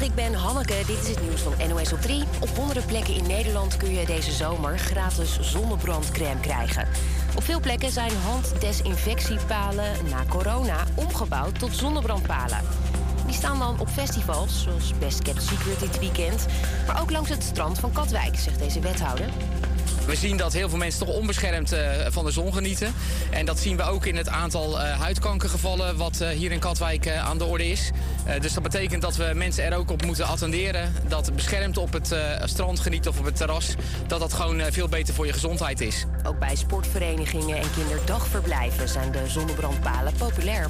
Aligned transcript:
Ik 0.00 0.14
ben 0.14 0.34
Hanneke. 0.34 0.74
Dit 0.86 0.98
is 1.02 1.08
het 1.08 1.22
nieuws 1.22 1.40
van 1.40 1.52
NOS 1.68 1.92
op 1.92 2.00
3. 2.00 2.24
Op 2.40 2.48
honderden 2.48 2.84
plekken 2.84 3.14
in 3.14 3.26
Nederland 3.26 3.76
kun 3.76 3.94
je 3.94 4.06
deze 4.06 4.32
zomer 4.32 4.78
gratis 4.78 5.38
zonnebrandcrème 5.40 6.40
krijgen. 6.40 6.88
Op 7.36 7.42
veel 7.42 7.60
plekken 7.60 7.90
zijn 7.90 8.12
handdesinfectiepalen 8.16 9.92
na 10.10 10.24
corona 10.28 10.84
omgebouwd 10.94 11.58
tot 11.58 11.76
zonnebrandpalen. 11.76 12.60
Die 13.26 13.34
staan 13.34 13.58
dan 13.58 13.80
op 13.80 13.88
festivals, 13.88 14.62
zoals 14.62 14.92
Best 14.98 15.22
Kept 15.22 15.42
Secret 15.42 15.80
dit 15.80 15.98
weekend... 15.98 16.46
maar 16.86 17.00
ook 17.00 17.10
langs 17.10 17.28
het 17.28 17.42
strand 17.42 17.78
van 17.78 17.92
Katwijk, 17.92 18.36
zegt 18.36 18.58
deze 18.58 18.80
wethouder. 18.80 19.28
We 20.10 20.16
zien 20.16 20.36
dat 20.36 20.52
heel 20.52 20.68
veel 20.68 20.78
mensen 20.78 21.06
toch 21.06 21.14
onbeschermd 21.14 21.72
uh, 21.72 21.80
van 22.08 22.24
de 22.24 22.30
zon 22.30 22.52
genieten. 22.52 22.94
En 23.30 23.46
dat 23.46 23.58
zien 23.58 23.76
we 23.76 23.82
ook 23.82 24.06
in 24.06 24.16
het 24.16 24.28
aantal 24.28 24.80
uh, 24.80 25.00
huidkankergevallen 25.00 25.96
wat 25.96 26.18
uh, 26.22 26.28
hier 26.28 26.52
in 26.52 26.58
Katwijk 26.58 27.08
aan 27.08 27.38
de 27.38 27.44
orde 27.44 27.70
is. 27.70 27.90
dus 28.40 28.52
dat 28.52 28.62
betekent 28.62 29.02
dat 29.02 29.16
we 29.16 29.30
mensen 29.34 29.64
er 29.64 29.76
ook 29.76 29.90
op 29.90 30.04
moeten 30.04 30.26
attenderen. 30.26 30.94
Dat 31.08 31.34
beschermd 31.34 31.78
op 31.78 31.92
het 31.92 32.14
strand 32.44 32.80
genieten 32.80 33.10
of 33.10 33.18
op 33.18 33.24
het 33.24 33.36
terras... 33.36 33.74
dat 34.06 34.20
dat 34.20 34.32
gewoon 34.32 34.62
veel 34.70 34.88
beter 34.88 35.14
voor 35.14 35.26
je 35.26 35.32
gezondheid 35.32 35.80
is. 35.80 36.04
Ook 36.22 36.38
bij 36.38 36.56
sportverenigingen 36.56 37.56
en 37.56 37.70
kinderdagverblijven 37.74 38.88
zijn 38.88 39.12
de 39.12 39.22
zonnebrandpalen 39.26 40.12
populair. 40.18 40.66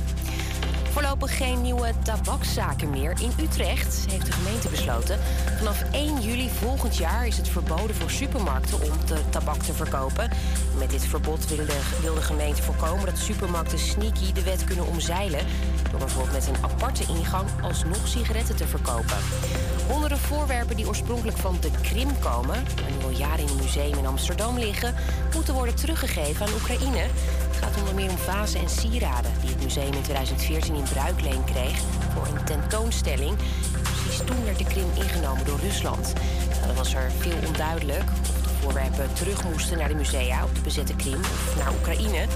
Voorlopig 0.93 1.37
geen 1.37 1.63
nieuwe 1.63 1.93
tabakszaken 2.03 2.91
meer. 2.91 3.17
In 3.21 3.45
Utrecht 3.45 4.07
heeft 4.11 4.27
de 4.27 4.33
gemeente 4.33 4.69
besloten. 4.69 5.19
Vanaf 5.59 5.83
1 5.93 6.21
juli 6.21 6.49
volgend 6.49 6.97
jaar 6.97 7.27
is 7.27 7.37
het 7.37 7.49
verboden 7.49 7.97
voor 7.97 8.11
supermarkten 8.11 8.83
om 8.83 9.07
de 9.07 9.29
tabak 9.29 9.63
te 9.63 9.73
verkopen. 9.73 10.31
Met 10.79 10.91
dit 10.91 11.05
verbod 11.05 11.49
wil 11.49 11.67
de, 11.67 11.81
wil 12.01 12.15
de 12.15 12.23
gemeente 12.23 12.63
voorkomen 12.63 13.07
dat 13.07 13.19
supermarkten 13.19 13.79
sneaky 13.79 14.33
de 14.33 14.43
wet 14.43 14.65
kunnen 14.65 14.87
omzeilen. 14.87 15.47
Door 15.91 15.99
bijvoorbeeld 15.99 16.33
met 16.33 16.47
een 16.47 16.65
aparte 16.65 17.05
ingang 17.09 17.49
alsnog 17.63 18.09
sigaretten 18.09 18.57
te 18.57 18.67
verkopen. 18.67 19.17
Honderden 19.89 20.19
voorwerpen 20.19 20.77
die 20.77 20.89
oorspronkelijk 20.89 21.37
van 21.37 21.57
de 21.61 21.71
Krim 21.83 22.19
komen, 22.19 22.57
en 22.57 22.99
nu 22.99 23.05
al 23.05 23.11
jaren 23.11 23.45
in 23.45 23.49
een 23.49 23.57
museum 23.57 23.99
in 23.99 24.07
Amsterdam 24.07 24.59
liggen, 24.59 24.95
moeten 25.35 25.55
worden 25.55 25.75
teruggegeven 25.75 26.47
aan 26.47 26.53
Oekraïne. 26.53 27.07
Gaat 27.61 27.77
onder 27.79 27.95
meer 27.95 28.11
om 28.11 28.19
vazen 28.19 28.61
en 28.61 28.69
sieraden 28.69 29.33
die 29.41 29.51
het 29.51 29.63
museum 29.63 29.93
in 29.93 30.03
2014 30.03 30.75
in 30.75 30.83
bruikleen 30.83 31.45
kreeg 31.45 31.81
voor 32.15 32.27
een 32.27 32.45
tentoonstelling. 32.45 33.37
Precies 33.83 34.19
toen 34.25 34.45
werd 34.45 34.59
de 34.59 34.65
Krim 34.65 34.91
ingenomen 34.95 35.45
door 35.45 35.59
Rusland. 35.59 36.13
Nou, 36.51 36.67
dan 36.67 36.77
was 36.77 36.95
er 36.95 37.11
veel 37.19 37.37
onduidelijk 37.47 38.05
of 38.11 38.43
de 38.43 38.49
voorwerpen 38.61 39.13
terug 39.13 39.45
moesten 39.45 39.79
naar 39.79 39.89
de 39.89 39.95
musea 39.95 40.45
op 40.45 40.55
de 40.55 40.61
bezette 40.61 40.97
Krim 40.97 41.21
of 41.21 41.57
naar 41.57 41.73
Oekraïne. 41.73 42.27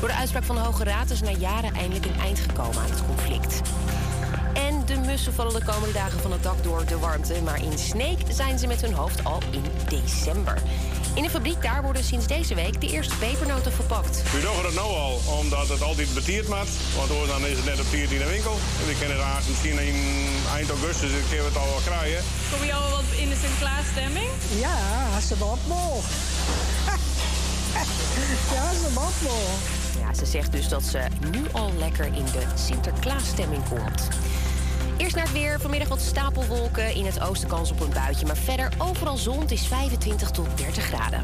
Door 0.00 0.08
de 0.08 0.14
uitspraak 0.14 0.44
van 0.44 0.54
de 0.54 0.62
Hoge 0.62 0.84
Raad 0.84 1.10
is 1.10 1.20
na 1.20 1.30
jaren 1.30 1.74
eindelijk 1.74 2.06
een 2.06 2.20
eind 2.20 2.38
gekomen 2.38 2.78
aan 2.82 2.90
het 2.90 3.06
conflict. 3.06 3.60
En 4.54 4.86
de 4.86 4.96
mussen 4.96 5.32
vallen 5.32 5.60
de 5.60 5.64
komende 5.64 5.92
dagen 5.92 6.20
van 6.20 6.32
het 6.32 6.42
dak 6.42 6.62
door 6.62 6.86
de 6.86 6.98
warmte. 6.98 7.42
Maar 7.44 7.62
in 7.62 7.78
Sneek 7.78 8.18
zijn 8.28 8.58
ze 8.58 8.66
met 8.66 8.80
hun 8.80 8.92
hoofd 8.92 9.24
al 9.24 9.42
in 9.50 9.64
december. 9.88 10.62
In 11.20 11.26
de 11.26 11.32
fabriek 11.32 11.62
daar 11.62 11.82
worden 11.82 12.04
sinds 12.04 12.26
deze 12.26 12.54
week 12.54 12.80
de 12.80 12.90
eerste 12.90 13.16
pepernoten 13.16 13.72
verpakt. 13.72 14.22
We 14.32 14.40
doen 14.40 14.64
het 14.64 14.74
nou 14.74 14.88
al, 14.88 15.20
omdat 15.40 15.68
het 15.68 15.82
altijd 15.82 16.14
betiert 16.14 16.48
maakt. 16.48 16.70
Want 16.96 17.28
dan 17.28 17.46
is 17.46 17.56
het 17.56 17.64
net 17.64 17.80
op 17.80 17.86
14 17.86 18.16
in 18.16 18.22
de 18.22 18.30
winkel. 18.30 18.52
En 18.80 18.86
we 18.86 18.96
kennen 18.98 19.16
daar 19.16 19.42
misschien 19.48 19.78
in 19.78 19.94
eind 20.54 20.68
augustus 20.68 21.12
een 21.12 21.28
keer 21.30 21.44
het 21.44 21.56
al 21.56 21.66
wel 21.66 21.80
krijgen. 21.84 22.22
Kom 22.52 22.66
je 22.66 22.74
al 22.74 22.90
wat 22.90 23.08
in 23.16 23.28
de 23.28 23.36
Sinterklaasstemming? 23.40 24.30
Ja, 24.64 25.20
ze 25.20 25.38
wat 25.38 25.58
nog. 25.66 26.04
ja, 28.54 28.72
ze 28.82 28.92
wat 28.94 29.16
nog. 29.22 29.52
Ja, 30.00 30.14
ze 30.14 30.26
zegt 30.26 30.52
dus 30.52 30.68
dat 30.68 30.82
ze 30.82 31.00
nu 31.30 31.42
al 31.52 31.72
lekker 31.78 32.06
in 32.06 32.24
de 32.24 32.44
Sinterklaasstemming 32.54 33.62
komt. 33.68 34.08
Eerst 35.00 35.14
naar 35.14 35.24
het 35.24 35.32
weer. 35.32 35.60
Vanmiddag 35.60 35.88
wat 35.88 36.00
stapelwolken. 36.00 36.94
In 36.94 37.04
het 37.04 37.20
oosten 37.20 37.48
kans 37.48 37.70
op 37.70 37.80
een 37.80 37.90
buitje. 37.90 38.26
Maar 38.26 38.36
verder 38.36 38.68
overal 38.78 39.16
zon. 39.16 39.40
Het 39.40 39.50
is 39.50 39.66
25 39.66 40.30
tot 40.30 40.46
30 40.56 40.84
graden. 40.84 41.22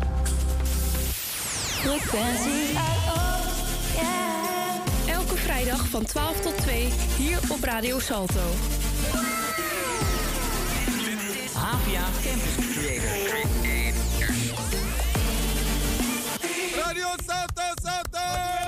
Elke 5.06 5.36
vrijdag 5.36 5.88
van 5.88 6.04
12 6.04 6.40
tot 6.40 6.56
2 6.56 6.92
hier 7.16 7.38
op 7.48 7.64
Radio 7.64 7.98
Salto. 7.98 8.40
Havia 11.52 12.04
Campus 12.24 12.76
Creator. 12.76 13.44
Radio 16.84 17.06
Salto, 17.26 17.62
Salto! 17.82 18.65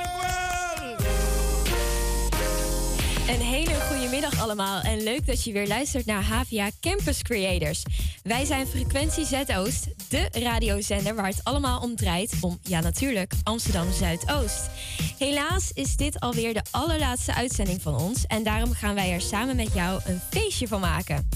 Hele 4.09 4.21
goede 4.21 4.37
middag 4.37 4.41
allemaal 4.41 4.81
en 4.81 5.03
leuk 5.03 5.27
dat 5.27 5.45
je 5.45 5.53
weer 5.53 5.67
luistert 5.67 6.07
naar 6.07 6.23
Havia 6.23 6.71
Campus 6.81 7.23
Creators. 7.23 7.83
Wij 8.23 8.45
zijn 8.45 8.67
Frequentie 8.67 9.27
Zuidoost, 9.27 9.87
de 10.09 10.29
radiozender 10.33 11.15
waar 11.15 11.27
het 11.27 11.41
allemaal 11.43 11.81
om 11.81 11.97
draait 11.97 12.33
om, 12.41 12.59
ja 12.63 12.81
natuurlijk, 12.81 13.33
Amsterdam 13.43 13.93
Zuidoost. 13.93 14.71
Helaas 15.19 15.71
is 15.73 15.97
dit 15.97 16.21
alweer 16.21 16.55
de 16.55 16.63
allerlaatste 16.71 17.35
uitzending 17.35 17.83
van 17.83 17.99
ons 17.99 18.27
en 18.27 18.43
daarom 18.43 18.73
gaan 18.73 18.95
wij 18.95 19.13
er 19.13 19.21
samen 19.21 19.57
met 19.57 19.75
jou 19.75 20.01
een 20.05 20.21
feestje 20.31 20.69
van 20.69 20.81
maken. 20.81 21.29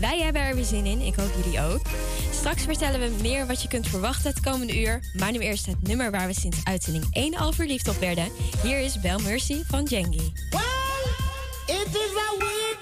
Wij 0.00 0.18
hebben 0.18 0.42
er 0.42 0.54
weer 0.54 0.64
zin 0.64 0.86
in, 0.86 1.00
ik 1.00 1.14
hoop 1.14 1.32
jullie 1.42 1.60
ook. 1.60 1.86
Straks 2.32 2.62
vertellen 2.62 3.00
we 3.00 3.22
meer 3.22 3.46
wat 3.46 3.62
je 3.62 3.68
kunt 3.68 3.88
verwachten 3.88 4.30
het 4.30 4.40
komende 4.40 4.80
uur, 4.80 5.12
maar 5.18 5.32
nu 5.32 5.38
eerst 5.38 5.66
het 5.66 5.88
nummer 5.88 6.10
waar 6.10 6.26
we 6.26 6.34
sinds 6.34 6.58
uitzending 6.64 7.06
1 7.10 7.36
al 7.36 7.52
verliefd 7.52 7.88
op 7.88 7.98
werden. 7.98 8.28
Hier 8.62 8.78
is 8.78 9.00
Bel 9.00 9.18
Mercy 9.18 9.62
van 9.66 9.84
Jengi. 9.84 10.32
It 11.70 11.86
is 11.86 12.12
a 12.16 12.38
weird 12.38 12.78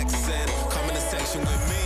accent. 0.00 0.50
Come 0.70 0.88
in 0.88 0.94
the 0.94 1.00
section 1.00 1.40
with 1.40 1.68
me. 1.70 1.77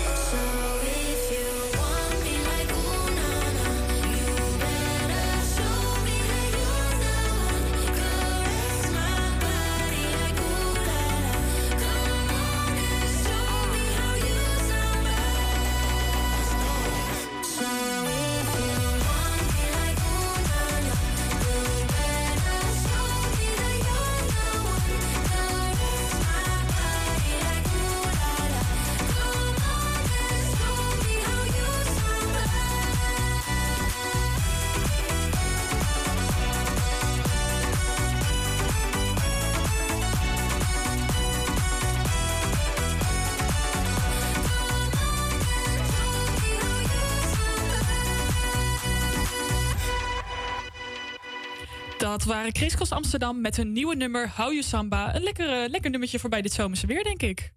Dat 52.12 52.24
waren 52.24 52.54
Chris 52.54 52.74
Cross 52.74 52.92
Amsterdam 52.92 53.40
met 53.40 53.56
hun 53.56 53.72
nieuwe 53.72 53.96
nummer 53.96 54.28
Hou 54.34 54.54
Je 54.54 54.62
Samba. 54.62 55.14
Een 55.14 55.22
lekker, 55.22 55.62
eh, 55.62 55.70
lekker 55.70 55.90
nummertje 55.90 56.18
voorbij 56.18 56.42
dit 56.42 56.52
zomerse 56.52 56.86
weer, 56.86 57.04
denk 57.04 57.22
ik. 57.22 57.52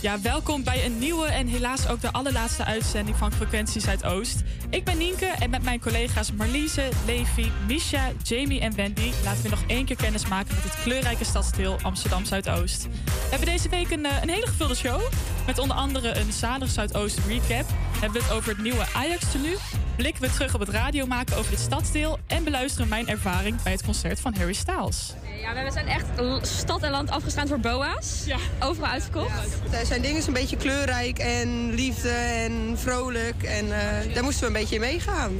Ja, 0.00 0.20
welkom 0.20 0.64
bij 0.64 0.84
een 0.84 0.98
nieuwe 0.98 1.26
en 1.26 1.46
helaas 1.46 1.88
ook 1.88 2.00
de 2.00 2.12
allerlaatste 2.12 2.64
uitzending 2.64 3.16
van 3.16 3.32
Frequentie 3.32 3.80
Zuidoost. 3.80 4.42
Ik 4.70 4.84
ben 4.84 4.98
Nienke 4.98 5.26
en 5.26 5.50
met 5.50 5.62
mijn 5.62 5.80
collega's 5.80 6.32
Marliese, 6.32 6.88
Levi, 7.06 7.52
Misha, 7.66 8.10
Jamie 8.22 8.60
en 8.60 8.74
Wendy 8.74 9.10
laten 9.24 9.42
we 9.42 9.48
nog 9.48 9.64
één 9.66 9.84
keer 9.84 9.96
kennis 9.96 10.28
maken 10.28 10.54
met 10.54 10.64
het 10.64 10.82
kleurrijke 10.82 11.24
stadsdeel 11.24 11.78
Amsterdam 11.82 12.24
Zuidoost. 12.24 12.82
We 13.04 13.30
hebben 13.30 13.48
deze 13.48 13.68
week 13.68 13.90
een, 13.90 14.06
eh, 14.06 14.22
een 14.22 14.28
hele 14.30 14.46
gevulde 14.46 14.74
show 14.74 15.02
met 15.46 15.58
onder 15.58 15.76
andere 15.76 16.18
een 16.18 16.32
zalig 16.32 16.70
Zuidoost 16.70 17.18
recap. 17.26 17.66
Hebben 18.04 18.22
we 18.22 18.28
het 18.28 18.36
over 18.36 18.50
het 18.50 18.62
nieuwe 18.62 18.84
Ajax 18.92 19.30
tenue, 19.30 19.56
blikken 19.96 20.22
we 20.22 20.30
terug 20.30 20.54
op 20.54 20.60
het 20.60 20.68
radio 20.68 21.06
maken 21.06 21.36
over 21.36 21.50
dit 21.50 21.60
stadsdeel 21.60 22.18
en 22.26 22.44
beluisteren 22.44 22.88
mijn 22.88 23.08
ervaring 23.08 23.62
bij 23.62 23.72
het 23.72 23.84
concert 23.84 24.20
van 24.20 24.34
Harry 24.34 24.52
Styles. 24.52 25.12
Ja, 25.40 25.64
we 25.64 25.70
zijn 25.72 25.86
echt 25.86 26.06
stad 26.42 26.82
en 26.82 26.90
land 26.90 27.10
afgestaan 27.10 27.48
voor 27.48 27.60
boa's. 27.60 28.22
Ja. 28.26 28.36
Overal 28.60 28.90
uitverkocht. 28.90 29.32
Ja. 29.70 29.84
Zijn 29.84 30.02
dingen 30.02 30.26
een 30.26 30.32
beetje 30.32 30.56
kleurrijk 30.56 31.18
en 31.18 31.74
liefde 31.74 32.10
en 32.10 32.78
vrolijk. 32.78 33.42
En 33.42 33.64
uh, 33.64 34.14
daar 34.14 34.22
moesten 34.22 34.40
we 34.40 34.46
een 34.46 34.60
beetje 34.60 34.74
in 34.74 34.80
meegaan. 34.80 35.32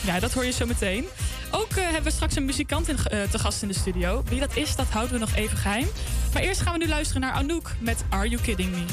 Ja, 0.00 0.20
dat 0.20 0.32
hoor 0.32 0.44
je 0.44 0.52
zo 0.52 0.66
meteen. 0.66 1.04
Ook 1.50 1.70
uh, 1.70 1.84
hebben 1.84 2.02
we 2.02 2.10
straks 2.10 2.36
een 2.36 2.44
muzikant 2.44 2.88
in, 2.88 2.96
uh, 2.96 3.22
te 3.22 3.38
gast 3.38 3.62
in 3.62 3.68
de 3.68 3.74
studio. 3.74 4.22
Wie 4.28 4.40
dat 4.40 4.56
is, 4.56 4.76
dat 4.76 4.86
houden 4.90 5.12
we 5.12 5.18
nog 5.20 5.34
even 5.34 5.56
geheim. 5.56 5.86
Maar 6.32 6.42
eerst 6.42 6.60
gaan 6.60 6.72
we 6.72 6.78
nu 6.78 6.88
luisteren 6.88 7.22
naar 7.22 7.32
Anouk 7.32 7.70
met 7.78 8.04
Are 8.08 8.28
You 8.28 8.42
Kidding 8.42 8.70
Me? 8.70 8.84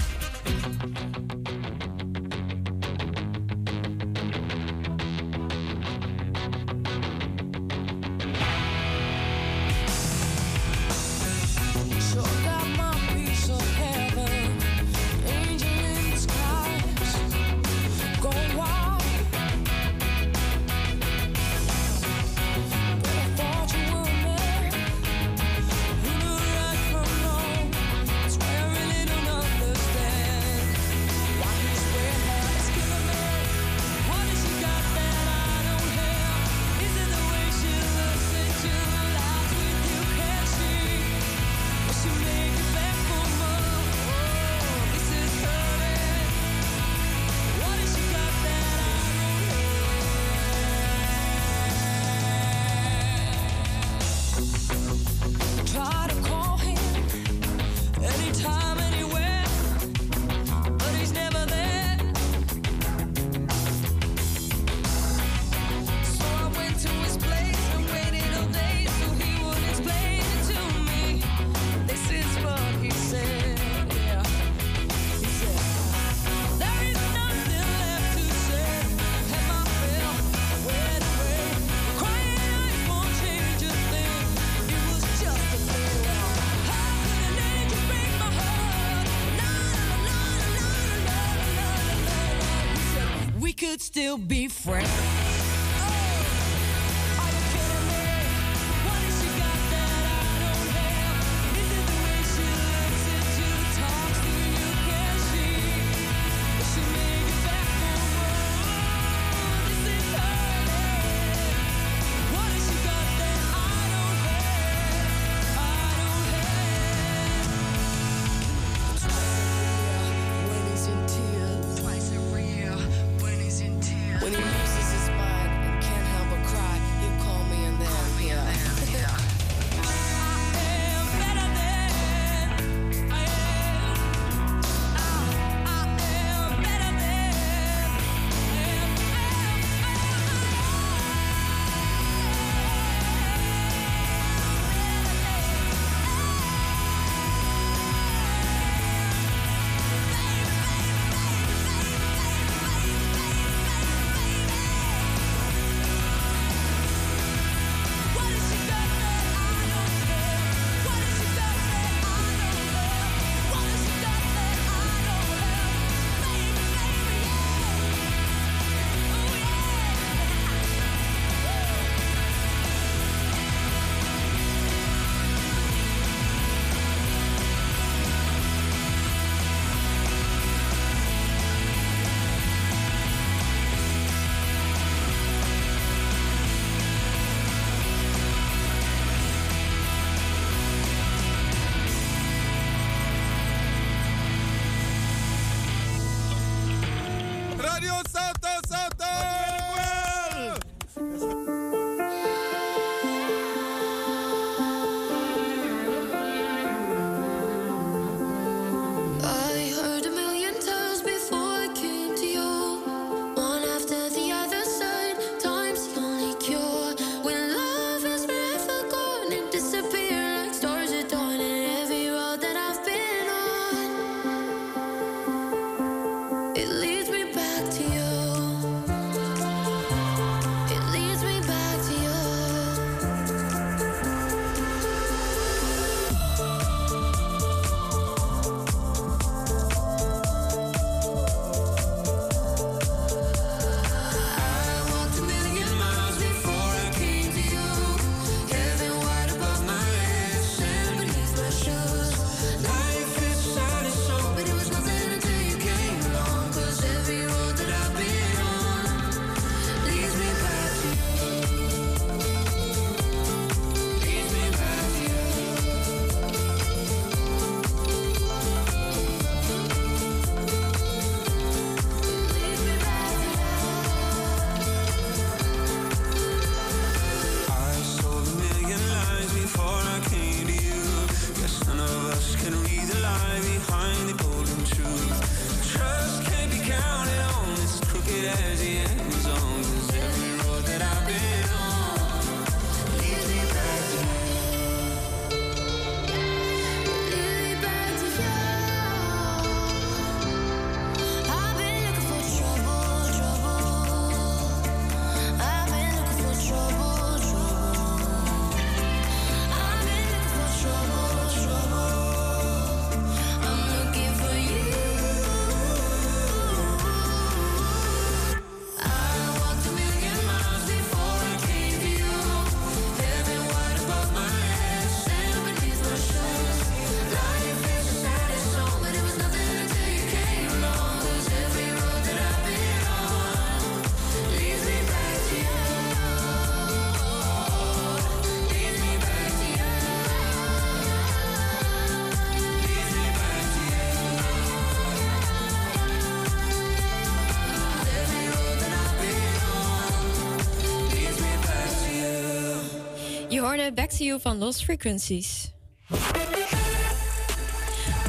Hoorde 353.44 353.74
Back 353.74 353.90
to 353.90 354.04
You 354.04 354.20
van 354.22 354.38
Lost 354.38 354.64
Frequencies. 354.64 355.52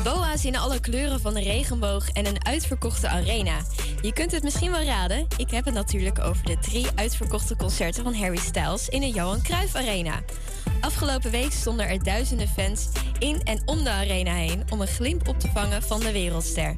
Boa's 0.05 0.45
in 0.45 0.57
alle 0.57 0.81
kleuren 0.81 1.21
van 1.21 1.35
de 1.35 1.41
regenboog 1.41 2.09
en 2.09 2.27
een 2.27 2.47
uitverkochte 2.47 3.09
arena. 3.09 3.61
Je 4.03 4.13
kunt 4.13 4.33
het 4.33 4.43
misschien 4.43 4.71
wel 4.71 4.83
raden. 4.83 5.27
Ik 5.37 5.51
heb 5.51 5.65
het 5.65 5.75
natuurlijk 5.75 6.19
over 6.19 6.45
de 6.45 6.59
drie 6.59 6.87
uitverkochte 6.95 7.57
concerten 7.57 8.05
van 8.05 8.15
Harry 8.15 8.37
Styles 8.37 8.89
in 8.89 9.01
de 9.01 9.11
Johan 9.11 9.43
Cruijff 9.43 9.75
Arena. 9.75 10.23
Afgelopen 10.81 11.31
week 11.31 11.53
stonden 11.53 11.89
er 11.89 12.03
duizenden 12.03 12.49
fans 12.49 12.89
in 13.19 13.43
en 13.43 13.63
om 13.65 13.85
de 13.85 13.91
arena 13.91 14.35
heen 14.35 14.63
om 14.71 14.81
een 14.81 14.87
glimp 14.87 15.29
op 15.29 15.41
te 15.41 15.49
vangen 15.49 15.83
van 15.83 16.01
de 16.01 16.13
wereldster. 16.13 16.75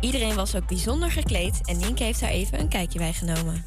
Iedereen 0.00 0.34
was 0.34 0.54
ook 0.54 0.66
bijzonder 0.66 1.10
gekleed 1.10 1.60
en 1.64 1.78
Nienke 1.78 2.02
heeft 2.02 2.20
daar 2.20 2.30
even 2.30 2.60
een 2.60 2.68
kijkje 2.68 2.98
bij 2.98 3.12
genomen. 3.12 3.64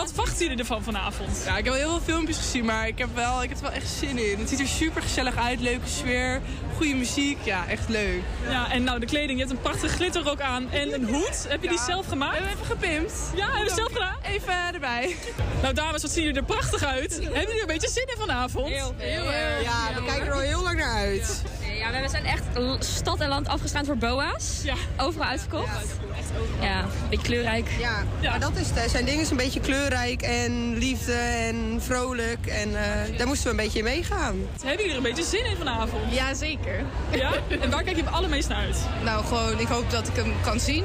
Wat 0.00 0.12
wachten 0.14 0.38
jullie 0.38 0.58
ervan 0.58 0.82
vanavond? 0.82 1.42
Ja, 1.44 1.56
ik 1.56 1.64
heb 1.64 1.72
al 1.72 1.78
heel 1.78 1.88
veel 1.88 2.00
filmpjes 2.00 2.36
gezien, 2.36 2.64
maar 2.64 2.86
ik 2.86 2.98
heb, 2.98 3.08
wel, 3.14 3.42
ik 3.42 3.48
heb 3.48 3.58
er 3.58 3.64
wel 3.64 3.72
echt 3.72 3.88
zin 3.88 4.18
in. 4.30 4.38
Het 4.38 4.48
ziet 4.48 4.60
er 4.60 4.66
super 4.66 5.02
gezellig 5.02 5.36
uit, 5.36 5.60
leuke 5.60 5.88
sfeer, 5.88 6.40
goede 6.76 6.94
muziek. 6.94 7.38
Ja, 7.44 7.66
echt 7.68 7.88
leuk. 7.88 8.22
Ja, 8.48 8.70
en 8.72 8.84
nou 8.84 9.00
de 9.00 9.06
kleding. 9.06 9.38
Je 9.38 9.44
hebt 9.44 9.50
een 9.50 9.62
prachtige 9.62 9.94
glitterrok 9.94 10.40
aan 10.40 10.70
en 10.70 10.94
een 10.94 11.08
hoed. 11.08 11.46
Heb 11.48 11.62
je 11.62 11.68
die 11.68 11.78
zelf 11.78 12.06
gemaakt? 12.06 12.38
We 12.38 12.44
hebben 12.44 12.64
even 12.64 12.76
gepimpt. 12.76 13.12
Ja, 13.34 13.46
hebben 13.46 13.64
we 13.64 13.74
zelf 13.74 13.92
gedaan? 13.92 14.16
Even 14.22 14.74
erbij. 14.74 15.16
Nou 15.62 15.74
dames, 15.74 16.02
wat 16.02 16.10
zien 16.10 16.24
jullie 16.24 16.38
er 16.40 16.46
prachtig 16.46 16.84
uit. 16.84 17.12
Hebben 17.12 17.40
jullie 17.40 17.54
er 17.54 17.60
een 17.60 17.66
beetje 17.66 17.90
zin 17.90 18.06
in 18.06 18.16
vanavond? 18.18 18.68
Heel 18.68 18.94
veel. 18.98 19.30
Ja, 19.62 19.94
we 19.94 20.04
kijken 20.04 20.26
er 20.26 20.32
al 20.32 20.38
heel 20.38 20.62
lang 20.62 20.78
naar 20.78 20.94
uit. 20.94 21.42
Ja, 21.78 22.02
we 22.02 22.08
zijn 22.08 22.24
echt 22.24 22.44
stad 22.78 23.20
en 23.20 23.28
land 23.28 23.48
afgestraand 23.48 23.86
voor 23.86 23.96
boa's. 23.96 24.60
Ja. 24.62 24.74
Overal 24.96 25.28
uitverkocht. 25.28 25.66
Ja, 25.66 26.09
een 26.34 27.08
beetje 27.10 27.26
kleurrijk. 27.26 27.68
Ja, 27.78 28.04
maar 28.22 28.40
dat 28.40 28.56
is 28.56 28.70
het. 28.74 28.90
Zijn 28.90 29.04
dingen 29.04 29.20
is 29.20 29.30
een 29.30 29.36
beetje 29.36 29.60
kleurrijk 29.60 30.22
en 30.22 30.78
liefde 30.78 31.12
en 31.12 31.78
vrolijk. 31.82 32.46
En 32.46 32.68
eh, 32.68 33.18
daar 33.18 33.26
moesten 33.26 33.44
we 33.44 33.50
een 33.50 33.64
beetje 33.64 33.78
in 33.78 33.84
meegaan. 33.84 34.36
Hebben 34.62 34.70
jullie 34.70 34.90
er 34.90 34.96
een 34.96 35.14
beetje 35.14 35.24
zin 35.24 35.44
in 35.44 35.56
vanavond? 35.56 36.14
Ja, 36.14 36.34
zeker. 36.34 36.84
Ja? 37.10 37.32
En 37.60 37.70
waar 37.70 37.82
kijk 37.82 37.96
je 37.96 38.02
het 38.02 38.12
allermeest 38.12 38.48
naar 38.48 38.58
uit? 38.58 38.78
Nou, 39.04 39.24
gewoon, 39.24 39.58
ik 39.60 39.66
hoop 39.66 39.90
dat 39.90 40.08
ik 40.08 40.16
hem 40.16 40.32
kan 40.42 40.60
zien. 40.60 40.84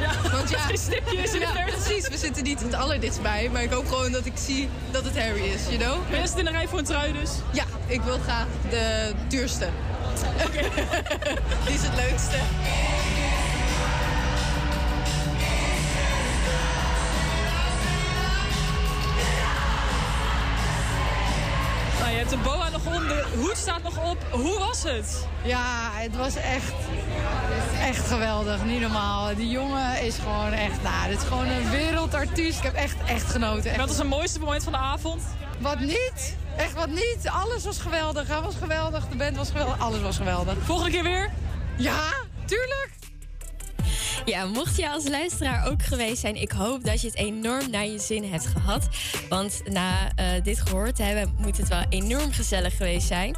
Ja, 0.00 0.30
Want 0.36 0.50
ja, 0.50 0.58
Geen 0.68 0.78
stipjes 0.78 1.32
in 1.32 1.38
de 1.40 1.46
ja, 1.46 1.52
verte. 1.52 1.72
precies. 1.82 2.08
We 2.08 2.16
zitten 2.16 2.42
niet 2.42 2.60
het 2.60 2.74
allerdichtst 2.74 3.22
bij, 3.22 3.48
maar 3.52 3.62
ik 3.62 3.70
hoop 3.70 3.88
gewoon 3.88 4.12
dat 4.12 4.26
ik 4.26 4.32
zie 4.34 4.68
dat 4.90 5.04
het 5.04 5.18
Harry 5.18 5.44
is, 5.44 5.60
you 5.68 5.78
know? 5.78 6.10
Ben 6.10 6.20
je 6.20 6.28
in 6.36 6.44
de 6.44 6.50
rij 6.50 6.68
voor 6.68 6.78
een 6.78 6.84
trui 6.84 7.12
dus? 7.12 7.30
Ja, 7.52 7.64
ik 7.86 8.00
wil 8.00 8.18
graag 8.18 8.46
de 8.70 9.12
duurste. 9.28 9.68
Die 11.64 11.74
is 11.74 11.82
het 11.82 11.94
leukste. 11.96 12.36
De 22.30 22.36
boa 22.36 22.68
nog 22.68 22.86
om, 22.86 22.92
de 22.92 23.24
hoed 23.36 23.56
staat 23.56 23.82
nog 23.82 24.10
op. 24.10 24.16
Hoe 24.30 24.58
was 24.58 24.82
het? 24.82 25.26
Ja, 25.42 25.90
het 25.92 26.16
was 26.16 26.34
echt, 26.36 26.72
echt 27.80 28.06
geweldig. 28.06 28.64
Niet 28.64 28.80
normaal. 28.80 29.34
Die 29.34 29.48
jongen 29.48 30.02
is 30.02 30.16
gewoon 30.16 30.52
echt, 30.52 30.82
nou, 30.82 31.08
dit 31.08 31.18
is 31.18 31.26
gewoon 31.28 31.46
een 31.46 31.70
wereldartiest. 31.70 32.58
Ik 32.58 32.64
heb 32.64 32.74
echt, 32.74 32.96
echt 33.06 33.30
genoten. 33.30 33.70
Echt. 33.70 33.78
Wat 33.78 33.88
was 33.88 33.98
het 33.98 34.08
mooiste 34.08 34.38
moment 34.38 34.62
van 34.64 34.72
de 34.72 34.78
avond? 34.78 35.22
Wat 35.58 35.80
niet? 35.80 36.36
Echt 36.56 36.74
wat 36.74 36.88
niet? 36.88 37.18
Alles 37.24 37.64
was 37.64 37.78
geweldig. 37.78 38.28
Hij 38.28 38.40
was 38.40 38.54
geweldig, 38.54 39.08
de 39.08 39.16
band 39.16 39.36
was 39.36 39.48
geweldig, 39.50 39.78
alles 39.78 40.00
was 40.00 40.16
geweldig. 40.16 40.54
Volgende 40.64 40.90
keer 40.90 41.02
weer? 41.02 41.30
Ja, 41.76 42.12
tuurlijk. 42.44 42.97
Ja, 44.34 44.44
mocht 44.44 44.76
je 44.76 44.90
als 44.90 45.08
luisteraar 45.08 45.70
ook 45.70 45.82
geweest 45.82 46.20
zijn, 46.20 46.36
ik 46.36 46.50
hoop 46.50 46.84
dat 46.84 47.00
je 47.00 47.06
het 47.06 47.16
enorm 47.16 47.70
naar 47.70 47.86
je 47.86 47.98
zin 47.98 48.24
hebt 48.24 48.46
gehad. 48.46 48.88
Want 49.28 49.62
na 49.64 50.12
eh, 50.14 50.42
dit 50.42 50.60
gehoord 50.60 50.96
te 50.96 51.02
hebben, 51.02 51.34
moet 51.38 51.56
het 51.56 51.68
wel 51.68 51.84
enorm 51.88 52.32
gezellig 52.32 52.76
geweest 52.76 53.06
zijn. 53.06 53.36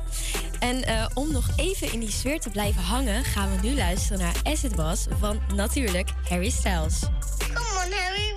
En 0.59 0.85
eh, 0.85 1.07
om 1.15 1.33
nog 1.33 1.49
even 1.57 1.93
in 1.93 2.01
die 2.01 2.11
sfeer 2.11 2.41
te 2.41 2.51
blijven 2.51 2.83
hangen, 2.83 3.25
gaan 3.25 3.51
we 3.51 3.69
nu 3.69 3.75
luisteren 3.75 4.19
naar 4.19 4.35
As 4.43 4.65
It 4.65 4.75
Was 4.75 5.07
van 5.19 5.41
natuurlijk 5.55 6.11
Harry 6.29 6.51
Styles. 6.51 7.01
Come 7.39 7.85
on, 7.85 7.93
Harry, 7.93 8.35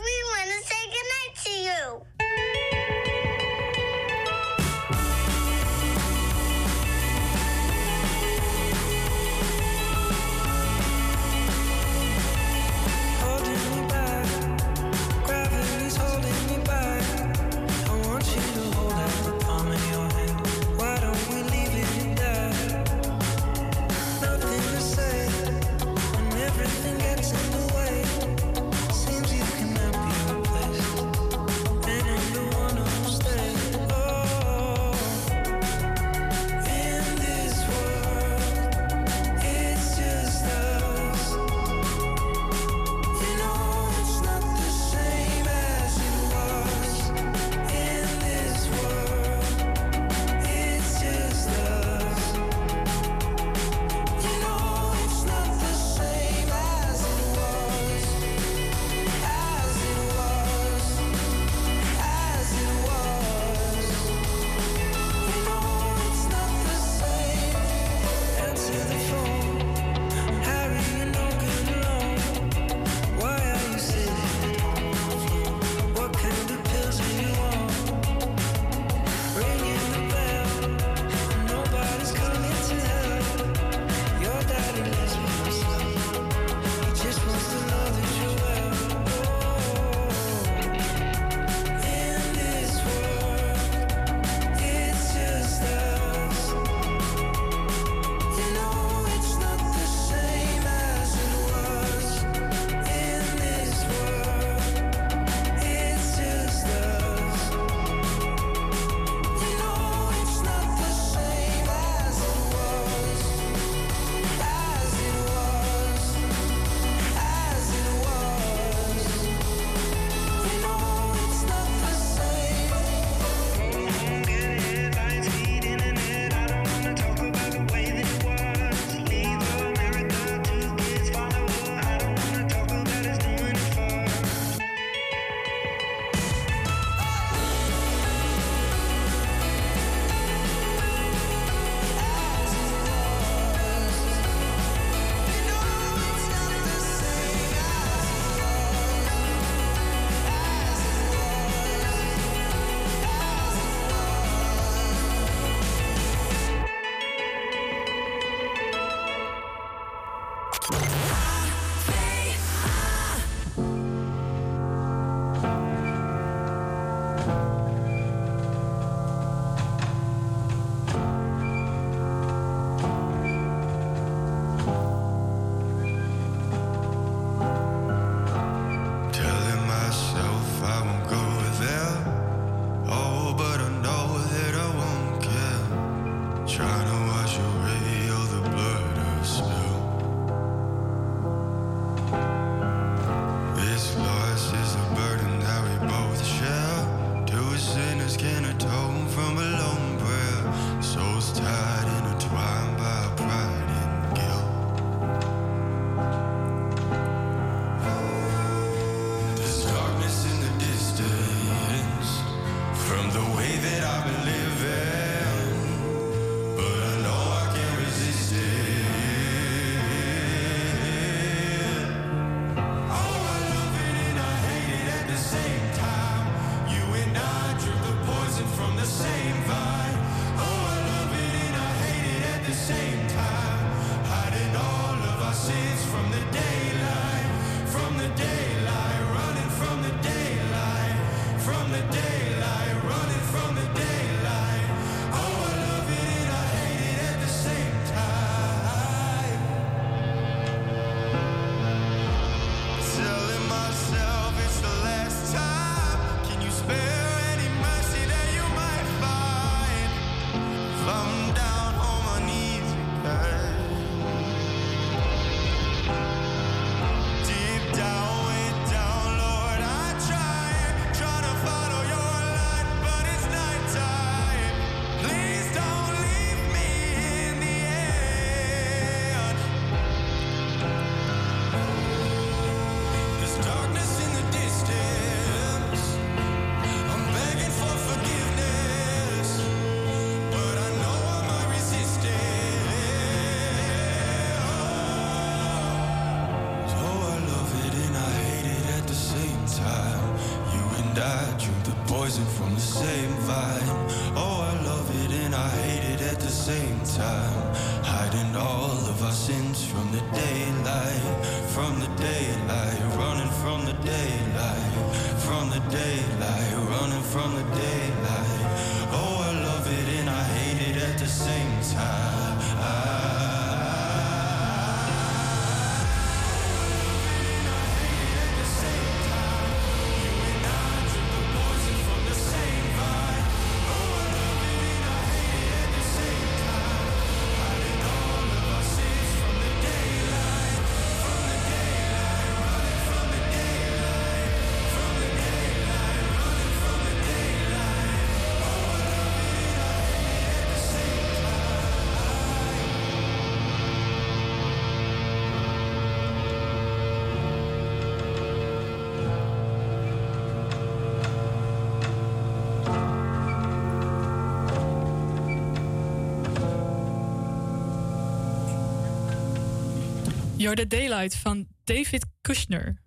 You're 370.43 370.58
the 370.58 370.67
Daylight 370.67 371.15
van 371.15 371.47
David 371.63 372.06
Kushner. 372.21 372.82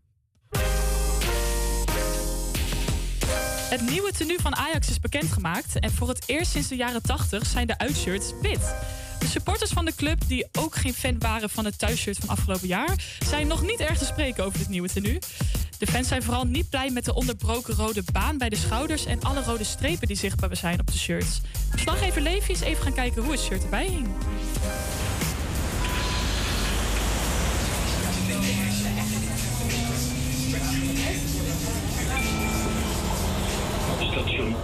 Het 3.70 3.90
nieuwe 3.90 4.12
tenue 4.12 4.38
van 4.40 4.56
Ajax 4.56 4.90
is 4.90 5.00
bekendgemaakt 5.00 5.78
en 5.78 5.92
voor 5.92 6.08
het 6.08 6.24
eerst 6.26 6.50
sinds 6.50 6.68
de 6.68 6.76
jaren 6.76 7.02
80 7.02 7.46
zijn 7.46 7.66
de 7.66 7.78
uitshirts 7.78 8.32
wit. 8.42 8.74
De 9.18 9.26
supporters 9.26 9.70
van 9.70 9.84
de 9.84 9.94
club, 9.94 10.22
die 10.26 10.46
ook 10.52 10.74
geen 10.74 10.94
fan 10.94 11.18
waren 11.18 11.50
van 11.50 11.64
het 11.64 11.78
thuisshirt 11.78 12.18
van 12.18 12.28
afgelopen 12.28 12.68
jaar, 12.68 13.04
zijn 13.28 13.46
nog 13.46 13.62
niet 13.62 13.80
erg 13.80 13.98
te 13.98 14.04
spreken 14.04 14.44
over 14.44 14.58
dit 14.58 14.68
nieuwe 14.68 14.88
tenue. 14.88 15.18
De 15.78 15.86
fans 15.86 16.08
zijn 16.08 16.22
vooral 16.22 16.44
niet 16.44 16.70
blij 16.70 16.90
met 16.90 17.04
de 17.04 17.14
onderbroken 17.14 17.74
rode 17.74 18.02
baan 18.12 18.38
bij 18.38 18.48
de 18.48 18.56
schouders 18.56 19.04
en 19.04 19.22
alle 19.22 19.42
rode 19.42 19.64
strepen 19.64 20.06
die 20.06 20.16
zichtbaar 20.16 20.56
zijn 20.56 20.80
op 20.80 20.86
de 20.86 20.98
shirts. 20.98 21.40
Verslaggever 21.70 22.22
Levi 22.22 22.52
is 22.52 22.60
even 22.60 22.82
gaan 22.82 22.94
kijken 22.94 23.22
hoe 23.22 23.32
het 23.32 23.40
shirt 23.40 23.62
erbij 23.62 23.86
hing. 23.86 24.08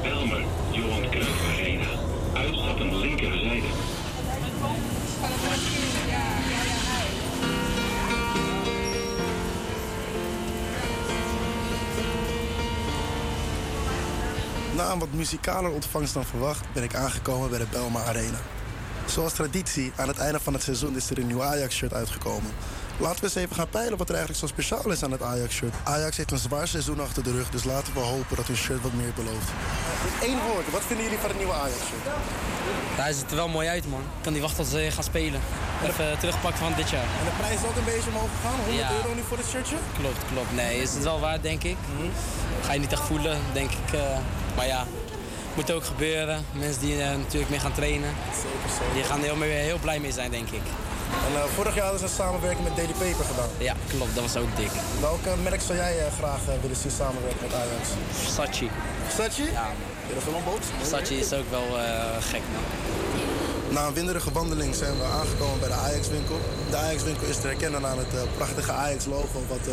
Belmer, 0.03 0.45
Johan 0.71 1.11
Cruijff 1.11 1.49
Arena. 1.53 1.87
Uitstappen 2.35 2.99
linkerzijde. 2.99 3.67
Na 14.77 14.93
een 14.93 14.99
wat 14.99 15.13
muzikaler 15.13 15.71
ontvangst 15.71 16.15
dan 16.15 16.25
verwacht 16.25 16.73
ben 16.73 16.83
ik 16.83 16.95
aangekomen 16.95 17.51
bij 17.51 17.59
de 17.59 17.67
Belma 17.71 18.05
Arena. 18.05 18.39
Zoals 19.07 19.33
traditie, 19.33 19.93
aan 19.97 20.09
het 20.09 20.19
einde 20.19 20.41
van 20.41 20.53
het 20.53 20.63
seizoen 20.63 20.97
is 20.97 21.11
er 21.11 21.19
een 21.19 21.27
nieuw 21.27 21.43
Ajax-shirt 21.43 21.95
uitgekomen. 21.95 22.51
Laten 22.99 23.19
we 23.21 23.25
eens 23.25 23.35
even 23.35 23.57
gaan 23.57 23.69
peilen 23.69 23.99
wat 23.99 24.09
er 24.09 24.15
eigenlijk 24.15 24.45
zo 24.47 24.47
speciaal 24.55 24.91
is 24.91 25.03
aan 25.03 25.11
het 25.13 25.23
Ajax-shirt. 25.23 25.75
Ajax 25.85 26.17
heeft 26.17 26.31
een 26.31 26.39
zwaar 26.39 26.69
seizoen 26.69 27.01
achter 27.01 27.23
de 27.23 27.31
rug, 27.33 27.51
dus 27.51 27.65
laten 27.65 27.93
we 27.95 28.01
hopen 28.01 28.37
dat 28.37 28.47
hun 28.47 28.57
shirt 28.57 28.83
wat 28.83 28.93
meer 28.93 29.13
belooft. 29.15 29.49
In 30.21 30.29
één 30.29 30.39
woord, 30.49 30.71
wat 30.71 30.83
vinden 30.87 31.05
jullie 31.05 31.19
van 31.21 31.29
het 31.29 31.39
nieuwe 31.39 31.53
Ajax-shirt? 31.53 32.05
Ja, 32.97 33.03
hij 33.03 33.13
ziet 33.13 33.31
er 33.31 33.37
wel 33.37 33.49
mooi 33.49 33.69
uit, 33.69 33.89
man. 33.89 34.01
Ik 34.01 34.23
kan 34.23 34.33
niet 34.33 34.43
wachten 34.43 34.65
tot 34.65 34.73
ze 34.73 34.91
gaan 34.91 35.05
spelen. 35.05 35.41
Even 35.85 36.19
teruggepakt 36.19 36.59
van 36.59 36.73
dit 36.77 36.91
jaar. 36.91 37.03
En 37.21 37.25
de 37.25 37.31
prijs 37.39 37.55
is 37.61 37.67
ook 37.69 37.77
een 37.77 37.85
beetje 37.85 38.11
omhoog 38.11 38.29
gegaan, 38.37 38.59
100 38.67 38.79
Ja. 38.79 38.91
euro 38.97 39.15
nu 39.15 39.23
voor 39.29 39.37
dit 39.37 39.47
shirtje? 39.47 39.77
Klopt, 39.99 40.23
klopt. 40.33 40.53
Nee, 40.55 40.83
is 40.83 40.95
het 40.95 41.03
wel 41.03 41.21
waard, 41.21 41.43
denk 41.43 41.63
ik. 41.63 41.77
Ga 42.67 42.73
je 42.73 42.81
niet 42.81 42.93
echt 42.93 43.03
voelen, 43.03 43.39
denk 43.53 43.71
ik. 43.71 43.93
eh, 43.93 44.01
maar 44.57 44.67
ja, 44.67 44.87
moet 45.55 45.73
ook 45.73 45.85
gebeuren. 45.85 46.45
Mensen 46.53 46.81
die 46.81 47.03
er 47.03 47.19
natuurlijk 47.19 47.51
mee 47.51 47.61
gaan 47.61 47.73
trainen, 47.73 48.11
die 48.95 49.05
gaan 49.05 49.19
er 49.19 49.25
heel, 49.25 49.37
mee- 49.37 49.51
heel 49.51 49.79
blij 49.79 49.99
mee 50.01 50.13
zijn, 50.13 50.31
denk 50.31 50.49
ik. 50.51 50.63
En 51.27 51.33
eh, 51.35 51.45
vorig 51.57 51.75
jaar 51.75 51.83
hadden 51.89 52.01
ze 52.01 52.07
een 52.07 52.21
samenwerking 52.25 52.65
met 52.69 52.77
Daily 52.77 52.93
Paper 52.93 53.25
gedaan. 53.25 53.49
Ja, 53.59 53.75
klopt. 53.89 54.15
Dat 54.15 54.23
was 54.23 54.37
ook 54.37 54.57
dik. 54.57 54.71
Welke 55.01 55.31
merk 55.43 55.61
zou 55.61 55.79
jij 55.79 55.99
eh, 55.99 56.13
graag 56.19 56.43
eh, 56.49 56.55
willen 56.61 56.77
zien 56.77 56.91
samenwerken 56.91 57.41
met 57.43 57.55
Ajax? 57.55 57.89
Versace. 58.11 58.67
Versace? 59.07 59.43
Ja. 59.43 59.51
Ja, 59.51 60.09
dat 60.09 60.17
is 60.17 60.25
wel 60.25 60.35
een 60.35 60.45
boot. 60.45 60.65
Versace 60.79 61.19
is 61.19 61.33
ook 61.33 61.51
wel 61.51 61.67
gek, 62.21 62.43
man. 62.53 62.65
Na 63.75 63.87
een 63.87 63.95
winderige 63.95 64.33
wandeling 64.33 64.75
zijn 64.75 64.97
we 64.99 65.05
aangekomen 65.05 65.59
bij 65.61 65.69
de 65.69 65.75
Ajax-winkel. 65.75 66.39
De 66.71 66.77
Ajax-winkel 66.77 67.27
is 67.27 67.37
te 67.41 67.47
herkennen 67.47 67.87
aan 67.87 67.99
het 67.99 68.35
prachtige 68.37 68.73
Ajax-logo 68.73 69.43
wat 69.49 69.69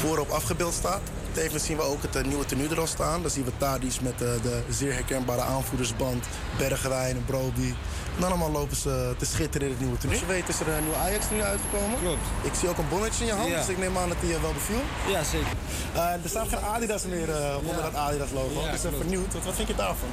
voorop 0.00 0.30
afgebeeld 0.30 0.74
staat. 0.74 1.00
Tevens 1.32 1.64
zien 1.64 1.76
we 1.76 1.82
ook 1.82 2.02
het 2.02 2.26
nieuwe 2.26 2.44
tenue 2.44 2.68
er 2.68 2.80
al 2.80 2.86
staan. 2.86 3.22
Dan 3.22 3.30
zien 3.30 3.44
we 3.44 3.50
Tadic 3.56 4.00
met 4.00 4.18
de 4.18 4.62
zeer 4.68 4.92
herkenbare 4.92 5.40
aanvoerdersband, 5.40 6.24
Bergwijn, 6.58 7.24
Broby. 7.26 7.72
En 8.14 8.20
dan 8.20 8.30
allemaal 8.30 8.50
lopen 8.50 8.76
ze 8.76 9.14
te 9.18 9.24
schitteren 9.24 9.66
in 9.66 9.72
het 9.72 9.82
nieuwe 9.82 9.98
tenue. 9.98 10.14
Als 10.16 10.24
je 10.26 10.32
weet 10.36 10.48
is 10.48 10.60
er 10.60 10.68
een 10.68 10.82
nieuwe 10.86 10.96
Ajax-tenue 11.06 11.42
uitgekomen. 11.52 11.98
Klopt. 12.00 12.26
Ik 12.42 12.54
zie 12.58 12.68
ook 12.68 12.78
een 12.78 12.88
bonnetje 12.88 13.20
in 13.24 13.30
je 13.32 13.36
hand, 13.40 13.48
Ja. 13.50 13.58
dus 13.60 13.68
ik 13.68 13.78
neem 13.78 13.98
aan 13.98 14.08
dat 14.08 14.20
die 14.20 14.30
je 14.34 14.40
wel 14.40 14.52
beviel. 14.60 14.82
Ja, 15.14 15.22
zeker. 15.34 15.54
Eh, 15.94 16.24
er 16.24 16.30
staat 16.34 16.48
geen 16.48 16.64
Adidas 16.74 17.02
meer 17.14 17.28
eh, 17.30 17.56
onder 17.68 17.82
dat 17.88 17.94
Adidas-logo. 18.06 18.58
Ja, 18.64 18.70
dus 18.70 18.82
eh, 18.84 18.88
klopt. 18.88 18.96
vernieuwd. 19.04 19.32
Wat, 19.36 19.44
wat 19.48 19.54
vind 19.60 19.68
je 19.68 19.76
daarvan? 19.84 20.12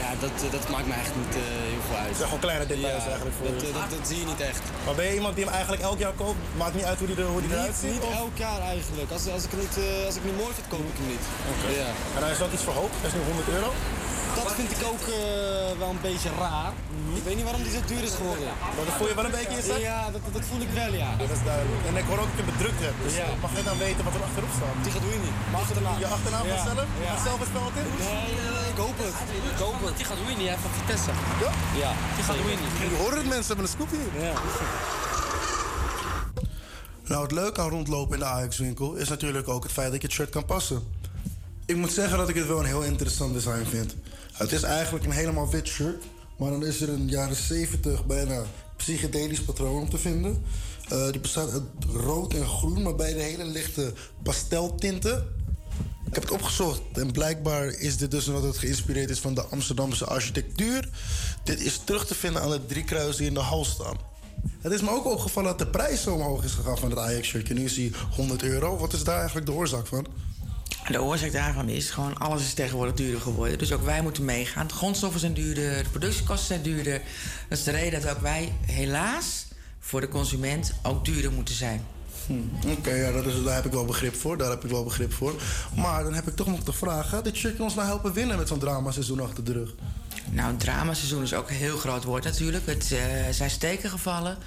Ja, 0.00 0.08
dat, 0.24 0.36
eh, 0.44 0.50
dat 0.56 0.64
maakt 0.74 0.86
me 0.92 0.94
echt 1.04 1.12
niet 1.22 1.34
eh, 1.34 1.42
heel 1.72 1.84
veel 1.88 1.98
uit. 2.02 2.08
Het 2.12 2.16
zijn 2.20 2.28
gewoon 2.30 2.44
kleine 2.48 2.66
details 2.72 3.02
Ja, 3.04 3.10
eigenlijk 3.14 3.36
voor 3.38 3.46
dat, 3.50 3.60
je. 3.60 3.66
eh, 3.68 3.74
dat, 3.78 3.88
dat 3.98 4.04
zie 4.10 4.18
je 4.22 4.26
niet 4.32 4.42
echt. 4.50 4.62
Maar 4.84 4.94
ben 5.00 5.06
je 5.10 5.14
iemand 5.20 5.34
die 5.36 5.44
hem 5.46 5.52
eigenlijk 5.60 5.82
elk 5.90 5.98
jaar 6.04 6.16
koopt? 6.22 6.40
Maakt 6.62 6.74
niet 6.78 6.88
uit 6.90 6.98
hoe 7.00 7.08
die, 7.10 7.16
er, 7.22 7.30
hoe 7.36 7.42
die 7.44 7.52
eruit 7.54 7.72
Niet, 7.72 7.82
ziet? 7.84 7.94
niet 7.96 8.08
of- 8.10 8.20
elk 8.24 8.36
jaar 8.46 8.60
eigenlijk. 8.74 9.08
Als, 9.16 9.24
als, 9.36 9.44
ik 9.48 9.52
niet, 9.64 9.74
eh, 9.84 10.06
als 10.08 10.16
ik 10.20 10.24
niet 10.28 10.38
mooi 10.42 10.52
vind, 10.58 10.66
koop 10.72 10.84
ik 10.92 10.96
hem 11.00 11.08
niet. 11.14 11.24
Ja. 11.82 11.90
En 12.16 12.20
hij 12.24 12.32
is 12.36 12.40
ook 12.46 12.52
iets 12.56 12.66
verhoogd. 12.70 12.94
Hij 13.02 13.08
is 13.12 13.16
nu 13.18 13.22
100 13.32 13.48
euro. 13.58 13.70
Dat 14.48 14.54
vind 14.60 14.70
ik 14.76 14.82
ook 14.92 15.02
eh, 15.18 15.78
wel 15.82 15.90
een 15.94 16.04
beetje 16.10 16.30
raar. 16.44 16.72
Ik 17.20 17.24
weet 17.26 17.36
niet 17.38 17.46
waarom 17.48 17.62
die 17.66 17.72
zo 17.78 17.82
duur 17.92 18.02
is 18.10 18.14
geworden. 18.20 18.50
Maar 18.76 18.84
dat 18.88 18.94
voel 18.98 19.08
je 19.12 19.16
wel 19.20 19.26
een 19.30 19.36
beetje 19.40 19.54
in 19.58 19.62
je 19.62 19.70
zak? 19.72 19.80
Ja, 19.90 20.00
dat, 20.14 20.22
dat 20.36 20.44
voel 20.50 20.60
ik 20.66 20.72
wel, 20.80 20.92
ja. 21.02 21.10
Dat 21.22 21.30
is 21.36 21.42
duidelijk. 21.50 21.82
En 21.90 21.94
ik 22.02 22.06
hoor 22.10 22.20
ook 22.24 22.30
dat 22.32 22.38
je 22.42 22.46
bedrukt 22.52 22.80
hebt. 22.86 22.98
Dus 23.06 23.14
Ja. 23.20 23.26
eh, 23.30 23.40
mag 23.44 23.52
je 23.58 23.62
dan 23.70 23.78
weten 23.86 24.02
wat 24.08 24.14
er 24.18 24.24
achterop 24.28 24.52
staat? 24.58 24.76
Die 24.84 24.92
gaat 24.94 25.06
niet. 25.26 25.36
Mag 25.56 25.64
je 25.68 25.74
je 26.04 26.08
achternaam 26.16 26.46
Ja. 26.50 26.56
van 26.56 26.66
zelf? 26.70 26.88
Je 27.02 27.06
Ja. 27.10 27.14
zelf 27.28 27.38
het 27.44 27.50
speld 27.52 27.74
in? 27.82 27.88
Nee, 28.08 28.28
eh, 28.44 28.72
ik 28.72 28.78
hoop 28.84 28.96
het. 29.06 29.16
Ik 29.54 29.58
hoop 29.66 29.78
het. 29.86 29.94
Die 30.00 30.06
gaat 30.10 30.20
Winnie, 30.28 30.48
hè, 30.52 30.56
van 30.64 30.72
Vitesse. 30.78 31.12
Ja? 31.44 31.50
Ja, 31.82 31.90
die 32.16 32.24
gaat 32.28 32.40
Winnie. 32.48 32.70
Je 32.94 32.98
hoort 33.02 33.16
het 33.20 33.28
mensen 33.34 33.50
hebben 33.52 33.66
een 33.68 33.74
scoop 33.76 33.90
hier. 33.98 34.10
Ja. 34.26 34.34
Nou, 37.10 37.22
het 37.22 37.32
leuke 37.32 37.60
aan 37.60 37.68
rondlopen 37.68 38.12
in 38.14 38.18
de 38.18 38.24
Ajax-winkel 38.36 38.94
is 38.94 39.08
natuurlijk 39.08 39.48
ook 39.48 39.62
het 39.62 39.72
feit 39.72 39.90
dat 39.92 40.00
je 40.00 40.06
het 40.06 40.16
shirt 40.16 40.30
kan 40.30 40.44
passen. 40.44 40.82
Ik 41.66 41.76
moet 41.76 41.92
zeggen 41.92 42.18
dat 42.18 42.28
ik 42.28 42.34
het 42.34 42.46
wel 42.46 42.58
een 42.58 42.64
heel 42.64 42.82
interessant 42.82 43.32
design 43.34 43.64
vind. 43.70 43.94
Het 44.40 44.52
is 44.52 44.62
eigenlijk 44.62 45.04
een 45.04 45.10
helemaal 45.10 45.50
wit 45.50 45.66
shirt, 45.66 46.04
maar 46.38 46.50
dan 46.50 46.64
is 46.64 46.80
er 46.80 46.88
een 46.88 47.08
jaren 47.08 47.36
70 47.36 48.06
bijna 48.06 48.42
psychedelisch 48.76 49.42
patroon 49.42 49.80
om 49.80 49.90
te 49.90 49.98
vinden. 49.98 50.44
Eh, 50.88 51.10
die 51.10 51.20
bestaat 51.20 51.52
uit 51.52 51.62
rood 51.92 52.34
en 52.34 52.46
groen, 52.46 52.82
maar 52.82 52.94
bij 52.94 53.12
de 53.12 53.22
hele 53.22 53.44
lichte 53.44 53.92
pasteltinten. 54.22 55.26
Ik 56.06 56.14
heb 56.14 56.22
het 56.22 56.32
opgezocht 56.32 56.80
en 56.92 57.12
blijkbaar 57.12 57.66
is 57.66 57.96
dit 57.96 58.10
dus 58.10 58.28
omdat 58.28 58.42
het 58.42 58.58
geïnspireerd 58.58 59.10
is 59.10 59.18
van 59.18 59.34
de 59.34 59.42
Amsterdamse 59.42 60.04
architectuur. 60.04 60.88
Dit 61.44 61.60
is 61.60 61.80
terug 61.84 62.06
te 62.06 62.14
vinden 62.14 62.42
aan 62.42 62.50
de 62.50 62.66
drie 62.66 62.84
kruisen 62.84 63.18
die 63.18 63.26
in 63.26 63.34
de 63.34 63.40
hal 63.40 63.64
staan. 63.64 63.96
Het 64.60 64.72
is 64.72 64.80
me 64.80 64.90
ook 64.90 65.06
opgevallen 65.06 65.50
dat 65.50 65.58
de 65.58 65.66
prijs 65.66 66.02
zo 66.02 66.14
omhoog 66.14 66.44
is 66.44 66.52
gegaan 66.52 66.78
van 66.78 66.90
het 66.90 66.98
Ajax-shirtje. 66.98 67.54
Nu 67.54 67.64
is 67.64 67.76
hij 67.76 67.92
100 68.16 68.42
euro. 68.42 68.76
Wat 68.76 68.92
is 68.92 69.04
daar 69.04 69.18
eigenlijk 69.18 69.46
de 69.46 69.52
oorzaak 69.52 69.86
van? 69.86 70.06
De 70.88 71.02
oorzaak 71.02 71.32
daarvan 71.32 71.68
is 71.68 71.90
gewoon, 71.90 72.18
alles 72.18 72.42
is 72.42 72.54
tegenwoordig 72.54 72.94
duurder 72.94 73.20
geworden. 73.20 73.58
Dus 73.58 73.72
ook 73.72 73.84
wij 73.84 74.02
moeten 74.02 74.24
meegaan. 74.24 74.66
De 74.66 74.74
grondstoffen 74.74 75.20
zijn 75.20 75.34
duurder, 75.34 75.82
de 75.82 75.90
productiekosten 75.90 76.46
zijn 76.46 76.62
duurder. 76.62 77.00
Dat 77.48 77.58
is 77.58 77.64
de 77.64 77.70
reden 77.70 78.00
dat 78.00 78.10
ook 78.10 78.20
wij 78.20 78.52
helaas 78.66 79.46
voor 79.78 80.00
de 80.00 80.08
consument 80.08 80.72
ook 80.82 81.04
duurder 81.04 81.32
moeten 81.32 81.54
zijn. 81.54 81.84
Hm, 82.26 82.70
Oké, 82.70 82.90
ja, 82.90 83.12
dat 83.12 83.44
daar 83.44 83.54
heb 83.54 83.64
ik 83.64 83.72
wel 83.72 83.84
begrip 83.84 84.14
voor. 84.14 84.36
Daar 84.38 84.50
heb 84.50 84.64
ik 84.64 84.70
wel 84.70 84.84
begrip 84.84 85.12
voor. 85.12 85.34
Maar 85.76 86.02
dan 86.02 86.14
heb 86.14 86.28
ik 86.28 86.36
toch 86.36 86.46
nog 86.46 86.62
de 86.62 86.72
vraag: 86.72 87.08
gaat 87.08 87.24
dit 87.24 87.36
shirtje 87.36 87.62
ons 87.62 87.74
nou 87.74 87.86
helpen 87.86 88.12
winnen 88.12 88.36
met 88.36 88.48
zo'n 88.48 88.58
dramaseizoen 88.58 89.20
achter 89.20 89.44
de 89.44 89.52
rug? 89.52 89.74
Nou, 90.32 90.56
dramaseizoen 90.56 91.22
is 91.22 91.34
ook 91.34 91.48
een 91.48 91.56
heel 91.56 91.76
groot 91.76 92.04
woord 92.04 92.24
natuurlijk. 92.24 92.66
Het 92.66 92.92
eh, 92.92 93.00
zijn 93.30 93.50
steken 93.50 93.90
gevallen. 93.90 94.38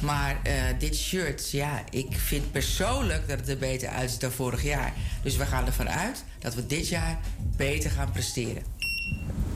Maar 0.00 0.40
eh, 0.42 0.52
dit 0.78 0.96
shirt, 0.96 1.50
ja, 1.50 1.82
ik 1.90 2.18
vind 2.18 2.52
persoonlijk 2.52 3.28
dat 3.28 3.38
het 3.38 3.48
er 3.48 3.58
beter 3.58 3.88
uitziet 3.88 4.20
dan 4.20 4.30
vorig 4.30 4.62
jaar. 4.62 4.92
Dus 5.22 5.36
we 5.36 5.46
gaan 5.46 5.66
ervan 5.66 5.88
uit 5.88 6.24
dat 6.38 6.54
we 6.54 6.66
dit 6.66 6.88
jaar 6.88 7.18
beter 7.56 7.90
gaan 7.90 8.12
presteren. 8.12 8.62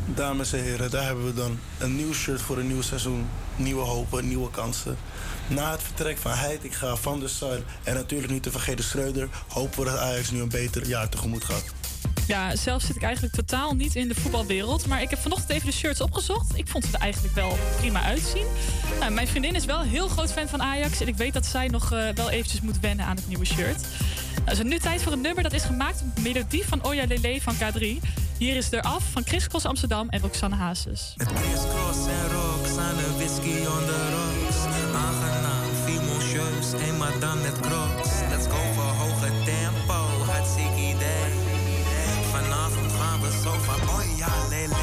Dames 0.07 0.53
en 0.53 0.63
heren, 0.63 0.91
daar 0.91 1.05
hebben 1.05 1.25
we 1.25 1.35
dan 1.35 1.59
een 1.79 1.97
nieuw 1.97 2.13
shirt 2.13 2.41
voor 2.41 2.59
een 2.59 2.67
nieuw 2.67 2.83
seizoen. 2.83 3.27
Nieuwe 3.57 3.83
hopen, 3.83 4.29
nieuwe 4.29 4.51
kansen. 4.51 4.97
Na 5.49 5.71
het 5.71 5.83
vertrek 5.83 6.19
van 6.19 6.33
Heitinga, 6.33 6.97
Van 6.97 7.21
der 7.21 7.29
Sar 7.29 7.59
en 7.83 7.95
natuurlijk 7.95 8.33
niet 8.33 8.43
te 8.43 8.51
vergeten 8.51 8.85
Schreuder... 8.85 9.29
hopen 9.49 9.79
we 9.79 9.91
dat 9.91 9.99
Ajax 9.99 10.31
nu 10.31 10.41
een 10.41 10.49
beter 10.49 10.87
jaar 10.87 11.09
tegemoet 11.09 11.45
gaat. 11.45 11.65
Ja, 12.27 12.57
zelf 12.57 12.83
zit 12.83 12.97
ik 12.97 13.03
eigenlijk 13.03 13.35
totaal 13.35 13.75
niet 13.75 13.95
in 13.95 14.09
de 14.09 14.15
voetbalwereld. 14.15 14.87
Maar 14.87 15.03
ik 15.03 15.11
heb 15.11 15.19
vanochtend 15.19 15.51
even 15.51 15.67
de 15.67 15.73
shirts 15.73 16.01
opgezocht. 16.01 16.59
Ik 16.59 16.69
vond 16.69 16.85
ze 16.85 16.93
er 16.93 17.01
eigenlijk 17.01 17.35
wel 17.35 17.59
prima 17.77 18.03
uitzien. 18.03 18.47
Nou, 19.01 19.13
mijn 19.13 19.29
vriendin 19.29 19.55
is 19.55 19.65
wel 19.65 19.81
heel 19.81 20.09
groot 20.09 20.33
fan 20.33 20.49
van 20.49 20.63
Ajax. 20.63 21.01
En 21.01 21.09
ik 21.09 21.17
weet 21.17 21.33
dat 21.33 21.47
zij 21.47 21.69
nog 21.69 21.93
eh, 21.93 22.09
wel 22.15 22.31
eventjes 22.31 22.61
moet 22.61 22.81
wennen 22.81 23.07
aan 23.07 23.17
het 23.17 23.29
nieuwe 23.29 23.45
shirt. 23.45 23.87
Nou, 24.45 24.51
is 24.51 24.63
nu 24.63 24.79
tijd 24.79 25.03
voor 25.03 25.13
een 25.13 25.21
nummer 25.21 25.43
dat 25.43 25.53
is 25.53 25.63
gemaakt 25.63 26.03
op 26.03 26.23
melodie 26.23 26.65
van 26.67 26.87
Oya 26.87 27.05
Lele 27.07 27.41
van 27.41 27.55
K3. 27.55 27.85
Hier 28.39 28.57
is 28.57 28.73
er 28.73 28.83
af 28.83 29.05
van 29.13 29.23
Chris 29.25 29.47
Cross 29.49 29.67
Amsterdam 29.67 30.09
en 30.09 30.21
Roxanne 30.21 30.57
Hazes. 30.57 31.15
Cross 31.17 32.07
en 32.07 32.33
Roxanne, 32.33 33.17
whisky 33.17 33.67
on 33.67 33.85
the 33.87 34.09
rocks. 34.11 34.57
Aangenaam, 34.95 35.69
fimoncieus, 35.85 36.83
eenmaal 36.87 37.19
dan 37.21 37.43
met. 37.43 37.55
Van, 44.25 44.73
oh 44.73 44.74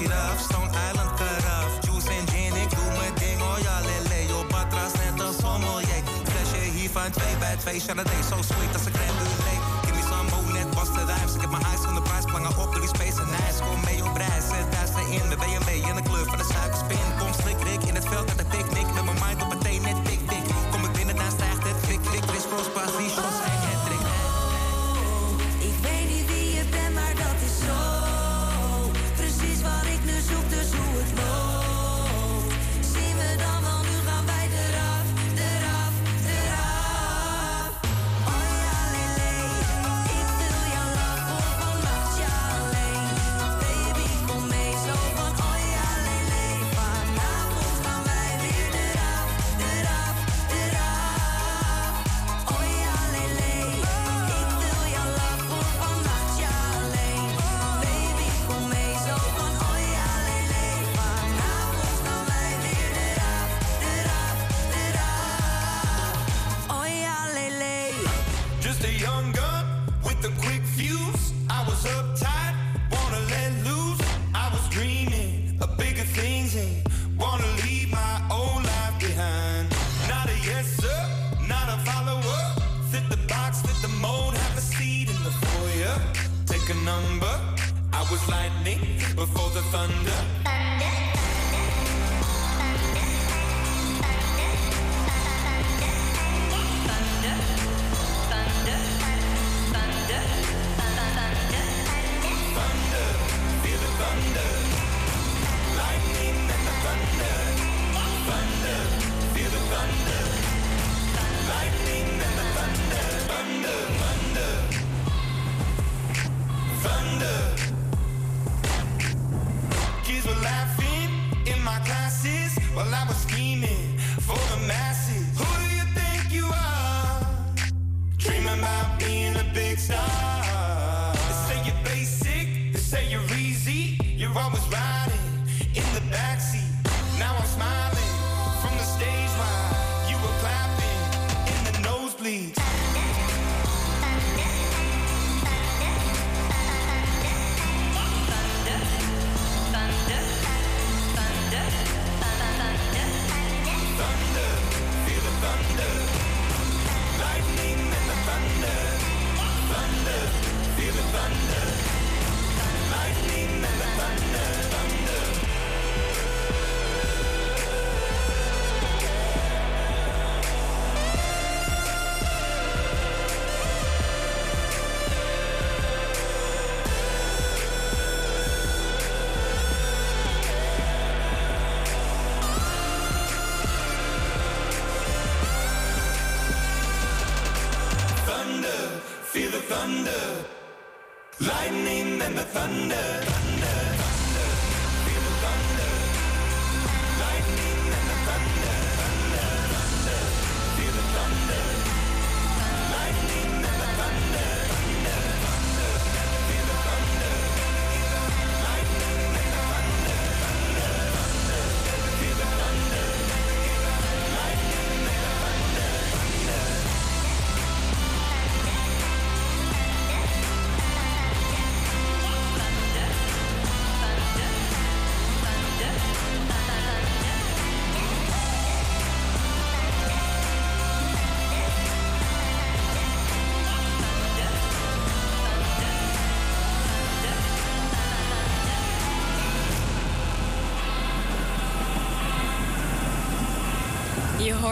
een 0.00 0.06
giraf. 0.06 0.38
Stone 0.40 0.70
Island 0.88 1.10
karaf. 1.18 1.70
Juice 1.80 2.08
en 2.08 2.26
gin, 2.28 2.54
ik 2.62 2.70
doe 2.70 2.90
mijn 2.98 3.14
ding. 3.14 3.40
Oh 3.42 3.58
ja, 3.62 3.80
lele. 3.80 4.28
Yo, 4.28 4.44
batras 4.50 4.92
net 4.92 5.26
als 5.26 5.36
sommelier. 5.36 6.02
Flesje 6.30 6.70
hier 6.76 6.90
van 6.90 7.10
2 7.10 7.36
bij 7.38 7.56
2. 7.56 7.80
Chardonnay, 7.80 8.22
zo 8.30 8.36
sweet 8.50 8.72
als 8.76 8.84
een 8.86 8.92
crème 8.92 9.16
brûlée. 9.18 9.58
Give 9.84 9.94
me 9.98 10.02
some 10.10 10.28
more, 10.30 10.52
net 10.52 10.74
was 10.74 10.90
de 10.96 11.04
rijms. 11.04 11.34
Ik 11.34 11.40
heb 11.40 11.50
mijn 11.50 11.64
eyes 11.64 11.80
van 11.80 11.94
de 11.94 12.02
prijs. 12.02 12.24
Plangen 12.24 12.54
op 12.62 12.70
door 12.72 12.80
die 12.80 12.92
space 12.96 13.20
en 13.22 13.32
ijs. 13.46 13.58
Kom 13.66 13.80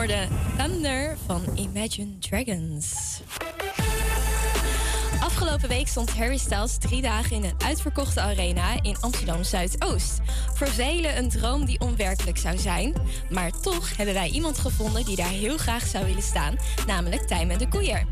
hoorde 0.06 0.28
Thunder 0.56 1.16
van 1.26 1.42
Imagine 1.54 2.18
Dragons. 2.18 3.20
Afgelopen 5.20 5.68
week 5.68 5.88
stond 5.88 6.16
Harry 6.16 6.36
Styles 6.36 6.78
drie 6.78 7.02
dagen 7.02 7.36
in 7.36 7.44
een 7.44 7.62
uitverkochte 7.64 8.20
arena 8.20 8.82
in 8.82 8.96
Amsterdam 9.00 9.44
Zuidoost. 9.44 10.20
Voor 10.54 10.66
velen 10.66 11.18
een 11.18 11.28
droom 11.28 11.64
die 11.64 11.80
onwerkelijk 11.80 12.38
zou 12.38 12.58
zijn. 12.58 12.94
Maar 13.30 13.50
toch 13.60 13.96
hebben 13.96 14.14
wij 14.14 14.28
iemand 14.28 14.58
gevonden 14.58 15.04
die 15.04 15.16
daar 15.16 15.28
heel 15.28 15.56
graag 15.56 15.86
zou 15.86 16.04
willen 16.04 16.22
staan, 16.22 16.56
namelijk 16.86 17.22
Tijmen 17.22 17.58
de 17.58 17.68
Koeier. 17.68 18.06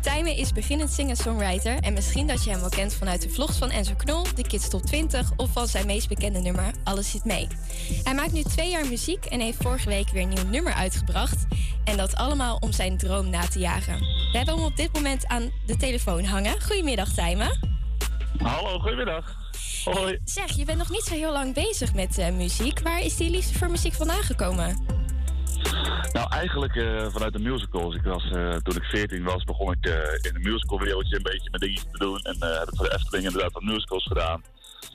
Tijmen 0.00 0.36
is 0.36 0.52
beginnend 0.52 0.90
singer-songwriter 0.90 1.78
en 1.78 1.92
misschien 1.92 2.26
dat 2.26 2.44
je 2.44 2.50
hem 2.50 2.60
wel 2.60 2.68
kent 2.68 2.94
vanuit 2.94 3.22
de 3.22 3.30
vlogs 3.30 3.58
van 3.58 3.70
Enzo 3.70 3.94
Knol, 3.96 4.24
de 4.34 4.42
Kids 4.42 4.68
Top 4.68 4.82
20 4.82 5.30
of 5.36 5.50
van 5.52 5.68
zijn 5.68 5.86
meest 5.86 6.08
bekende 6.08 6.38
nummer 6.38 6.70
Alles 6.84 7.10
zit 7.10 7.24
mee. 7.24 7.48
Hij 8.02 8.14
maakt 8.14 8.32
nu 8.32 8.42
twee 8.42 8.70
jaar 8.70 8.86
muziek 8.86 9.24
en 9.24 9.40
heeft 9.40 9.62
vorige 9.62 9.88
week 9.88 10.08
weer 10.08 10.22
een 10.22 10.28
nieuw 10.28 10.46
nummer 10.46 10.72
uitgebracht. 10.72 11.46
En 11.84 11.96
dat 11.96 12.16
allemaal 12.16 12.56
om 12.56 12.72
zijn 12.72 12.98
droom 12.98 13.30
na 13.30 13.40
te 13.40 13.58
jagen. 13.58 13.98
We 13.98 14.36
hebben 14.36 14.54
hem 14.54 14.64
op 14.64 14.76
dit 14.76 14.92
moment 14.92 15.26
aan 15.26 15.50
de 15.66 15.76
telefoon 15.76 16.24
hangen. 16.24 16.62
Goedemiddag 16.62 17.12
Tijmen. 17.12 17.58
Hallo, 18.42 18.78
goedemiddag. 18.78 19.36
Hoi. 19.84 20.18
Zeg, 20.24 20.50
je 20.50 20.64
bent 20.64 20.78
nog 20.78 20.90
niet 20.90 21.02
zo 21.02 21.14
heel 21.14 21.32
lang 21.32 21.54
bezig 21.54 21.94
met 21.94 22.18
eh, 22.18 22.32
muziek. 22.32 22.80
Waar 22.80 23.00
is 23.00 23.16
die 23.16 23.30
liefde 23.30 23.58
voor 23.58 23.70
muziek 23.70 23.92
vandaan 23.92 24.22
gekomen? 24.22 24.84
Nou, 26.12 26.30
eigenlijk 26.30 26.76
eh, 26.76 27.06
vanuit 27.10 27.32
de 27.32 27.38
musicals. 27.38 27.94
Ik 27.94 28.02
was, 28.02 28.30
eh, 28.30 28.56
toen 28.56 28.76
ik 28.76 28.84
14 28.84 29.22
was, 29.22 29.44
begon 29.44 29.72
ik 29.72 29.86
in 30.20 30.34
een 30.34 30.42
musicalwereldje 30.42 31.16
een 31.16 31.22
beetje 31.22 31.50
mijn 31.50 31.62
dingetjes 31.62 31.92
te 31.92 31.98
doen. 31.98 32.18
En 32.18 32.36
heb 32.58 32.68
ik 32.68 32.76
voor 32.76 32.88
de 32.88 32.94
Efteling 32.94 33.26
inderdaad 33.26 33.52
wat 33.52 33.62
musicals 33.62 34.06
gedaan. 34.06 34.42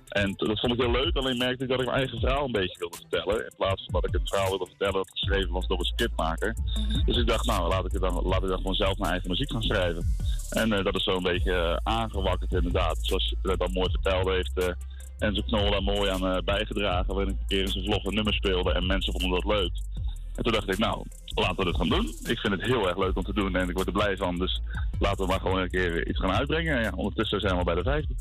En 0.09 0.33
dat 0.35 0.59
vond 0.59 0.73
ik 0.73 0.79
heel 0.79 0.91
leuk, 0.91 1.15
alleen 1.15 1.37
merkte 1.37 1.63
ik 1.63 1.69
dat 1.69 1.79
ik 1.79 1.85
mijn 1.85 1.97
eigen 1.97 2.19
verhaal 2.19 2.45
een 2.45 2.51
beetje 2.51 2.79
wilde 2.79 2.97
vertellen. 2.97 3.43
In 3.43 3.53
plaats 3.57 3.83
van 3.83 3.93
dat 3.93 4.07
ik 4.07 4.13
het 4.13 4.29
verhaal 4.29 4.49
wilde 4.49 4.65
vertellen 4.65 4.93
dat 4.93 5.09
geschreven 5.09 5.51
was 5.51 5.67
door 5.67 5.79
een 5.79 5.85
scriptmaker. 5.85 6.55
Dus 7.05 7.17
ik 7.17 7.27
dacht, 7.27 7.45
nou, 7.45 7.67
laat 7.67 7.85
ik, 7.85 7.91
het 7.91 8.01
dan, 8.01 8.21
laat 8.23 8.43
ik 8.43 8.49
dan 8.49 8.57
gewoon 8.57 8.75
zelf 8.75 8.97
mijn 8.97 9.11
eigen 9.11 9.29
muziek 9.29 9.51
gaan 9.51 9.61
schrijven. 9.61 10.15
En 10.49 10.73
eh, 10.73 10.83
dat 10.83 10.95
is 10.95 11.03
zo 11.03 11.15
een 11.15 11.23
beetje 11.23 11.53
eh, 11.53 11.77
aangewakkerd 11.83 12.53
inderdaad. 12.53 12.97
Zoals 13.01 13.29
je 13.29 13.49
het 13.49 13.61
al 13.61 13.67
mooi 13.67 13.89
vertelde, 13.89 14.31
heeft 14.31 14.57
eh 14.57 14.73
Enzo 15.19 15.41
Knol 15.41 15.71
daar 15.71 15.83
mooi 15.83 16.09
aan 16.09 16.41
bijgedragen. 16.45 17.15
Waarin 17.15 17.33
ik 17.33 17.39
een 17.39 17.47
keer 17.47 17.61
in 17.61 17.67
zijn 17.67 17.85
vlog 17.85 18.05
een 18.05 18.13
nummer 18.13 18.33
speelde 18.33 18.73
en 18.73 18.85
mensen 18.85 19.13
vonden 19.13 19.41
dat 19.41 19.53
leuk. 19.53 19.71
En 20.35 20.43
toen 20.43 20.53
dacht 20.53 20.69
ik, 20.69 20.77
nou, 20.77 21.05
laten 21.35 21.57
we 21.57 21.65
dit 21.65 21.75
gaan 21.75 21.89
doen. 21.89 22.05
Ik 22.23 22.39
vind 22.39 22.53
het 22.53 22.61
heel 22.61 22.87
erg 22.87 22.97
leuk 22.97 23.17
om 23.17 23.23
te 23.23 23.33
doen 23.33 23.55
en 23.55 23.69
ik 23.69 23.75
word 23.75 23.87
er 23.87 23.93
blij 23.93 24.17
van. 24.17 24.37
Dus 24.37 24.61
laten 24.99 25.25
we 25.25 25.31
maar 25.31 25.39
gewoon 25.39 25.59
een 25.59 25.69
keer 25.69 26.07
iets 26.07 26.19
gaan 26.19 26.31
uitbrengen. 26.31 26.75
En 26.75 26.83
ja, 26.83 26.91
ondertussen 26.95 27.39
zijn 27.39 27.51
we 27.51 27.59
al 27.59 27.65
bij 27.65 27.75
de 27.75 27.83
vijfde. 27.83 28.15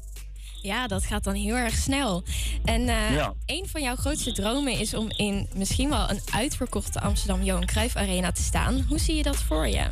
Ja, 0.64 0.86
dat 0.86 1.04
gaat 1.04 1.24
dan 1.24 1.34
heel 1.34 1.54
erg 1.54 1.74
snel. 1.74 2.22
En 2.64 2.88
eh, 2.88 3.14
Ja. 3.14 3.34
een 3.46 3.66
van 3.68 3.82
jouw 3.82 3.94
grootste 3.96 4.32
dromen 4.32 4.72
is 4.72 4.94
om 4.94 5.10
in 5.10 5.48
misschien 5.54 5.88
wel 5.88 6.10
een 6.10 6.20
uitverkochte 6.34 7.00
Amsterdam 7.00 7.42
Johan 7.42 7.66
Cruijff 7.66 7.96
Arena 7.96 8.32
te 8.32 8.42
staan. 8.42 8.84
Hoe 8.88 8.98
zie 8.98 9.16
je 9.16 9.22
dat 9.22 9.36
voor 9.36 9.66
je? 9.66 9.86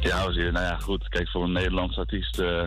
Ja? 0.00 0.24
Nou 0.28 0.52
ja, 0.52 0.76
goed. 0.76 1.08
Kijk, 1.08 1.28
voor 1.28 1.44
een 1.44 1.52
Nederlandse 1.52 2.00
artiest 2.00 2.38
eh, 2.38 2.62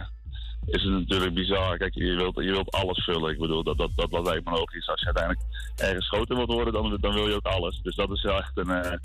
is 0.65 0.83
het 0.83 0.91
natuurlijk 0.91 1.33
bizar. 1.33 1.77
Kijk, 1.77 1.93
je 1.93 2.13
wilt, 2.15 2.35
je 2.35 2.51
wilt 2.51 2.71
alles 2.71 3.03
vullen. 3.03 3.31
Ik 3.31 3.39
bedoel, 3.39 3.63
dat, 3.63 3.77
dat, 3.77 3.91
dat, 3.95 4.11
dat 4.11 4.25
lijkt 4.25 4.45
me 4.45 4.51
logisch. 4.51 4.87
Als 4.87 4.99
je 4.99 5.05
uiteindelijk 5.05 5.45
ergens 5.75 6.07
groter 6.07 6.35
wilt 6.35 6.51
worden, 6.51 6.73
dan, 6.73 6.97
dan 7.01 7.13
wil 7.13 7.27
je 7.27 7.35
ook 7.35 7.45
alles. 7.45 7.79
Dus 7.83 7.95
dat 7.95 8.11
is 8.11 8.21
wel 8.21 8.37
echt 8.37 8.57
een, 8.57 8.69
eh, 8.69 8.97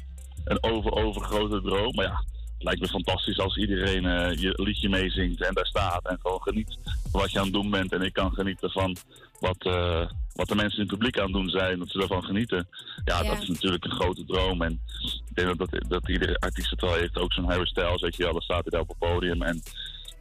een 0.45 0.63
over, 0.63 0.93
overgrote 0.93 1.63
droom. 1.63 1.95
Maar 1.95 2.05
ja, 2.05 2.25
lijkt 2.65 2.81
me 2.81 2.89
fantastisch 2.89 3.39
als 3.39 3.57
iedereen 3.57 4.07
eh, 4.07 4.37
je 4.41 4.63
liedje 4.63 4.89
meezingt 4.89 5.43
en 5.47 5.55
daar 5.55 5.67
staat. 5.67 6.09
En 6.09 6.19
gewoon 6.23 6.43
geniet 6.43 6.79
van 7.11 7.21
wat 7.21 7.33
je 7.33 7.39
aan 7.39 7.45
het 7.45 7.53
doen 7.55 7.71
bent. 7.71 7.93
En 7.93 8.03
ik 8.03 8.13
kan 8.13 8.33
genieten 8.33 8.71
van 8.71 8.97
wat, 9.41 9.57
eh, 9.59 10.07
wat 10.35 10.49
de 10.49 10.55
mensen 10.55 10.79
in 10.79 10.87
het 10.87 10.93
publiek 10.93 11.19
aan 11.19 11.25
het 11.25 11.33
doen 11.33 11.49
zijn. 11.49 11.79
Dat 11.79 11.91
ze 11.91 12.01
ervan 12.01 12.25
genieten. 12.25 12.69
Ja, 13.05 13.23
Ja. 13.23 13.31
dat 13.31 13.43
is 13.43 13.49
natuurlijk 13.49 13.85
een 13.85 13.91
grote 14.01 14.25
droom. 14.25 14.63
En 14.63 14.81
ik 15.29 15.35
denk 15.35 15.59
dat, 15.59 15.71
dat, 15.71 15.85
dat 15.89 16.09
iedere 16.09 16.39
artiest 16.39 16.71
het 16.71 16.81
wel 16.81 16.95
heeft. 16.95 17.19
Ook 17.19 17.33
zo'n 17.33 17.51
Harry 17.51 17.67
Styles, 17.67 18.01
weet 18.01 18.17
je 18.17 18.23
wel. 18.23 18.33
Dan 18.33 18.43
staat 18.43 18.63
hij 18.63 18.71
daar 18.71 18.81
op 18.81 18.89
het 18.89 18.99
podium. 18.99 19.43
En 19.43 19.63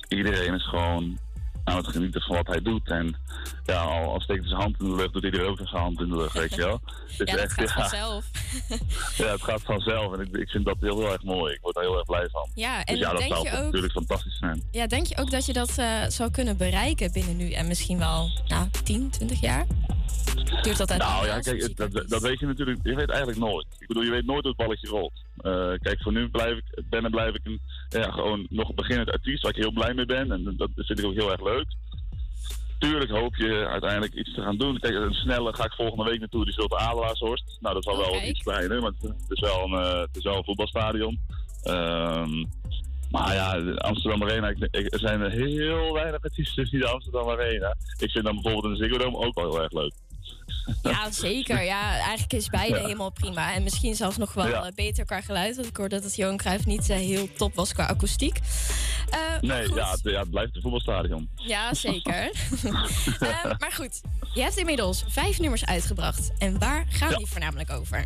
iedereen 0.07 0.53
is 0.53 0.67
gewoon 0.67 1.17
aan 1.63 1.77
het 1.77 1.87
genieten 1.87 2.21
van 2.21 2.35
wat 2.35 2.47
hij 2.47 2.61
doet. 2.61 2.89
En 2.89 3.15
ja, 3.65 3.81
al, 3.81 4.13
al 4.13 4.21
steekt 4.21 4.39
hij 4.39 4.49
zijn 4.49 4.61
hand 4.61 4.79
in 4.79 4.89
de 4.89 4.95
lucht, 4.95 5.13
doet 5.13 5.23
iedereen 5.23 5.47
ook 5.47 5.57
zijn 5.57 5.81
hand 5.81 5.99
in 6.01 6.09
de 6.09 6.17
lucht, 6.17 6.33
weet 6.33 6.55
je 6.55 6.61
wel. 6.61 6.81
Het 7.17 7.17
ja, 7.29 7.35
dat 7.35 7.43
echt, 7.43 7.53
gaat 7.53 7.67
ja, 7.67 7.73
vanzelf. 7.73 8.25
ja, 9.17 9.31
het 9.31 9.43
gaat 9.43 9.61
vanzelf. 9.61 10.13
En 10.13 10.19
ik, 10.19 10.37
ik 10.37 10.49
vind 10.49 10.65
dat 10.65 10.75
heel, 10.79 10.99
heel 10.99 11.11
erg 11.11 11.23
mooi. 11.23 11.53
Ik 11.53 11.61
word 11.61 11.75
daar 11.75 11.83
heel 11.83 11.95
erg 11.97 12.05
blij 12.05 12.27
van. 12.31 12.49
Ja, 12.53 12.83
en 12.83 12.93
dus 12.95 13.03
ja, 13.03 13.09
dat 13.09 13.19
denk 13.19 13.33
zou 13.33 13.43
je 13.49 13.51
ook- 13.57 13.63
natuurlijk 13.63 13.93
fantastisch 13.93 14.37
zijn. 14.37 14.63
Ja, 14.71 14.87
denk 14.87 15.05
je 15.05 15.17
ook 15.17 15.31
dat 15.31 15.45
je 15.45 15.53
dat 15.53 15.77
eh, 15.77 16.03
zou 16.07 16.31
kunnen 16.31 16.57
bereiken 16.57 17.11
binnen 17.11 17.37
nu 17.37 17.51
en 17.51 17.67
misschien 17.67 17.97
wel 17.97 18.29
nou, 18.47 18.69
10, 18.83 19.09
20 19.09 19.39
jaar? 19.41 19.65
Duurt 20.61 20.77
dat 20.77 20.91
uit 20.91 21.01
Nou 21.01 21.25
ja, 21.25 21.39
kijk, 21.39 21.77
dat, 21.77 21.91
dat 22.07 22.21
weet 22.21 22.39
je 22.39 22.45
natuurlijk, 22.45 22.79
je 22.83 22.95
weet 22.95 23.09
eigenlijk 23.09 23.39
nooit. 23.39 23.65
Ik 23.79 23.87
bedoel, 23.87 24.03
je 24.03 24.09
weet 24.11 24.25
nooit 24.25 24.41
hoe 24.41 24.51
het 24.51 24.57
balletje 24.57 24.87
rolt. 24.87 25.23
Eh, 25.37 25.71
kijk, 25.81 26.01
voor 26.01 26.11
nu 26.13 26.29
blijf 26.29 26.57
ik, 26.57 26.83
ben 26.89 27.05
en 27.05 27.11
blijf 27.11 27.35
ik 27.35 27.41
een, 27.43 27.59
ja, 27.89 28.11
gewoon 28.11 28.45
nog 28.49 28.69
een 28.69 28.75
beginnend 28.75 29.11
artiest 29.11 29.41
waar 29.43 29.51
ik 29.55 29.61
heel 29.61 29.71
blij 29.71 29.93
mee 29.93 30.05
ben. 30.05 30.31
En 30.31 30.53
dat 30.57 30.69
vind 30.75 30.99
ik 30.99 31.05
ook 31.05 31.13
heel 31.13 31.31
erg 31.31 31.43
leuk. 31.43 31.65
Tuurlijk 32.79 33.11
hoop 33.11 33.35
je 33.35 33.67
uiteindelijk 33.67 34.13
iets 34.13 34.33
te 34.33 34.41
gaan 34.41 34.57
doen. 34.57 34.79
Kijk, 34.79 34.93
een 34.95 35.13
snelle 35.13 35.55
ga 35.55 35.65
ik 35.65 35.73
volgende 35.73 36.03
week 36.03 36.19
naartoe, 36.19 36.43
die 36.45 36.53
zult 36.53 36.69
de 36.69 36.77
Adelaarshorst. 36.77 37.57
Nou, 37.61 37.73
dat 37.73 37.83
zal 37.83 37.97
wel 37.97 38.09
wat 38.09 38.17
kijk. 38.17 38.29
iets 38.29 38.43
kleiner, 38.43 38.81
maar 38.81 38.91
het 39.01 39.15
is 39.29 39.39
wel 39.39 39.63
een, 39.63 39.73
eh, 39.73 39.99
het 39.99 40.15
is 40.17 40.23
wel 40.23 40.37
een 40.37 40.43
voetbalstadion. 40.43 41.19
Ehm, 41.63 42.45
maar 43.11 43.33
ja, 43.33 43.59
de 43.59 43.77
Amsterdam 43.79 44.23
Arena, 44.23 44.47
ik, 44.49 44.57
ik- 44.71 44.93
er 44.93 44.99
zijn 44.99 45.21
er 45.21 45.31
heel 45.31 45.93
weinig 45.93 46.21
artiesten 46.23 46.65
die 46.69 46.79
de 46.79 46.87
Amsterdam 46.87 47.29
Arena. 47.29 47.75
Ik 47.97 48.11
vind 48.11 48.25
dan 48.25 48.33
bijvoorbeeld 48.41 48.63
in 48.63 48.79
de 48.79 48.85
Ziggo 48.85 48.97
Dome 49.03 49.25
ook 49.25 49.35
wel 49.39 49.51
heel 49.51 49.61
erg 49.63 49.71
leuk. 49.71 49.93
Ja, 50.83 51.11
zeker. 51.11 51.63
Ja, 51.63 51.81
eigenlijk 51.91 52.33
is 52.33 52.47
beide 52.49 52.75
Ja. 52.75 52.81
helemaal 52.81 53.11
prima. 53.11 53.53
En 53.53 53.63
misschien 53.63 53.95
zelfs 53.95 54.17
nog 54.17 54.33
wel 54.33 54.47
Ja. 54.47 54.63
eh, 54.65 54.71
beter 54.75 55.05
qua 55.05 55.21
geluid. 55.21 55.55
Want 55.55 55.67
ik 55.67 55.77
hoorde 55.77 55.95
dat 55.95 56.03
het 56.03 56.15
Johan 56.15 56.37
Cruijff 56.37 56.65
niet 56.65 56.89
eh, 56.89 56.97
heel 56.97 57.33
top 57.33 57.55
was 57.55 57.73
qua 57.73 57.85
akoestiek. 57.85 58.39
Eh, 59.09 59.19
Nee, 59.41 59.73
ja 59.73 59.91
het, 59.91 59.99
ja, 60.03 60.19
het 60.19 60.29
blijft 60.29 60.55
een 60.55 60.61
voetbalstadion. 60.61 61.29
Ja, 61.35 61.73
zeker. 61.73 62.31
Maar 63.59 63.71
goed, 63.75 64.01
je 64.33 64.41
hebt 64.41 64.57
inmiddels 64.57 65.03
vijf 65.07 65.39
nummers 65.39 65.65
uitgebracht. 65.65 66.31
En 66.37 66.59
waar 66.59 66.85
gaan 66.89 67.13
die 67.17 67.25
voornamelijk 67.27 67.71
over? 67.71 68.05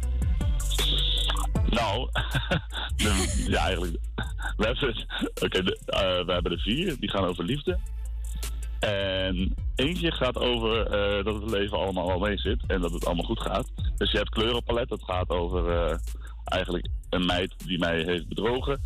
Nou, 1.70 2.09
de- 2.95 3.45
ja, 3.47 3.65
eigenlijk. 3.65 3.97
We 4.57 4.65
hebben, 4.65 5.65
de- 5.65 5.80
eh, 5.86 6.26
we 6.26 6.32
hebben 6.34 6.51
er 6.51 6.59
vier, 6.59 6.99
die 6.99 7.09
gaan 7.09 7.26
over 7.26 7.43
liefde. 7.43 7.80
En 8.80 9.55
eentje 9.75 10.11
gaat 10.11 10.38
over 10.38 10.86
eh, 10.86 11.23
dat 11.23 11.41
het 11.41 11.51
leven 11.51 11.78
allemaal 11.78 12.07
wel 12.07 12.19
mee 12.19 12.38
zit 12.38 12.63
en 12.67 12.82
dat 12.82 12.91
het 12.91 13.05
allemaal 13.05 13.25
goed 13.25 13.41
gaat. 13.41 13.67
Dus 13.97 14.11
je 14.11 14.17
hebt 14.17 14.30
kleurenpalet, 14.30 14.89
dat 14.89 15.03
gaat 15.03 15.30
over 15.30 15.69
eh, 15.69 15.97
eigenlijk 16.43 16.88
een 17.09 17.25
meid 17.25 17.67
die 17.67 17.80
mij 17.80 18.03
heeft 18.03 18.28
bedrogen. 18.28 18.82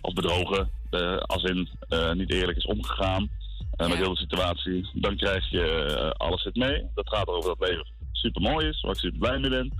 Of 0.00 0.14
bedrogen, 0.14 0.70
eh, 0.90 1.16
als 1.16 1.42
in 1.42 1.68
niet 2.12 2.32
eerlijk 2.32 2.58
is 2.58 2.66
omgegaan 2.66 3.30
met 3.76 3.94
heel 3.94 4.14
de 4.14 4.20
situatie. 4.20 4.88
Dan 4.92 5.16
krijg 5.16 5.50
je 5.50 6.14
alles 6.16 6.42
zit 6.42 6.56
mee. 6.56 6.86
Dat 6.94 7.08
gaat 7.08 7.26
over 7.26 7.56
dat 7.56 7.68
leven 7.68 7.86
super 8.12 8.42
mooi 8.42 8.68
is, 8.68 8.80
waar 8.80 8.92
ik 8.92 8.98
super 8.98 9.18
blij 9.18 9.38
mee 9.38 9.50
ben. 9.50 9.72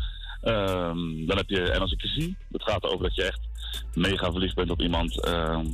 Ehm, 0.43 1.27
dan 1.27 1.37
heb 1.37 1.49
je 1.49 1.71
En 1.71 1.81
als 1.81 1.93
ik 1.93 2.03
je 2.03 2.09
zie, 2.09 2.37
dat 2.49 2.63
gaat 2.63 2.85
over 2.85 3.03
dat 3.03 3.15
je 3.15 3.23
echt 3.23 3.41
mega 3.95 4.31
verliefd 4.31 4.55
bent 4.55 4.71
op 4.71 4.81
iemand. 4.81 5.25
ehm, 5.25 5.67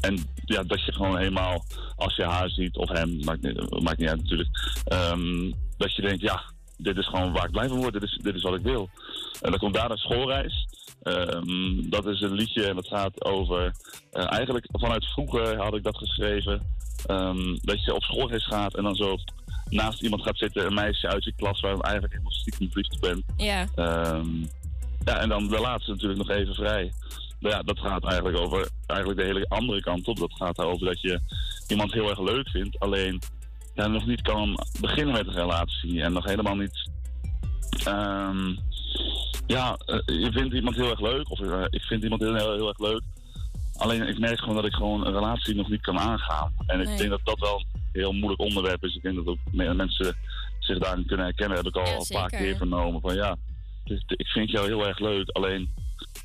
en 0.00 0.18
ja, 0.44 0.62
dat 0.62 0.84
je 0.84 0.92
gewoon 0.92 1.18
helemaal, 1.18 1.64
als 1.96 2.16
je 2.16 2.24
haar 2.24 2.48
ziet, 2.50 2.76
of 2.76 2.88
hem, 2.88 3.24
maakt 3.24 3.42
niet, 3.42 3.82
maakt 3.82 3.98
niet 3.98 4.08
uit 4.08 4.22
natuurlijk. 4.22 4.48
ehm, 4.84 5.50
dat 5.76 5.94
je 5.94 6.02
denkt, 6.02 6.20
ja, 6.20 6.42
dit 6.76 6.96
is 6.96 7.06
gewoon 7.06 7.32
waar 7.32 7.44
ik 7.44 7.50
blij 7.50 7.68
van 7.68 7.78
word, 7.78 7.92
dit 7.92 8.02
is, 8.02 8.18
dit 8.22 8.34
is 8.34 8.42
wat 8.42 8.54
ik 8.54 8.62
wil. 8.62 8.88
En 9.40 9.50
dan 9.50 9.58
komt 9.60 9.74
daar 9.74 9.90
een 9.90 9.96
schoolreis. 9.96 10.66
Ehm, 11.02 11.88
dat 11.90 12.06
is 12.06 12.20
een 12.20 12.32
liedje 12.32 12.66
en 12.66 12.74
dat 12.74 12.86
gaat 12.88 13.24
over, 13.24 13.74
eh, 14.10 14.32
eigenlijk 14.32 14.66
vanuit 14.72 15.04
vroeger 15.04 15.56
had 15.56 15.74
ik 15.74 15.82
dat 15.82 15.96
geschreven. 15.96 16.78
ehm, 17.06 17.56
dat 17.62 17.84
je 17.84 17.94
op 17.94 18.02
schoolreis 18.02 18.46
gaat 18.46 18.74
en 18.76 18.82
dan 18.82 18.94
zo 18.94 19.16
naast 19.68 20.02
iemand 20.02 20.22
gaat 20.22 20.38
zitten, 20.38 20.66
een 20.66 20.74
meisje 20.74 21.08
uit 21.08 21.24
je 21.24 21.32
klas 21.36 21.60
waar 21.60 21.76
je 21.76 21.82
eigenlijk 21.82 22.12
helemaal 22.12 22.32
stiekem 22.32 22.70
verliefd 22.70 23.00
bent. 23.00 23.22
Ja. 23.36 23.68
Ja, 25.04 25.18
en 25.18 25.28
dan 25.28 25.48
de 25.48 25.60
laatste 25.60 25.90
natuurlijk 25.90 26.18
nog 26.18 26.30
even 26.36 26.54
vrij. 26.54 26.92
Nou 27.40 27.54
ja, 27.54 27.62
dat 27.62 27.78
gaat 27.78 28.04
eigenlijk 28.04 28.38
over 28.38 28.68
eigenlijk 28.86 29.20
de 29.20 29.26
hele 29.26 29.46
andere 29.48 29.80
kant 29.80 30.08
op. 30.08 30.18
Dat 30.18 30.32
gaat 30.34 30.58
erover 30.58 30.86
dat 30.86 31.00
je 31.00 31.20
iemand 31.68 31.92
heel 31.92 32.08
erg 32.08 32.20
leuk 32.20 32.48
vindt, 32.48 32.78
alleen 32.78 33.20
ja, 33.74 33.86
nog 33.86 34.06
niet 34.06 34.22
kan 34.22 34.58
beginnen 34.80 35.14
met 35.14 35.26
een 35.26 35.32
relatie 35.34 36.02
en 36.02 36.12
nog 36.12 36.24
helemaal 36.24 36.56
niet. 36.56 36.88
ehm, 37.84 38.54
ja, 39.46 39.76
eh, 39.86 39.98
je 40.06 40.28
vindt 40.32 40.54
iemand 40.54 40.76
heel 40.76 40.90
erg 40.90 41.00
leuk, 41.00 41.30
of 41.30 41.40
eh, 41.40 41.64
ik 41.70 41.82
vind 41.82 42.02
iemand 42.02 42.20
heel, 42.22 42.34
heel, 42.34 42.52
heel 42.54 42.68
erg 42.68 42.78
leuk. 42.78 43.00
Alleen 43.76 44.08
ik 44.08 44.18
merk 44.18 44.38
gewoon 44.38 44.54
dat 44.54 44.64
ik 44.64 44.74
gewoon 44.74 45.06
een 45.06 45.12
relatie 45.12 45.54
nog 45.54 45.68
niet 45.68 45.80
kan 45.80 45.98
aangaan. 45.98 46.52
En 46.66 46.80
ik 46.80 46.86
Nee. 46.86 46.96
denk 46.96 47.10
dat 47.10 47.20
dat 47.24 47.38
wel 47.38 47.58
een 47.72 47.80
heel 47.92 48.12
moeilijk 48.12 48.40
onderwerp 48.40 48.84
is. 48.84 48.94
Ik 48.94 49.02
denk 49.02 49.16
dat 49.16 49.26
ook 49.26 49.38
me- 49.52 49.74
mensen 49.74 50.16
zich 50.58 50.78
daarin 50.78 51.06
kunnen 51.06 51.26
herkennen. 51.26 51.56
heb 51.56 51.66
ik 51.66 51.76
al 51.76 51.86
Ja, 51.86 51.92
een 51.96 52.06
paar 52.12 52.28
keer 52.30 52.56
vernomen. 52.56 53.00
Van 53.00 53.14
ja, 53.14 53.36
dus 53.84 54.02
ik 54.06 54.26
vind 54.26 54.50
jou 54.50 54.66
heel 54.66 54.86
erg 54.86 54.98
leuk. 54.98 55.28
Alleen 55.30 55.74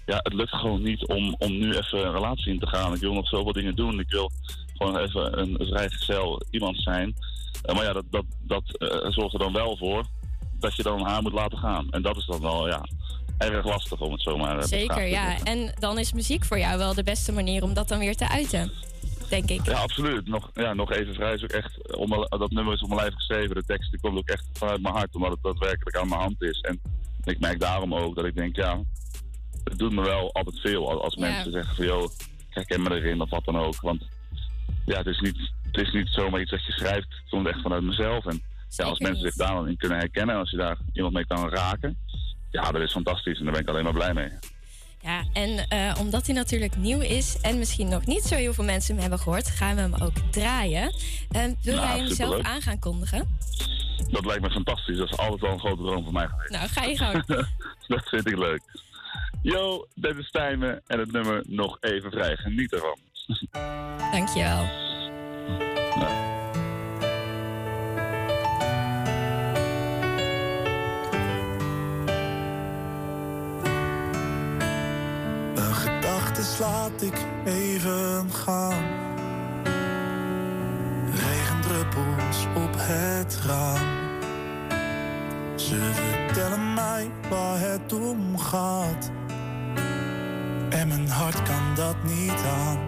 ja, 0.05 0.19
het 0.23 0.34
lukt 0.34 0.55
gewoon 0.55 0.82
niet 0.82 1.07
om, 1.07 1.36
om 1.38 1.57
nu 1.57 1.76
even 1.76 2.05
een 2.05 2.11
relatie 2.11 2.53
in 2.53 2.59
te 2.59 2.67
gaan. 2.67 2.93
Ik 2.93 2.99
wil 3.01 3.13
nog 3.13 3.28
zoveel 3.28 3.53
dingen 3.53 3.76
doen. 3.76 3.99
Ik 3.99 4.09
wil 4.09 4.32
gewoon 4.73 4.97
even 4.97 5.39
een 5.39 5.55
vrijgezel 5.59 6.41
iemand 6.49 6.82
zijn. 6.82 7.15
Eh, 7.61 7.76
maar 7.76 7.84
ja, 7.84 7.93
dat, 7.93 8.05
dat, 8.09 8.26
dat 8.39 8.78
eh, 8.78 9.11
zorgt 9.11 9.34
er 9.34 9.39
dan 9.39 9.53
wel 9.53 9.78
voor 9.78 10.05
dat 10.59 10.76
je 10.76 10.84
dan 10.84 11.05
haar 11.05 11.21
moet 11.21 11.34
laten 11.34 11.57
gaan. 11.57 11.88
En 11.89 12.01
dat 12.01 12.17
is 12.17 12.26
dan 12.26 12.41
wel 12.41 12.67
ja, 12.67 12.86
erg 13.38 13.65
lastig 13.65 14.01
om 14.01 14.11
het 14.11 14.21
zomaar 14.21 14.57
eh, 14.57 14.63
Zeker, 14.63 14.95
te 14.95 15.01
ja. 15.01 15.30
zeggen. 15.30 15.45
En 15.45 15.73
dan 15.80 15.99
is 15.99 16.13
muziek 16.13 16.45
voor 16.45 16.59
jou 16.59 16.78
wel 16.78 16.93
de 16.93 17.03
beste 17.03 17.32
manier 17.32 17.63
om 17.63 17.73
dat 17.73 17.88
dan 17.88 17.99
weer 17.99 18.15
te 18.15 18.30
uiten. 18.30 18.71
Denk 19.30 19.49
ik. 19.49 19.65
Ja, 19.65 19.80
absoluut. 19.80 20.28
Nog, 20.28 20.49
ja, 20.53 20.73
nog 20.73 20.91
even 20.91 21.13
vrij 21.13 21.34
is 21.34 21.43
ook 21.43 21.49
echt, 21.49 21.95
om, 21.95 22.09
dat 22.30 22.51
nummer 22.51 22.73
is 22.73 22.82
op 22.82 22.88
mijn 22.88 23.01
lijf 23.01 23.13
geschreven. 23.13 23.55
De 23.55 23.63
tekst 23.63 23.91
die 23.91 23.99
komt 23.99 24.17
ook 24.17 24.30
echt 24.30 24.45
vanuit 24.53 24.82
mijn 24.82 24.95
hart, 24.95 25.15
omdat 25.15 25.32
het 25.32 25.43
daadwerkelijk 25.43 25.97
aan 25.97 26.07
mijn 26.07 26.21
hand 26.21 26.41
is. 26.41 26.59
En 26.59 26.82
ik 27.23 27.39
merk 27.39 27.59
daarom 27.59 27.93
ook 27.93 28.15
dat 28.15 28.26
ik 28.26 28.36
denk, 28.36 28.55
ja, 28.55 28.80
het 29.70 29.78
doet 29.78 29.91
me 29.93 30.01
wel 30.01 30.34
altijd 30.34 30.59
veel 30.59 31.01
als, 31.03 31.13
Ja. 31.13 31.22
mensen 31.22 31.51
zeggen 31.51 31.76
van, 31.76 31.86
joh, 31.86 32.03
ik 32.03 32.45
herken 32.49 32.82
me 32.82 32.89
erin 32.95 33.22
of 33.22 33.30
wat 33.30 33.45
dan 33.45 33.57
ook. 33.57 33.82
Want 33.82 34.03
ja, 34.86 34.97
het 34.97 35.07
is 35.07 35.20
niet, 35.20 35.51
het 35.72 35.82
is 35.88 35.91
niet 35.93 36.07
zomaar 36.09 36.41
iets 36.41 36.51
dat 36.51 36.66
je 36.66 36.72
schrijft, 36.72 37.07
het 37.09 37.30
komt 37.30 37.47
echt 37.47 37.61
vanuit 37.61 37.84
mezelf. 37.84 38.26
En 38.26 38.41
ja, 38.70 38.84
als 38.86 38.99
mensen 38.99 39.22
zich 39.22 39.36
daar 39.36 39.53
dan 39.53 39.68
in 39.68 39.78
kunnen 39.78 39.97
herkennen 39.97 40.34
en 40.36 40.41
als 40.41 40.51
je 40.51 40.57
daar 40.57 40.78
iemand 40.93 41.13
mee 41.13 41.26
kan 41.28 41.49
raken, 41.49 41.97
ja, 42.51 42.72
dat 42.72 42.82
is 42.82 42.91
fantastisch 42.91 43.38
en 43.38 43.43
daar 43.43 43.53
ben 43.53 43.61
ik 43.61 43.68
alleen 43.70 43.84
maar 43.84 43.93
blij 43.93 44.13
mee. 44.13 44.30
Ja, 45.01 45.24
en 45.34 45.68
eh, 45.68 45.95
omdat 45.99 46.26
hij 46.26 46.36
natuurlijk 46.36 46.76
nieuw 46.78 46.99
is 46.99 47.41
en 47.41 47.57
misschien 47.57 47.88
nog 47.88 48.05
niet 48.05 48.24
zo 48.24 48.36
heel 48.36 48.53
veel 48.53 48.63
mensen 48.63 48.91
hem 48.93 49.01
hebben 49.01 49.20
gehoord, 49.20 49.47
gaan 49.49 49.76
we 49.76 49.82
hem 49.82 49.93
ook 49.93 50.13
draaien. 50.32 50.93
Eh, 51.32 51.43
wil 51.61 51.76
Nou, 51.76 51.88
jij 51.88 51.97
hem 51.97 52.07
zelf 52.07 52.16
superleuk. 52.16 52.45
aan 52.45 52.61
gaan 52.61 52.80
kondigen? 52.80 53.38
Dat 54.09 54.26
lijkt 54.26 54.41
me 54.41 54.49
fantastisch. 54.51 54.97
Dat 54.97 55.11
is 55.11 55.18
altijd 55.18 55.41
wel 55.41 55.51
een 55.51 55.59
grote 55.59 55.82
droom 55.82 56.03
van 56.03 56.13
mij 56.13 56.28
geweest. 56.28 56.49
Nou, 56.51 56.68
ga 56.70 56.84
je 56.84 56.97
gang. 56.97 57.26
dat 57.88 58.09
vind 58.09 58.28
ik 58.28 58.38
leuk. 58.38 58.61
Yo, 59.41 59.88
dit 59.95 60.18
is 60.18 60.28
Stijmen 60.28 60.82
en 60.88 60.99
het 60.99 61.11
nummer 61.11 61.43
nog 61.47 61.78
even 61.80 62.11
vrij. 62.11 62.36
Geniet 62.36 62.74
ervan. 62.74 62.97
Dankjewel. 64.11 64.84
Een 75.55 75.74
gedachte 75.74 76.43
slaat 76.43 77.01
ik 77.01 77.26
even 77.45 78.32
gaan. 78.32 79.03
Regendruppels 81.11 82.45
op 82.55 82.74
het 82.74 83.41
raam. 83.45 84.04
Ze 85.66 85.91
vertellen 85.93 86.74
mij 86.74 87.11
waar 87.30 87.59
het 87.59 87.93
om 87.93 88.38
gaat. 88.38 89.11
En 90.70 90.88
mijn 90.88 91.09
hart 91.09 91.43
kan 91.43 91.76
dat 91.76 91.95
niet 92.03 92.43
aan. 92.45 92.80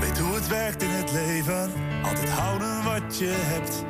Weet 0.00 0.18
hoe 0.18 0.34
het 0.34 0.48
werkt 0.48 0.82
in 0.82 0.90
het 0.90 1.12
leven. 1.12 1.72
Altijd 2.02 2.30
houden 2.30 2.84
wat 2.84 3.18
je 3.18 3.34
hebt. 3.36 3.84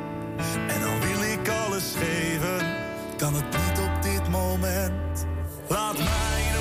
En 0.67 0.83
al 0.83 0.99
wil 0.99 1.31
ik 1.31 1.49
alles 1.49 1.93
geven, 1.97 2.75
kan 3.17 3.33
het 3.33 3.45
niet 3.45 3.79
op 3.79 4.03
dit 4.03 4.29
moment. 4.29 5.25
Laat 5.67 5.97
mij 5.97 6.54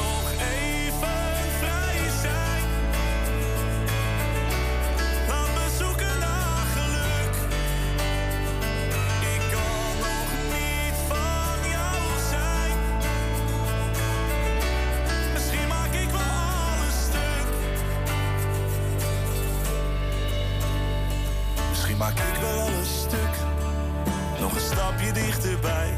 Stapje 25.05 25.23
dichterbij. 25.23 25.97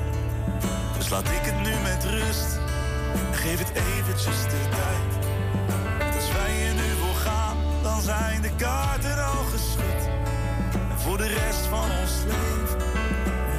Dus 0.96 1.08
laat 1.08 1.28
ik 1.28 1.40
het 1.42 1.60
nu 1.62 1.74
met 1.82 2.04
rust. 2.04 2.58
Geef 3.32 3.58
het 3.58 3.72
eventjes 3.74 4.42
de 4.42 4.68
tijd. 4.70 5.26
Als 6.14 6.32
wij 6.32 6.66
er 6.68 6.74
nu 6.74 6.90
voor 7.00 7.14
gaan, 7.14 7.56
dan 7.82 8.00
zijn 8.00 8.42
de 8.42 8.50
kaarten 8.56 9.26
al 9.26 9.44
geschud. 9.44 10.02
En 10.90 10.98
voor 10.98 11.16
de 11.16 11.26
rest 11.26 11.66
van 11.70 11.90
ons 12.00 12.12
leven 12.24 12.78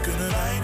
kunnen 0.01 0.29
wij 0.29 0.59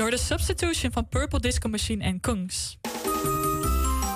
You're 0.00 0.16
the 0.16 0.22
Substitution 0.22 0.92
van 0.92 1.08
Purple 1.08 1.40
Disco 1.40 1.68
Machine 1.68 2.04
en 2.04 2.20
Kungs. 2.20 2.78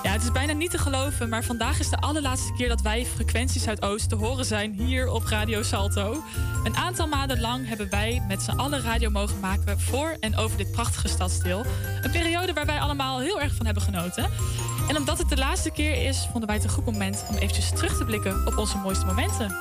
Ja, 0.03 0.11
het 0.11 0.23
is 0.23 0.31
bijna 0.31 0.53
niet 0.53 0.71
te 0.71 0.77
geloven, 0.77 1.29
maar 1.29 1.43
vandaag 1.43 1.79
is 1.79 1.89
de 1.89 1.97
allerlaatste 1.97 2.53
keer 2.53 2.67
dat 2.67 2.81
wij 2.81 3.05
Frequentie 3.05 3.61
Zuidoost 3.61 4.09
te 4.09 4.15
horen 4.15 4.45
zijn 4.45 4.73
hier 4.73 5.07
op 5.07 5.23
Radio 5.23 5.63
Salto. 5.63 6.23
Een 6.63 6.75
aantal 6.75 7.07
maanden 7.07 7.39
lang 7.39 7.67
hebben 7.67 7.89
wij 7.89 8.23
met 8.27 8.41
z'n 8.41 8.51
allen 8.51 8.81
radio 8.81 9.09
mogen 9.09 9.39
maken 9.39 9.79
voor 9.79 10.17
en 10.19 10.37
over 10.37 10.57
dit 10.57 10.71
prachtige 10.71 11.07
stadsdeel. 11.07 11.65
Een 12.01 12.11
periode 12.11 12.53
waar 12.53 12.65
wij 12.65 12.79
allemaal 12.79 13.19
heel 13.19 13.41
erg 13.41 13.55
van 13.55 13.65
hebben 13.65 13.83
genoten. 13.83 14.29
En 14.87 14.97
omdat 14.97 15.17
het 15.17 15.29
de 15.29 15.37
laatste 15.37 15.71
keer 15.71 16.07
is, 16.07 16.27
vonden 16.31 16.45
wij 16.45 16.55
het 16.55 16.65
een 16.65 16.71
goed 16.71 16.85
moment 16.85 17.25
om 17.29 17.35
eventjes 17.35 17.69
terug 17.69 17.97
te 17.97 18.05
blikken 18.05 18.47
op 18.47 18.57
onze 18.57 18.77
mooiste 18.77 19.05
momenten. 19.05 19.55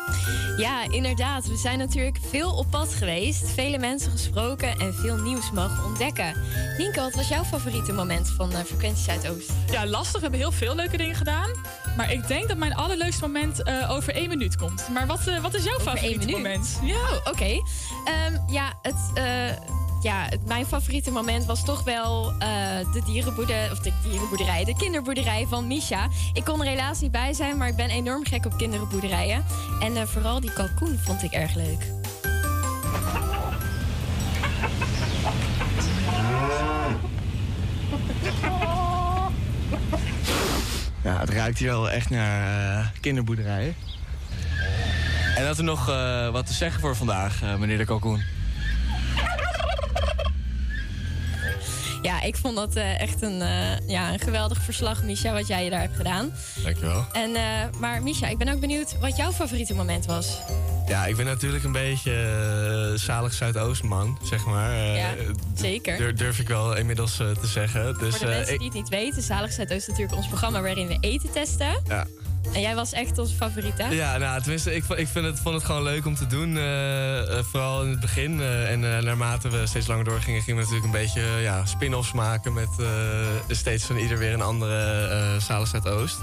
Ja, 0.57 0.91
inderdaad. 0.91 1.47
We 1.47 1.57
zijn 1.57 1.79
natuurlijk 1.79 2.18
veel 2.31 2.51
op 2.57 2.66
pad 2.70 2.95
geweest, 2.95 3.51
vele 3.51 3.79
mensen 3.79 4.11
gesproken 4.11 4.79
en 4.79 4.95
veel 4.95 5.16
nieuws 5.16 5.51
mogen 5.51 5.85
ontdekken. 5.85 6.37
Nienke, 6.79 7.01
wat 7.01 7.14
was 7.14 7.29
jouw 7.29 7.45
favoriete 7.45 7.93
moment 7.93 8.31
van 8.31 8.53
eh, 8.53 8.59
Frequentie 8.59 9.05
Zuidoost? 9.05 9.53
Ja, 9.70 9.87
lastig. 9.87 10.14
We 10.14 10.20
hebben 10.20 10.41
heel 10.41 10.53
veel 10.53 10.75
leuke 10.75 10.97
dingen 10.97 11.14
gedaan. 11.14 11.51
Maar 11.97 12.12
ik 12.12 12.29
denk 12.29 12.49
dat 12.49 12.57
mijn 12.57 12.75
allerleukste 12.75 13.22
moment 13.22 13.62
eh, 13.62 13.91
over 13.91 14.14
één 14.14 14.29
minuut 14.29 14.57
komt. 14.57 14.89
Maar 14.93 15.07
wat, 15.07 15.27
eh, 15.27 15.43
wat 15.43 15.55
is 15.55 15.64
jouw 15.64 15.75
Over 15.75 15.91
favoriete 15.91 16.31
moment? 16.31 16.79
Ja, 16.83 16.95
oh, 16.95 17.16
oké. 17.25 17.62
Ehm, 18.05 18.37
ja, 18.47 18.72
het, 18.83 18.97
ja, 20.05 20.26
het, 20.28 20.46
mijn 20.46 20.66
favoriete 20.66 21.11
moment 21.11 21.44
was 21.44 21.64
toch 21.64 21.84
wel 21.84 22.32
eh, 22.38 22.48
de 22.92 23.02
dierenboerderij, 23.05 23.70
of 23.70 23.78
de 23.78 23.92
dierenboerderij, 24.02 24.64
de 24.64 24.76
kinderboerderij 24.76 25.46
van 25.48 25.66
Misha. 25.66 26.09
Ik 26.32 26.44
kon 26.44 26.61
er 26.61 26.66
helaas 26.66 27.00
niet 27.00 27.11
bij 27.11 27.32
zijn, 27.32 27.57
maar 27.57 27.68
ik 27.68 27.76
ben 27.76 27.90
enorm 27.90 28.24
gek 28.24 28.46
op 28.46 28.57
kinderboerderijen. 28.57 29.44
En 29.80 29.96
eh, 29.96 30.02
vooral 30.07 30.40
die 30.40 30.52
kalkoen 30.52 30.98
vond 30.98 31.22
ik 31.22 31.32
erg 31.32 31.55
leuk. 31.55 31.92
Ja, 41.02 41.18
het 41.20 41.30
ruikt 41.30 41.59
hier 41.59 41.68
wel 41.68 41.90
echt 41.90 42.11
naar 42.11 42.78
eh, 42.78 42.86
kinderboerderijen. 43.00 43.74
En 45.36 45.44
dat 45.44 45.59
er 45.59 45.64
nog 45.64 45.88
eh, 45.88 46.30
wat 46.30 46.46
te 46.46 46.52
zeggen 46.52 46.80
voor 46.80 46.96
vandaag, 46.96 47.42
eh, 47.42 47.57
meneer 47.57 47.78
de 47.78 47.84
Kalkoen. 47.84 48.22
Ja, 52.05 52.22
ik 52.22 52.36
vond 52.36 52.57
dat 52.57 52.74
eh, 52.76 53.00
echt 53.00 53.22
een, 53.22 53.42
eh, 53.42 53.88
ja, 53.88 54.12
een 54.12 54.18
geweldig 54.18 54.62
verslag, 54.62 55.02
Misha, 55.02 55.32
wat 55.32 55.46
jij 55.46 55.68
daar 55.68 55.80
hebt 55.80 55.96
gedaan. 55.96 56.32
Dankjewel. 56.62 57.07
En, 57.12 57.34
eh, 57.36 57.42
maar 57.78 58.02
Misha, 58.02 58.28
ik 58.28 58.38
ben 58.38 58.48
ook 58.48 58.61
benieuwd 58.61 58.98
wat 59.00 59.16
jouw 59.16 59.32
favoriete 59.32 59.74
moment 59.74 60.07
was. 60.07 60.38
Ja, 60.86 61.07
ik 61.07 61.16
ben 61.16 61.26
natuurlijk 61.26 61.64
een 61.64 61.72
beetje 61.72 62.92
zalig 62.96 63.32
Zuidoostman, 63.32 64.18
zeg 64.22 64.44
maar. 64.46 64.76
Ja, 64.76 65.14
zeker. 65.55 65.96
dur- 65.96 66.16
durf 66.16 66.38
ik 66.38 66.48
wel 66.48 66.76
inmiddels 66.76 67.16
te 67.16 67.36
zeggen. 67.46 67.98
Dus, 67.98 68.16
Voor 68.16 68.26
de 68.26 68.32
eh, 68.32 68.38
mensen 68.38 68.59
die 68.59 68.66
het 68.66 68.76
niet 68.76 68.88
weten, 68.88 69.22
Zalig 69.22 69.52
Zuidoost 69.52 69.80
is 69.80 69.86
natuurlijk 69.88 70.16
ons 70.16 70.26
programma 70.26 70.61
waarin 70.61 70.86
we 70.86 70.96
eten 71.00 71.32
testen. 71.32 71.82
ja. 71.88 72.07
En 72.53 72.61
jij 72.61 72.74
was 72.74 72.92
echt 72.92 73.18
onze 73.18 73.34
favoriet, 73.34 73.78
hè? 73.78 73.88
Ja, 73.88 74.18
nou, 74.18 74.40
tenminste, 74.40 74.74
ik, 74.74 74.84
ik 74.84 75.09
vind 75.09 75.24
het, 75.24 75.40
vond 75.40 75.55
het 75.55 75.64
gewoon 75.64 75.82
leuk 75.82 76.07
om 76.07 76.14
te 76.14 76.26
doen. 76.26 76.57
eh, 76.57 77.38
eh, 77.38 77.45
vooral 77.45 77.82
in 77.82 77.90
het 77.90 78.01
begin. 78.01 78.40
eh, 78.40 78.70
en 78.70 78.80
naarmate 78.80 79.49
we 79.49 79.66
steeds 79.66 79.86
langer 79.86 80.05
doorgingen, 80.05 80.42
gingen 80.42 80.64
we 80.64 80.70
natuurlijk 80.70 80.95
een 80.95 81.01
beetje 81.03 81.22
ja, 81.40 81.64
spin-offs 81.66 82.12
maken. 82.12 82.53
Met 82.53 82.68
steeds 83.49 83.84
van 83.84 83.97
ieder 83.97 84.18
weer 84.18 84.32
een 84.32 84.42
andere 84.42 85.09
uh, 85.34 85.64
Zuidoost. 85.66 86.18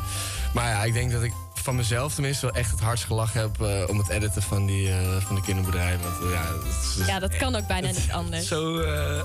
Maar 0.53 0.69
ja, 0.69 0.84
ik 0.84 0.93
denk 0.93 1.11
dat 1.11 1.24
ik 1.24 1.34
van 1.62 1.76
mezelf 1.76 2.14
tenminste 2.14 2.45
wel 2.45 2.55
echt 2.55 2.72
het 2.72 2.80
hardst 2.80 3.05
gelachen 3.05 3.41
heb 3.41 3.62
eh, 3.62 3.89
om 3.89 3.97
het 3.97 4.09
editen 4.09 4.41
van, 4.41 4.66
die, 4.66 4.89
eh, 4.91 4.97
van 5.20 5.36
de 5.36 5.41
kinderboerderij. 5.41 5.97
Want 6.03 6.16
eh, 6.26 6.32
ja, 6.32 6.41
het 6.53 6.99
is 6.99 7.05
Ja, 7.07 7.20
dat 7.20 7.38
kan 7.38 7.55
ook 7.55 7.68
bijna 7.68 7.88
niet 7.88 8.12
anders. 8.12 8.47
zo... 8.53 8.80
eh, 8.80 9.22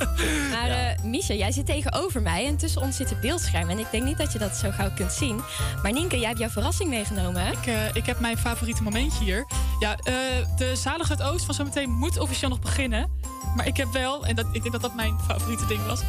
Maar 0.52 0.68
eh 0.68 1.02
Misha, 1.04 1.34
jij 1.34 1.52
zit 1.52 1.66
tegenover 1.66 2.22
mij 2.22 2.46
en 2.46 2.56
tussen 2.56 2.82
ons 2.82 2.96
zit 2.96 3.10
een 3.10 3.20
beeldscherm. 3.20 3.68
En 3.70 3.78
ik 3.78 3.86
denk 3.90 4.04
niet 4.04 4.18
dat 4.18 4.32
je 4.32 4.38
dat 4.38 4.56
zo 4.56 4.70
gauw 4.70 4.90
kunt 4.94 5.12
zien. 5.12 5.40
Maar 5.82 5.92
Nienke, 5.92 6.18
jij 6.18 6.26
hebt 6.28 6.38
jouw 6.38 6.48
verrassing 6.48 6.88
meegenomen? 6.90 7.52
Ik, 7.52 7.66
eh, 7.66 7.94
ik 7.94 8.06
heb 8.06 8.20
mijn 8.20 8.38
favoriete 8.38 8.82
momentje 8.82 9.24
hier. 9.24 9.46
Ja, 9.78 9.96
eh, 10.02 10.14
de 10.56 10.76
Zalig 10.76 11.08
het 11.08 11.22
Oost 11.22 11.44
van 11.44 11.54
zometeen 11.54 11.90
moet 11.90 12.18
officieel 12.18 12.50
nog 12.50 12.60
beginnen. 12.60 13.10
Maar 13.56 13.66
ik 13.66 13.76
heb 13.76 13.92
wel, 13.92 14.26
en 14.26 14.34
dat, 14.36 14.46
ik 14.52 14.60
denk 14.60 14.72
dat 14.72 14.82
dat 14.82 14.94
mijn 14.94 15.18
favoriete 15.28 15.66
ding 15.66 15.86
was, 15.86 16.00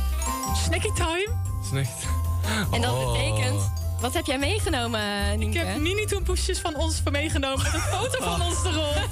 Snacky 0.64 0.92
Time. 0.94 1.28
En 2.72 2.82
dat 2.82 2.92
Oh. 2.92 3.12
betekent... 3.12 3.72
Wat 4.00 4.14
heb 4.14 4.26
jij 4.26 4.38
meegenomen, 4.38 5.40
Nienke? 5.40 5.60
Ik 5.60 5.66
heb 5.66 5.78
mini 5.78 6.06
toenpoesjes 6.06 6.60
van 6.60 6.76
ons 6.76 7.00
voor 7.04 7.12
meegenomen 7.12 7.64
met 7.64 7.74
een 7.74 7.80
foto 7.80 8.24
van 8.24 8.42
ons 8.42 8.64
erop. 8.66 9.08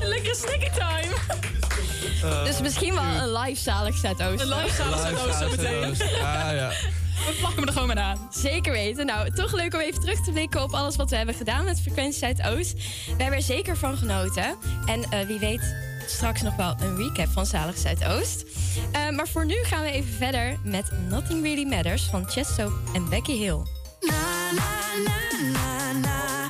Lekkere 0.12 0.34
Snacky 0.34 0.70
Time. 0.70 1.42
Dus 2.44 2.60
misschien 2.60 2.94
wel 2.94 3.02
een 3.02 3.32
live 3.32 3.60
Zalig 3.60 3.96
Zuidoost. 3.96 4.40
Een 4.40 4.48
live 4.48 4.74
Zalig 4.82 4.98
Zuidoost 5.00 5.38
zo 5.38 5.48
meteen. 5.50 5.90
Ah, 6.22 6.52
ja. 6.54 6.70
We 7.26 7.34
plakken 7.38 7.58
hem 7.58 7.66
er 7.66 7.72
gewoon 7.72 7.88
maar 7.88 7.98
aan. 7.98 8.28
Zeker 8.30 8.72
weten. 8.72 9.06
Nou, 9.06 9.30
toch 9.30 9.52
leuk 9.52 9.74
om 9.74 9.80
even 9.80 10.00
terug 10.00 10.24
te 10.24 10.32
blikken 10.32 10.62
op 10.62 10.72
alles 10.72 10.96
wat 10.96 11.10
we 11.10 11.16
hebben 11.16 11.34
gedaan 11.34 11.64
met 11.64 11.80
Frequentie 11.80 12.18
Zuidoost. 12.18 12.72
We 13.06 13.22
hebben 13.22 13.36
er 13.36 13.42
zeker 13.42 13.76
van 13.76 13.96
genoten. 13.96 14.56
En 14.86 15.02
eh, 15.02 15.26
wie 15.26 15.38
weet 15.38 15.91
straks 16.06 16.42
nog 16.42 16.56
wel 16.56 16.74
een 16.80 16.96
recap 16.96 17.28
van 17.28 17.46
Zalig 17.46 17.78
Zuidoost. 17.78 18.44
Eh, 18.92 19.08
maar 19.10 19.28
voor 19.28 19.46
nu 19.46 19.54
gaan 19.54 19.82
we 19.82 19.90
even 19.90 20.12
verder 20.12 20.58
met 20.64 20.90
Nothing 21.08 21.42
Really 21.42 21.68
Matters 21.68 22.02
van 22.02 22.30
Chesto 22.30 22.72
en 22.94 23.08
Becky 23.08 23.36
Hill. 23.36 23.60
Why 24.00 24.10
should 26.20 26.41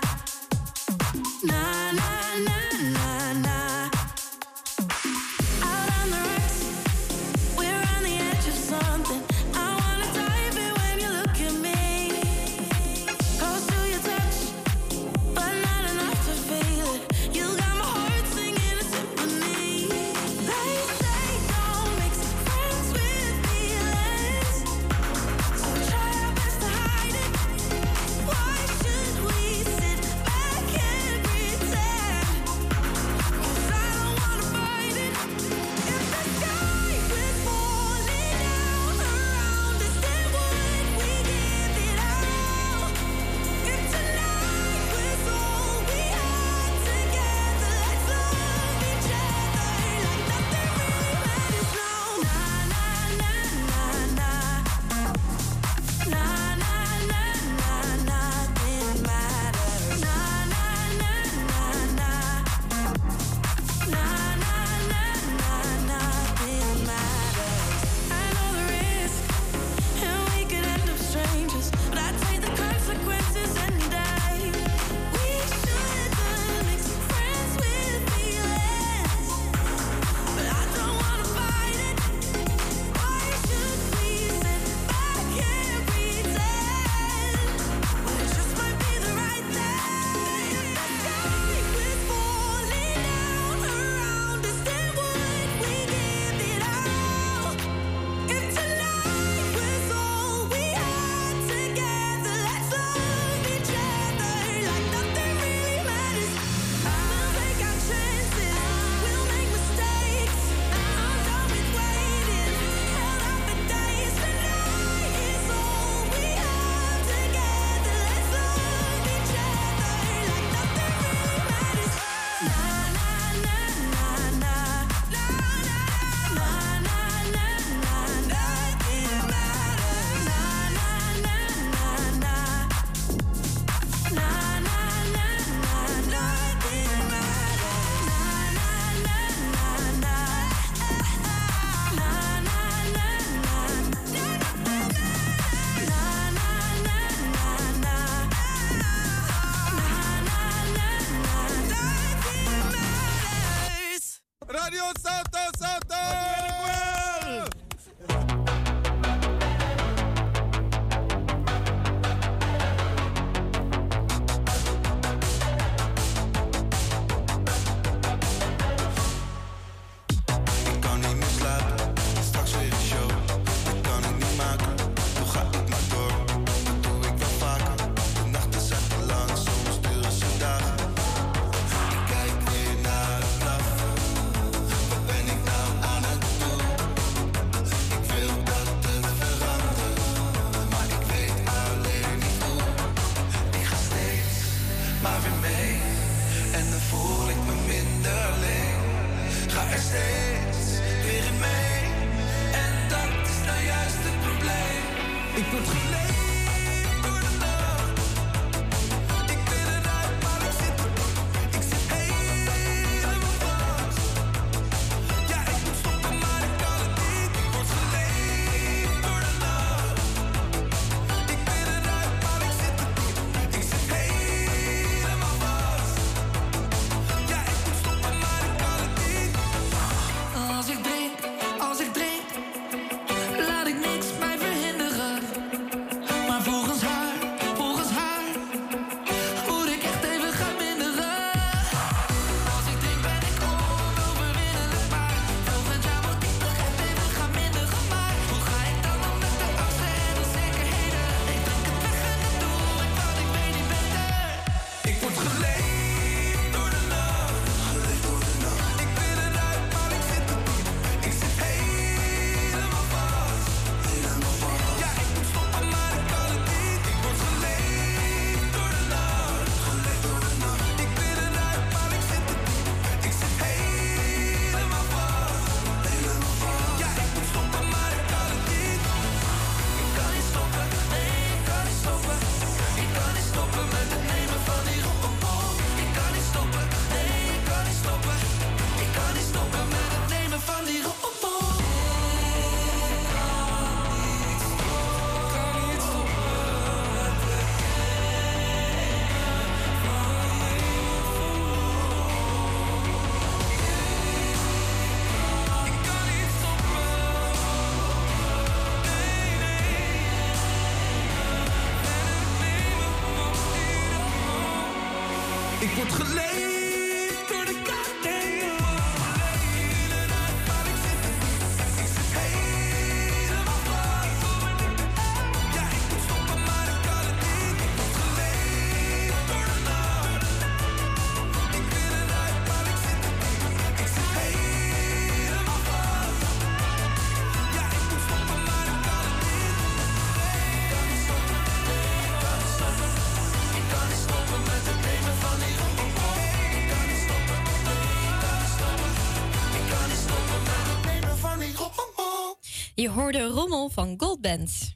Je 352.83 352.91
hoorde 352.91 353.26
Rommel 353.26 353.70
van 353.70 353.95
Goldband. 353.97 354.74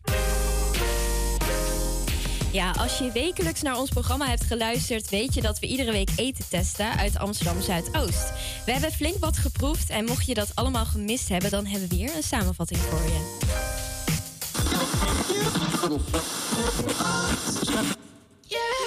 Ja, 2.52 2.70
als 2.70 2.98
je 2.98 3.10
wekelijks 3.12 3.62
naar 3.62 3.78
ons 3.78 3.90
programma 3.90 4.26
hebt 4.26 4.44
geluisterd, 4.44 5.08
weet 5.08 5.34
je 5.34 5.40
dat 5.40 5.58
we 5.58 5.66
iedere 5.66 5.92
week 5.92 6.10
eten 6.16 6.48
testen 6.48 6.96
uit 6.98 7.18
Amsterdam 7.18 7.60
Zuidoost. 7.60 8.32
We 8.66 8.72
hebben 8.72 8.92
flink 8.92 9.16
wat 9.18 9.36
geproefd 9.36 9.90
en 9.90 10.04
mocht 10.04 10.26
je 10.26 10.34
dat 10.34 10.54
allemaal 10.54 10.84
gemist 10.84 11.28
hebben, 11.28 11.50
dan 11.50 11.66
hebben 11.66 11.88
we 11.88 11.94
hier 11.94 12.16
een 12.16 12.22
samenvatting 12.22 12.80
voor 12.80 13.02
je. 13.02 13.34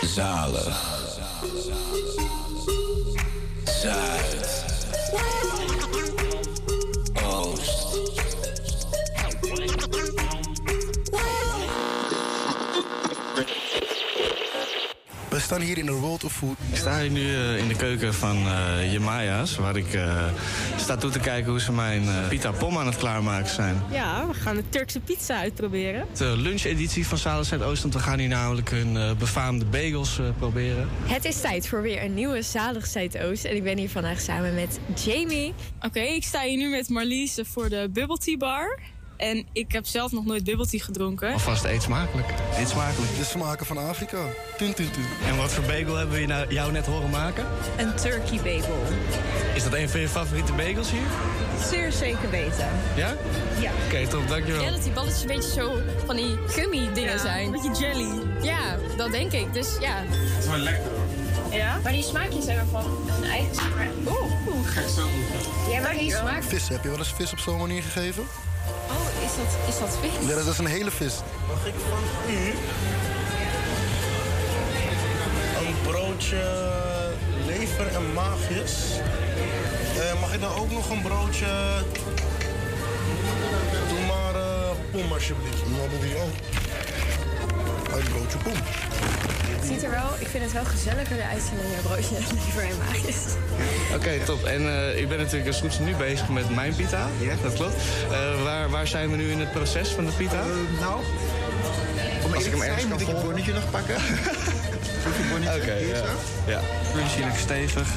Zalig. 0.05 0.97
Zuid. 3.81 4.39
Staan 15.49 15.61
hier 15.61 15.77
in 15.77 15.85
de 15.85 15.91
World 15.91 16.23
of 16.23 16.33
Food. 16.33 16.57
Ik 16.71 16.75
sta 16.77 16.99
hier 16.99 17.09
nu 17.09 17.35
eh, 17.35 17.57
in 17.57 17.67
de 17.67 17.75
keuken 17.75 18.13
van 18.13 18.37
eh 18.37 18.91
Jemaya's, 18.91 19.55
waar 19.55 19.75
ik 19.75 19.93
eh, 19.93 20.25
sta 20.77 20.95
toe 20.95 21.11
te 21.11 21.19
kijken 21.19 21.51
hoe 21.51 21.59
ze 21.59 21.71
mijn 21.71 22.03
eh, 22.03 22.27
pita 22.27 22.51
pom 22.51 22.77
aan 22.77 22.85
het 22.85 22.97
klaarmaken 22.97 23.49
zijn. 23.49 23.81
Ja, 23.91 24.27
we 24.27 24.33
gaan 24.33 24.55
de 24.55 24.63
Turkse 24.69 24.99
pizza 24.99 25.37
uitproberen. 25.37 26.07
De 26.17 26.37
luncheditie 26.37 27.07
van 27.07 27.17
Zalig 27.17 27.45
Zuidoost, 27.45 27.81
want 27.81 27.93
we 27.93 27.99
gaan 27.99 28.19
hier 28.19 28.27
namelijk 28.27 28.69
hun 28.69 28.97
eh, 28.97 29.11
befaamde 29.15 29.65
bagels 29.65 30.19
eh, 30.19 30.25
proberen. 30.37 30.89
Het 31.03 31.25
is 31.25 31.41
tijd 31.41 31.67
voor 31.67 31.81
weer 31.81 32.03
een 32.03 32.13
nieuwe 32.13 32.41
Zalig 32.41 32.87
Zuidoost. 32.87 33.45
En 33.45 33.55
ik 33.55 33.63
ben 33.63 33.77
hier 33.77 33.89
vandaag 33.89 34.21
samen 34.21 34.55
met 34.55 34.79
Jamie. 35.05 35.53
Oké, 35.81 35.99
ik 35.99 36.23
sta 36.23 36.41
hier 36.41 36.57
nu 36.57 36.69
met 36.69 36.89
Marlies 36.89 37.39
voor 37.43 37.69
de 37.69 37.89
Bubble 37.93 38.17
Tea 38.17 38.37
Bar. 38.37 38.79
En 39.19 39.45
ik 39.53 39.71
heb 39.71 39.85
zelf 39.85 40.11
nog 40.11 40.25
nooit 40.25 40.43
bubble 40.43 40.67
tea 40.67 40.79
gedronken. 40.79 41.33
Alvast 41.33 41.63
eet 41.63 41.81
smakelijk. 41.81 42.27
Eet 42.59 42.69
smakelijk. 42.69 43.15
De 43.17 43.23
smaken 43.23 43.65
van 43.65 43.77
Afrika. 43.77 44.17
Tun, 44.57 44.73
tun, 44.73 44.91
tun. 44.91 45.05
En 45.27 45.37
wat 45.37 45.51
voor 45.51 45.63
bagel 45.63 45.95
hebben 45.95 46.19
we 46.19 46.25
nou- 46.25 46.53
jou 46.53 46.71
net 46.71 46.85
horen 46.85 47.09
maken? 47.09 47.45
Een 47.77 47.95
turkey 47.95 48.37
bagel. 48.37 48.83
Is 49.55 49.63
dat 49.63 49.73
een 49.73 49.89
van 49.89 49.99
je 49.99 50.09
favoriete 50.09 50.53
bagels 50.53 50.91
hier? 50.91 51.07
Zeer 51.69 51.91
zeker 51.91 52.29
weten. 52.29 52.67
Ja? 52.95 53.15
Ja. 53.59 53.71
Oké, 53.85 54.07
top, 54.07 54.27
dankjewel. 54.27 54.61
Ja, 54.63 54.69
dat 54.71 54.83
die 54.83 54.91
balletjes 54.91 55.21
een 55.21 55.27
beetje 55.27 55.51
zo 55.51 55.73
van 56.05 56.15
die 56.15 56.37
gummy 56.47 56.93
dingen 56.93 57.11
Ja, 57.13 57.17
zijn. 57.17 57.45
een 57.45 57.51
beetje 57.61 57.85
jelly. 57.85 58.21
Ja, 58.41 58.77
dat 58.97 59.11
denk 59.11 59.31
ik. 59.31 59.53
Dus 59.53 59.77
ja. 59.79 60.03
Het 60.07 60.43
is 60.43 60.49
wel 60.49 60.57
lekker 60.57 60.83
hoor. 60.91 61.57
Ja? 61.57 61.79
Maar 61.83 61.91
die 61.91 62.03
smaakjes 62.03 62.45
hebben 62.45 62.67
van 62.67 62.85
hun 63.07 63.29
eigen 63.29 63.55
smaak. 63.55 63.89
Oeh, 64.07 64.47
oeh. 64.47 64.73
Kijk 64.73 64.87
zo 64.89 65.07
Ja, 65.71 65.81
maar 65.81 65.93
die 65.93 66.15
smaak... 66.15 66.43
Vis, 66.43 66.67
heb 66.69 66.83
je 66.83 66.89
wel 66.89 66.97
eens 66.97 67.13
vis 67.13 67.31
op 67.31 67.39
zo'n 67.39 67.57
manier 67.57 67.83
gegeven? 67.83 68.23
Oh, 68.89 69.23
is 69.25 69.35
dat, 69.35 69.57
is 69.67 69.79
dat 69.79 69.97
vis? 70.01 70.27
Ja, 70.29 70.35
dat 70.35 70.47
is 70.47 70.57
een 70.57 70.65
hele 70.65 70.91
vis. 70.91 71.13
Mag 71.47 71.65
ik 71.65 71.73
van 71.89 72.33
u 72.33 72.53
een 75.67 75.75
broodje 75.81 76.71
lever 77.45 77.87
en 77.87 78.13
maagjes? 78.13 78.73
Eh, 79.99 80.19
mag 80.21 80.33
ik 80.33 80.41
dan 80.41 80.53
ook 80.53 80.71
nog 80.71 80.89
een 80.89 81.01
broodje... 81.01 81.47
Doe 83.89 84.05
maar 84.07 84.35
eh 84.35 84.59
pom 84.91 85.11
alsjeblieft. 85.11 85.57
Ja, 85.57 85.87
doe 85.89 85.99
die 85.99 86.15
ook. 86.17 86.33
Een 87.97 88.09
broodje 88.11 88.37
pom. 88.37 88.57
Het 89.59 89.67
ziet 89.67 89.83
er 89.83 89.89
wel, 89.89 90.09
ik 90.19 90.27
vind 90.27 90.43
het 90.43 90.53
wel 90.53 90.65
gezelliger 90.65 91.21
uitzien 91.21 91.57
dan 91.61 91.71
jouw 91.71 91.81
broodje 91.81 92.15
liever 92.43 92.63
in 92.63 92.77
maag 92.77 93.07
is. 93.07 93.21
Oké, 93.95 94.25
top. 94.25 94.43
En 94.43 94.61
eh, 94.67 94.99
ik 95.01 95.09
ben 95.09 95.17
natuurlijk 95.17 95.47
als 95.47 95.59
goed 95.59 95.79
nu 95.79 95.95
bezig 95.95 96.29
met 96.29 96.49
mijn 96.55 96.75
pita. 96.75 97.07
Ja, 97.19 97.33
dat 97.43 97.53
klopt. 97.53 97.75
Eh, 98.11 98.43
waar, 98.43 98.69
waar 98.69 98.87
zijn 98.87 99.09
we 99.09 99.15
nu 99.15 99.31
in 99.31 99.39
het 99.39 99.51
proces 99.51 99.89
van 99.89 100.05
de 100.05 100.11
pita? 100.11 100.43
nou, 100.79 101.01
om 102.25 102.33
als 102.33 102.45
ik 102.45 102.51
hem 102.51 102.61
ergens 102.61 102.81
kan 102.81 102.91
moet 102.91 103.01
ik 103.01 103.07
het 103.07 103.15
volgen. 103.15 103.25
bonnetje 103.25 103.53
nog 103.53 103.69
pakken. 103.69 103.95
Oké, 105.57 105.73
ja. 105.73 106.03
ja. 106.45 106.59
Crunchy, 106.93 107.19
lekker 107.19 107.39
stevig. 107.39 107.87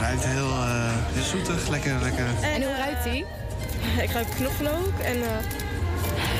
Ruikt 0.00 0.24
heel, 0.24 0.48
eh, 0.48 0.92
heel 1.12 1.24
zoetig, 1.24 1.68
lekker, 1.68 1.92
lekker. 2.02 2.26
En 2.42 2.62
hoe 2.62 2.76
ruikt 2.76 3.04
hij? 3.04 3.24
Ik 4.02 4.10
ruik 4.10 4.26
knoflook 4.36 4.98
en 4.98 5.22
eh, 5.22 5.28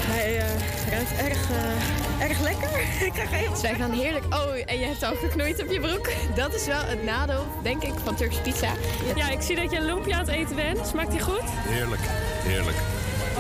hij 0.07 0.39
eh, 0.39 0.91
ruikt 0.91 1.13
erg, 1.17 1.51
eh, 1.51 2.29
erg 2.29 2.41
lekker. 2.41 2.81
ik 3.07 3.13
krijg 3.13 3.33
even... 3.33 3.57
Zij 3.57 3.75
gaan 3.75 3.93
heerlijk. 3.93 4.25
Oh, 4.25 4.55
en 4.67 4.79
je 4.79 4.87
hebt 4.87 5.03
al 5.03 5.15
geknoeid 5.15 5.63
op 5.63 5.71
je 5.71 5.81
broek. 5.81 6.11
Dat 6.35 6.55
is 6.55 6.67
wel 6.67 6.85
het 6.85 7.03
nadeel, 7.03 7.47
denk 7.63 7.83
ik, 7.83 7.93
van 8.05 8.15
Turkse 8.15 8.41
pizza. 8.41 8.73
Ja, 9.15 9.31
ik 9.31 9.41
zie 9.41 9.57
dat 9.57 9.71
je 9.71 9.77
een 9.77 9.85
lumpia 9.85 10.15
aan 10.15 10.27
het 10.27 10.35
eten 10.35 10.57
bent. 10.57 10.87
Smaakt 10.87 11.11
die 11.11 11.21
goed? 11.21 11.45
Heerlijk, 11.45 12.03
heerlijk. 12.43 12.77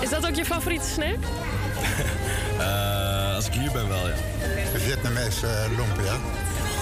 Is 0.00 0.08
dat 0.08 0.26
ook 0.26 0.34
je 0.34 0.44
favoriete 0.44 0.86
snack? 0.88 1.18
Eh, 2.56 3.34
als 3.34 3.46
ik 3.46 3.52
hier 3.52 3.70
ben 3.72 3.88
wel, 3.88 4.08
ja. 4.08 4.14
Vietnamese 4.74 5.46
uh, 5.46 5.76
lumpia. 5.76 6.12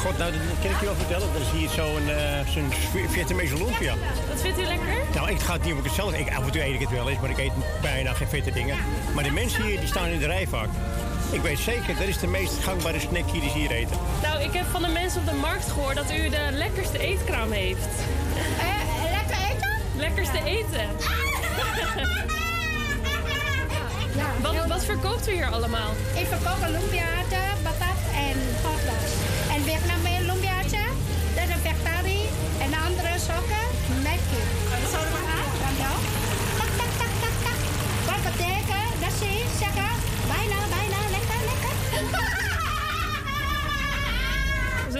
God, 0.04 0.18
nou, 0.18 0.32
dat 0.32 0.40
kan 0.62 0.70
ik 0.70 0.80
je 0.80 0.86
wel 0.86 0.94
vertellen. 0.94 1.32
Dat 1.32 1.42
is 1.42 1.50
hier 1.58 1.68
zo'n 1.68 2.08
eh 2.08 2.48
zo'n 2.48 2.72
Vietnamese 3.08 3.56
lumpia. 3.56 3.94
Wat 4.28 4.40
vindt 4.40 4.58
u 4.58 4.62
lekker? 4.62 4.94
Nou, 5.14 5.30
ik 5.30 5.40
ga 5.40 5.52
het 5.52 5.64
niet 5.64 5.74
op 5.74 5.88
zelf. 5.88 6.14
Ik, 6.14 6.28
af 6.36 6.44
en 6.44 6.50
toe 6.50 6.64
eet 6.64 6.74
ik 6.74 6.80
het 6.80 6.90
wel 6.90 7.08
eens, 7.08 7.20
maar 7.20 7.30
ik 7.30 7.38
eet 7.38 7.52
bijna 7.82 8.12
geen 8.12 8.28
vette 8.28 8.50
dingen. 8.50 8.76
Maar 9.14 9.24
de 9.24 9.30
mensen 9.30 9.62
hier 9.62 9.78
die 9.78 9.88
staan 9.88 10.08
in 10.08 10.18
de 10.18 10.26
rij 10.26 10.46
vaak. 10.46 10.68
Ik 11.30 11.40
weet 11.40 11.58
zeker, 11.58 11.96
dat 11.98 12.06
is 12.06 12.18
de 12.18 12.26
meest 12.26 12.58
gangbare 12.62 13.00
snack 13.00 13.30
hier 13.30 13.40
die 13.40 13.50
ze 13.50 13.58
hier 13.58 13.70
eten. 13.70 13.96
Nou, 14.22 14.42
ik 14.42 14.52
heb 14.52 14.66
van 14.70 14.82
de 14.82 14.88
mensen 14.88 15.20
op 15.20 15.26
de 15.26 15.34
markt 15.34 15.70
gehoord 15.70 15.96
dat 15.96 16.12
u 16.12 16.28
de 16.28 16.48
lekkerste 16.52 16.98
eetkraam 16.98 17.50
heeft. 17.50 17.88
lekker 19.12 19.36
eten? 19.50 19.70
Lekkerste 19.96 20.38
eten. 20.44 20.86
wat, 24.42 24.66
wat 24.66 24.84
verkoopt 24.84 25.28
u 25.28 25.32
hier 25.32 25.50
allemaal? 25.50 25.90
Ik 26.14 26.26
verkoop 26.26 26.62
een 26.62 26.72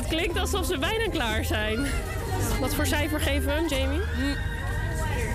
het 0.04 0.12
klinkt 0.12 0.38
alsof 0.38 0.66
ze 0.66 0.78
bijna 0.78 1.08
klaar 1.10 1.44
zijn. 1.44 1.86
Wat 2.60 2.74
voor 2.74 2.86
cijfer 2.86 3.20
geven 3.20 3.46
we 3.46 3.52
hem, 3.52 3.68
Jamie? 3.68 4.00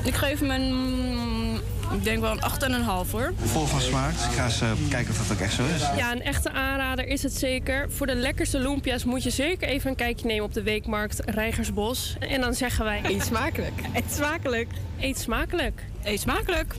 Ik 0.03 0.15
geef 0.15 0.39
hem 0.39 0.49
een, 0.49 1.59
ik 1.93 2.03
denk 2.03 2.19
wel 2.19 2.31
een 2.31 2.83
8,5 3.05 3.11
hoor. 3.11 3.33
Vol 3.43 3.65
van 3.65 3.81
smaak, 3.81 4.11
dus 4.13 4.25
ik 4.25 4.31
ga 4.31 4.45
eens 4.45 4.61
eh, 4.61 4.71
kijken 4.89 5.11
of 5.11 5.27
dat 5.27 5.37
ook 5.37 5.43
echt 5.43 5.53
zo 5.53 5.63
is. 5.75 5.81
Ja, 5.97 6.11
een 6.11 6.21
echte 6.21 6.51
aanrader 6.51 7.07
is 7.07 7.23
het 7.23 7.33
zeker. 7.33 7.91
Voor 7.91 8.07
de 8.07 8.15
lekkerste 8.15 8.59
lumpia's 8.59 9.03
moet 9.03 9.23
je 9.23 9.29
zeker 9.29 9.67
even 9.67 9.89
een 9.89 9.95
kijkje 9.95 10.27
nemen 10.27 10.43
op 10.43 10.53
de 10.53 10.63
weekmarkt 10.63 11.21
Rijgersbos. 11.25 12.15
En 12.19 12.41
dan 12.41 12.53
zeggen 12.53 12.85
wij... 12.85 13.01
Eet 13.03 13.23
smakelijk. 13.23 13.81
Eet 13.93 14.11
smakelijk. 14.11 14.69
Eet 14.99 15.19
smakelijk. 15.19 15.81
Eet 16.03 16.19
smakelijk. 16.19 16.75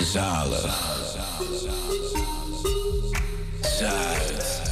Zalig. 0.00 0.98
Zuid. 3.60 4.62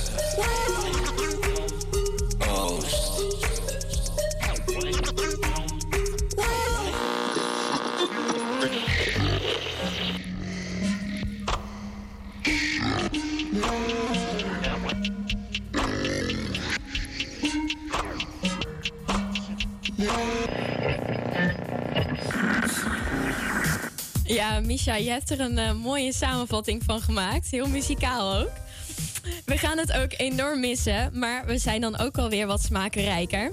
Ja, 24.32 24.60
Misha, 24.60 24.94
je 24.94 25.10
hebt 25.10 25.30
er 25.30 25.40
een 25.40 25.58
eh, 25.58 25.72
mooie 25.72 26.12
samenvatting 26.12 26.82
van 26.84 27.00
gemaakt. 27.00 27.50
Heel 27.50 27.68
muzikaal 27.68 28.36
ook. 28.40 28.50
We 29.44 29.58
gaan 29.58 29.78
het 29.78 29.92
ook 29.92 30.14
enorm 30.16 30.60
missen, 30.60 31.10
maar 31.18 31.46
we 31.46 31.58
zijn 31.58 31.80
dan 31.80 31.98
ook 31.98 32.18
alweer 32.18 32.46
wat 32.46 32.62
smakenrijker. 32.62 33.50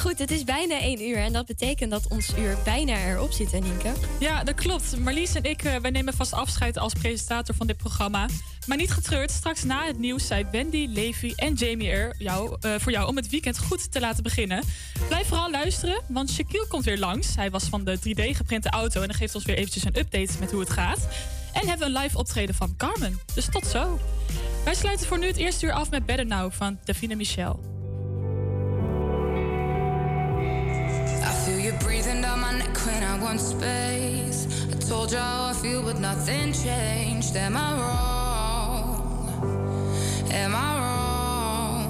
Goed, 0.00 0.18
het 0.18 0.30
is 0.30 0.44
bijna 0.44 0.80
één 0.80 1.02
uur 1.02 1.16
en 1.16 1.32
dat 1.32 1.46
betekent 1.46 1.90
dat 1.90 2.08
ons 2.08 2.32
uur 2.38 2.56
bijna 2.64 3.06
erop 3.06 3.32
zit, 3.32 3.52
Nienke? 3.52 3.92
Ja, 4.20 4.44
dat 4.44 4.54
klopt. 4.54 4.98
Marlies 4.98 5.34
en 5.34 5.44
ik 5.44 5.64
eh, 5.64 5.76
wij 5.76 5.90
nemen 5.90 6.14
vast 6.14 6.32
afscheid 6.32 6.78
als 6.78 6.92
presentator 6.92 7.54
van 7.54 7.66
dit 7.66 7.76
programma. 7.76 8.28
Maar 8.66 8.76
niet 8.76 8.90
getreurd, 8.90 9.30
straks 9.30 9.64
na 9.64 9.86
het 9.86 9.98
nieuws 9.98 10.26
zijn 10.26 10.48
Wendy, 10.50 10.86
Levi 10.88 11.32
en 11.36 11.54
Jamie 11.54 11.90
er 11.90 12.14
jou, 12.18 12.56
eh, 12.60 12.74
voor 12.78 12.92
jou 12.92 13.08
om 13.08 13.16
het 13.16 13.28
weekend 13.28 13.58
goed 13.58 13.92
te 13.92 14.00
laten 14.00 14.22
beginnen. 14.22 14.64
Blijf 15.08 15.26
vooral 15.26 15.50
luisteren, 15.50 16.02
want 16.08 16.30
Shaquille 16.30 16.66
komt 16.68 16.84
weer 16.84 16.98
langs. 16.98 17.36
Hij 17.36 17.50
was 17.50 17.64
van 17.64 17.84
de 17.84 17.98
3D-geprinte 17.98 18.70
auto 18.70 19.00
en 19.00 19.08
dan 19.08 19.16
geeft 19.16 19.34
ons 19.34 19.44
weer 19.44 19.56
eventjes 19.56 19.84
een 19.84 19.98
update 19.98 20.32
met 20.40 20.50
hoe 20.50 20.60
het 20.60 20.70
gaat. 20.70 21.08
En 21.52 21.68
hebben 21.68 21.92
we 21.92 21.96
een 21.96 22.02
live 22.02 22.18
optreden 22.18 22.54
van 22.54 22.74
Carmen. 22.76 23.20
Dus 23.34 23.48
tot 23.50 23.66
zo. 23.66 23.98
Wij 24.64 24.74
sluiten 24.74 25.06
voor 25.06 25.18
nu 25.18 25.26
het 25.26 25.36
eerste 25.36 25.66
uur 25.66 25.72
af 25.72 25.90
met 25.90 26.06
Better 26.06 26.26
Now 26.26 26.52
van 26.52 26.78
Davina 26.84 27.16
Michel. 27.16 27.79
Want 33.20 33.40
space. 33.40 34.46
I 34.72 34.76
told 34.88 35.12
you 35.12 35.18
how 35.18 35.50
I 35.50 35.52
feel, 35.52 35.82
but 35.82 35.98
nothing 36.00 36.52
changed. 36.52 37.36
Am 37.36 37.56
I 37.56 37.72
wrong? 37.80 39.02
Am 40.30 40.54
I 40.54 40.70
wrong? 40.80 41.82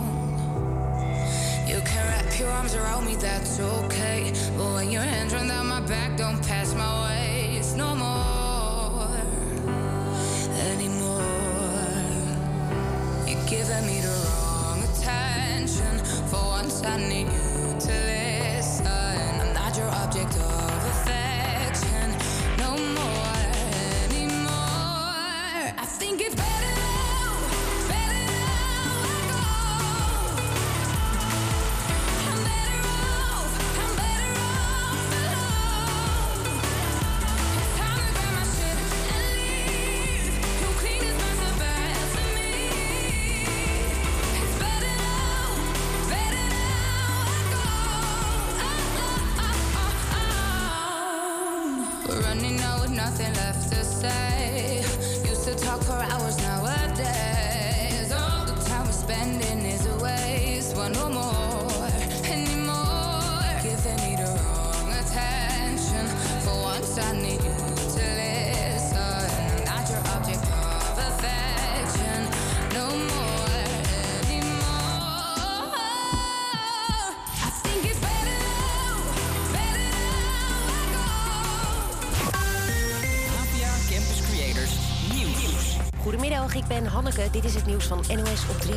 You 1.69 1.81
can 1.85 2.07
wrap 2.09 2.39
your 2.39 2.49
arms 2.49 2.75
around 2.75 3.07
me, 3.07 3.15
that's 3.17 3.61
okay. 3.61 4.33
But 4.57 4.75
when 4.75 4.91
your 4.91 5.03
hands 5.03 5.33
run 5.33 5.49
down 5.49 5.69
my 5.69 5.81
back, 5.81 6.17
don't 6.17 6.43
pass 6.47 6.75
my 6.75 6.93
waist 7.09 7.77
no 7.77 7.95
more. 7.95 9.09
Anymore. 10.71 11.23
You're 13.27 13.47
giving 13.47 13.87
me 13.87 14.01
the 14.01 14.15
wrong 14.25 14.83
attention. 14.91 15.99
For 16.29 16.43
once, 16.57 16.83
I 16.83 16.97
need 16.97 17.29
you 17.29 17.50
Goedemiddag, 86.11 86.55
ik 86.55 86.67
ben 86.67 86.87
Hanneke. 86.87 87.29
Dit 87.31 87.45
is 87.45 87.55
het 87.55 87.67
nieuws 87.67 87.85
van 87.85 87.99
NOS 88.09 88.49
op 88.49 88.61
3. 88.61 88.75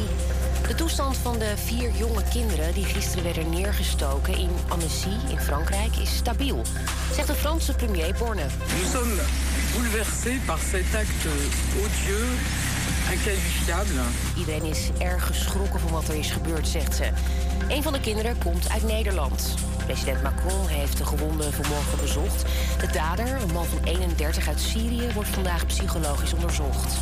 De 0.68 0.76
toestand 0.76 1.18
van 1.18 1.40
de 1.40 1.54
vier 1.56 1.92
jonge 1.92 2.24
kinderen 2.32 2.74
die 2.74 2.86
gisteren 2.86 3.24
werden 3.24 3.50
neergestoken 3.50 4.38
in 4.38 4.50
Annecy 4.68 5.30
in 5.30 5.40
Frankrijk 5.40 5.96
is 5.96 6.16
stabiel, 6.16 6.62
zegt 7.14 7.28
de 7.28 7.34
Franse 7.34 7.76
premier 7.76 8.16
Borne. 8.20 8.46
Nous 8.80 8.92
sommes 8.92 9.22
bouleversés 9.74 10.40
par 10.46 10.60
cet 10.60 10.96
acte 10.96 11.30
odieux. 11.84 12.72
Iedereen 14.38 14.64
is 14.64 14.90
erg 15.00 15.26
geschrokken 15.26 15.80
van 15.80 15.92
wat 15.92 16.08
er 16.08 16.16
is 16.16 16.32
gebeurd, 16.32 16.68
zegt 16.68 16.96
ze. 16.96 17.10
Een 17.68 17.84
van 17.84 17.94
de 17.94 18.00
kinderen 18.00 18.38
komt 18.38 18.70
uit 18.70 18.84
Nederland. 18.84 19.54
President 19.86 20.24
Macron 20.24 20.68
heeft 20.68 20.98
de 20.98 21.06
gewonden 21.06 21.54
vanmorgen 21.54 21.98
bezocht. 21.98 22.46
De 22.80 22.88
dader, 22.92 23.42
een 23.42 23.54
man 23.54 23.66
van 23.66 23.84
31 23.84 24.48
uit 24.48 24.60
Syrië, 24.60 25.14
wordt 25.14 25.30
vandaag 25.30 25.66
psychologisch 25.66 26.34
onderzocht. 26.34 26.94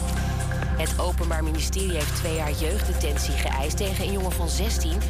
Het 0.78 1.00
Openbaar 1.00 1.44
Ministerie 1.44 1.94
heeft 1.94 2.16
twee 2.16 2.36
jaar 2.36 2.52
jeugddetentie 2.52 3.34
geëist 3.34 3.78
tegen 3.78 4.06
een 4.06 4.12
jongen 4.12 4.32
van 4.32 4.50
16 4.50 5.02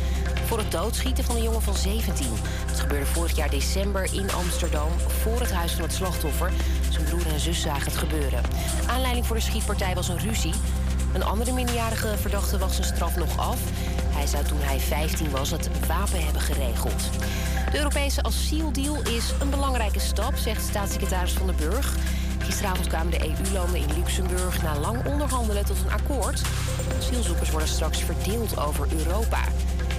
voor 0.45 0.57
het 0.57 0.71
doodschieten 0.71 1.23
van 1.23 1.35
een 1.35 1.43
jongen 1.43 1.61
van 1.61 1.75
17. 1.75 2.27
Het 2.67 2.79
gebeurde 2.79 3.05
vorig 3.05 3.35
jaar 3.35 3.49
december 3.49 4.13
in 4.13 4.31
Amsterdam 4.31 4.89
voor 5.21 5.39
het 5.39 5.51
huis 5.51 5.71
van 5.71 5.83
het 5.83 5.93
slachtoffer. 5.93 6.51
Zijn 6.89 7.03
broer 7.03 7.27
en 7.27 7.39
zus 7.39 7.61
zagen 7.61 7.85
het 7.85 7.97
gebeuren. 7.97 8.41
Aanleiding 8.87 9.25
voor 9.25 9.35
de 9.35 9.41
schietpartij 9.41 9.95
was 9.95 10.07
een 10.07 10.19
ruzie. 10.19 10.53
Een 11.13 11.23
andere 11.23 11.51
minderjarige 11.51 12.17
verdachte 12.17 12.57
was 12.57 12.75
zijn 12.75 12.87
straf 12.87 13.15
nog 13.15 13.37
af. 13.37 13.59
Hij 14.09 14.27
zou 14.27 14.43
toen 14.45 14.61
hij 14.61 14.79
15 14.79 15.31
was 15.31 15.51
het 15.51 15.69
wapen 15.87 16.23
hebben 16.23 16.41
geregeld. 16.41 17.09
De 17.71 17.77
Europese 17.77 18.23
asieldeal 18.23 19.01
is 19.01 19.33
een 19.39 19.49
belangrijke 19.49 19.99
stap, 19.99 20.35
zegt 20.35 20.61
staatssecretaris 20.61 21.31
Van 21.31 21.47
den 21.47 21.55
Burg. 21.55 21.95
Gisteravond 22.39 22.87
kwamen 22.87 23.11
de 23.11 23.27
EU-landen 23.27 23.79
in 23.79 23.93
Luxemburg 23.97 24.61
na 24.61 24.79
lang 24.79 25.05
onderhandelen 25.05 25.65
tot 25.65 25.77
een 25.85 25.91
akkoord. 25.91 26.41
Asielzoekers 26.97 27.49
worden 27.49 27.67
straks 27.67 27.99
verdeeld 27.99 28.59
over 28.59 28.87
Europa. 28.97 29.39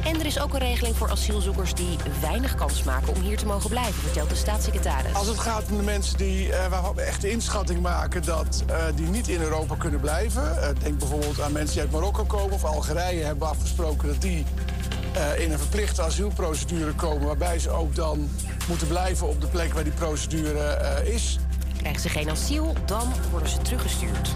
En 0.05 0.21
er 0.21 0.27
is 0.27 0.41
ook 0.41 0.53
een 0.53 0.59
regeling 0.59 0.97
voor 0.97 1.11
asielzoekers 1.11 1.75
die 1.75 1.97
weinig 2.21 2.55
kans 2.55 2.83
maken 2.83 3.15
om 3.15 3.21
hier 3.21 3.37
te 3.37 3.47
mogen 3.47 3.71
blijven, 3.71 4.03
vertelt 4.03 4.29
de 4.29 4.37
staatssecretaris. 4.37 5.15
Als 5.15 5.27
het 5.27 5.39
gaat 5.39 5.71
om 5.71 5.77
de 5.77 5.83
mensen 5.83 6.17
die, 6.17 6.53
eh, 6.53 6.71
waarvan 6.71 6.95
we 6.95 7.03
echt 7.03 7.21
de 7.21 7.31
inschatting 7.31 7.81
maken 7.81 8.23
dat 8.23 8.63
eh, 8.67 8.77
die 8.95 9.07
niet 9.07 9.29
in 9.29 9.41
Europa 9.41 9.75
kunnen 9.75 10.01
blijven. 10.01 10.63
eh, 10.63 10.69
denk 10.83 10.99
bijvoorbeeld 10.99 11.41
aan 11.41 11.53
mensen 11.53 11.73
die 11.73 11.83
uit 11.83 11.93
Marokko 11.93 12.25
komen 12.25 12.53
of 12.53 12.65
Algerije 12.65 13.25
hebben 13.25 13.49
afgesproken 13.49 14.09
dat 14.09 14.21
die 14.21 14.45
eh, 15.13 15.45
in 15.45 15.53
een 15.53 15.59
verplichte 15.59 16.03
asielprocedure 16.03 16.93
komen. 16.93 17.27
Waarbij 17.27 17.59
ze 17.59 17.71
ook 17.71 17.95
dan 17.95 18.29
moeten 18.69 18.87
blijven 18.87 19.29
op 19.29 19.41
de 19.41 19.47
plek 19.47 19.73
waar 19.73 19.85
die 19.85 19.93
procedure 19.93 20.59
eh, 20.59 21.15
is. 21.15 21.39
Krijgen 21.77 22.01
ze 22.01 22.09
geen 22.09 22.31
asiel, 22.31 22.75
dan 22.85 23.13
worden 23.31 23.49
ze 23.49 23.59
teruggestuurd. 23.59 24.35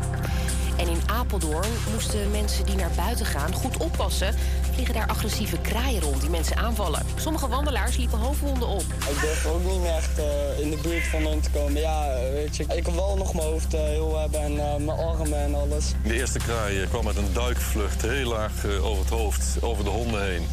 En 0.76 0.88
in 0.88 1.00
Apeldoorn 1.06 1.68
moesten 1.92 2.30
mensen 2.30 2.66
die 2.66 2.76
naar 2.76 2.90
buiten 2.96 3.26
gaan 3.26 3.52
goed 3.54 3.76
oppassen. 3.76 4.34
Vliegen 4.72 4.94
daar 4.94 5.06
agressieve 5.06 5.58
kraaien 5.60 6.00
rond 6.00 6.20
die 6.20 6.30
mensen 6.30 6.56
aanvallen. 6.56 7.02
Sommige 7.16 7.48
wandelaars 7.48 7.96
liepen 7.96 8.18
hoofdwonden 8.18 8.68
op. 8.68 8.82
Ik 8.82 9.20
durf 9.20 9.46
ook 9.46 9.64
niet 9.64 9.80
meer 9.80 9.94
echt 9.94 10.18
eh, 10.18 10.60
in 10.60 10.70
de 10.70 10.78
buurt 10.82 11.04
van 11.04 11.22
hun 11.26 11.40
te 11.40 11.50
komen. 11.50 11.80
Ja, 11.80 12.08
weet 12.32 12.56
je, 12.56 12.64
ik 12.74 12.82
kan 12.82 12.94
wel 12.94 13.16
nog 13.16 13.34
mijn 13.34 13.46
hoofd 13.46 13.74
eh, 13.74 13.80
heel 13.80 14.20
hebben 14.20 14.40
en 14.40 14.58
eh, 14.58 14.76
mijn 14.76 14.98
armen 14.98 15.38
en 15.38 15.54
alles. 15.54 15.92
De 16.04 16.14
eerste 16.14 16.38
kraai 16.38 16.86
kwam 16.86 17.04
met 17.04 17.16
een 17.16 17.32
duikvlucht 17.32 18.02
heel 18.02 18.28
laag 18.28 18.64
eh, 18.64 18.86
over 18.86 19.02
het 19.04 19.12
hoofd, 19.12 19.56
over 19.60 19.84
de 19.84 19.90
honden 19.90 20.24
heen. 20.24 20.46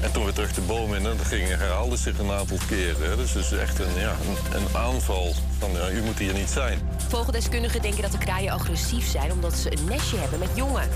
En 0.00 0.12
toen 0.12 0.24
weer 0.24 0.32
terug 0.32 0.52
de 0.52 0.60
boom 0.60 0.94
in 0.94 1.06
en 1.06 1.16
dat 1.16 1.26
ging 1.26 1.48
herhaalde 1.48 1.96
zich 1.96 2.18
een 2.18 2.30
aantal 2.30 2.58
keren. 2.68 3.10
hè. 3.10 3.16
Dus 3.16 3.32
het 3.32 3.44
is 3.44 3.52
echt 3.52 3.78
een, 3.78 3.94
ja, 3.96 4.10
een, 4.10 4.60
een 4.60 4.76
aanval 4.76 5.34
van 5.58 5.70
ja, 5.72 5.90
u 5.90 6.02
moet 6.02 6.18
hier 6.18 6.34
niet 6.34 6.50
zijn. 6.50 6.78
Vogeldeskundigen 7.08 7.82
denken 7.82 8.02
dat 8.02 8.12
de 8.12 8.18
kraaien 8.18 8.52
agressief 8.52 9.06
zijn 9.06 9.32
omdat 9.32 9.54
ze 9.54 9.72
een 9.72 9.84
nestje 9.84 10.16
hebben 10.16 10.38
met 10.38 10.48
jongen. 10.54 10.88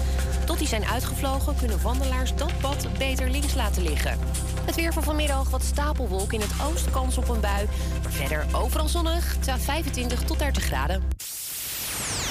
Tot 0.44 0.58
die 0.58 0.68
zijn 0.68 0.84
uitgevlogen 0.84 1.56
kunnen 1.56 1.82
wandelaars 1.82 2.34
dat 2.34 2.58
pad 2.60 2.86
beter 2.98 3.30
links 3.30 3.54
laten 3.54 3.82
liggen. 3.82 4.18
Het 4.64 4.74
weer 4.74 4.92
van 4.92 5.02
vanmiddag 5.02 5.50
wat 5.50 5.62
stapelwolk 5.62 6.32
in 6.32 6.40
het 6.40 6.52
oosten 6.70 6.92
kans 6.92 7.18
op 7.18 7.28
een 7.28 7.40
bui. 7.40 7.68
Maar 8.02 8.12
verder 8.12 8.44
overal 8.52 8.88
zonnig, 8.88 9.32
het 9.32 9.42
staat 9.42 9.60
25 9.60 10.22
tot 10.22 10.38
30 10.38 10.64
graden. 10.64 11.02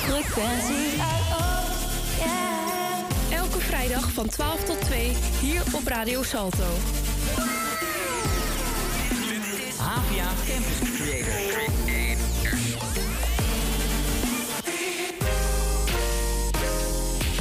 Frequentie 0.02 1.02
vrijdag 3.84 4.12
van 4.12 4.28
12 4.28 4.64
tot 4.64 4.82
2 4.82 5.12
hier 5.40 5.62
op 5.76 5.88
Radio 5.88 6.24
Salto. 6.24 6.64
Havia 9.78 10.28
Campus 10.48 10.90
Creator. 10.96 11.70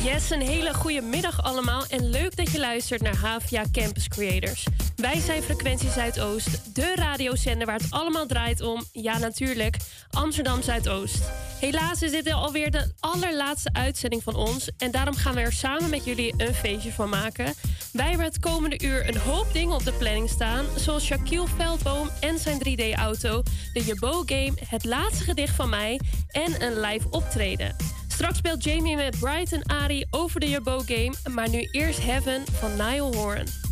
Yes, 0.02 0.30
een 0.30 0.40
hele 0.40 0.74
goede 0.74 1.00
middag 1.00 1.42
allemaal 1.42 1.84
en 1.88 2.10
leuk 2.10 2.36
dat 2.36 2.50
je 2.50 2.58
luistert 2.58 3.02
naar 3.02 3.16
Havia 3.16 3.64
Campus 3.72 4.08
Creators. 4.08 4.66
Wij 5.00 5.20
zijn 5.20 5.42
Frequentie 5.42 5.90
Zuidoost, 5.90 6.74
de 6.74 6.92
radiozender 6.94 7.66
waar 7.66 7.78
het 7.78 7.90
allemaal 7.90 8.26
draait 8.26 8.60
om, 8.60 8.84
ja 8.92 9.18
natuurlijk, 9.18 9.76
Amsterdam 10.10 10.62
Zuidoost. 10.62 11.22
Helaas 11.60 12.02
is 12.02 12.10
dit 12.10 12.32
alweer 12.32 12.70
de 12.70 12.92
allerlaatste 13.00 13.70
uitzending 13.72 14.22
van 14.22 14.34
ons 14.34 14.70
en 14.78 14.90
daarom 14.90 15.14
gaan 15.14 15.34
we 15.34 15.40
er 15.40 15.52
samen 15.52 15.90
met 15.90 16.04
jullie 16.04 16.34
een 16.36 16.54
feestje 16.54 16.92
van 16.92 17.08
maken. 17.08 17.54
Wij 17.92 18.08
hebben 18.08 18.26
het 18.26 18.38
komende 18.38 18.84
uur 18.84 19.08
een 19.08 19.16
hoop 19.16 19.52
dingen 19.52 19.74
op 19.74 19.84
de 19.84 19.92
planning 19.92 20.28
staan, 20.28 20.66
zoals 20.76 21.04
Shaquille 21.04 21.48
Veldboom 21.56 22.10
en 22.20 22.38
zijn 22.38 22.58
3D-auto, 22.68 23.42
de 23.72 23.84
Jabo 23.84 24.22
Game, 24.26 24.54
het 24.68 24.84
laatste 24.84 25.24
gedicht 25.24 25.54
van 25.54 25.68
mij 25.68 26.00
en 26.28 26.62
een 26.62 26.80
live 26.80 27.06
optreden. 27.10 27.76
Straks 28.08 28.38
speelt 28.38 28.64
Jamie 28.64 28.96
met 28.96 29.18
Brighton 29.18 29.62
Ari 29.62 30.04
over 30.10 30.40
de 30.40 30.48
Jabo 30.48 30.78
Game, 30.78 31.14
maar 31.30 31.48
nu 31.48 31.68
eerst 31.70 32.02
Heaven 32.02 32.44
van 32.52 32.76
Niall 32.76 33.14
Horan. 33.14 33.69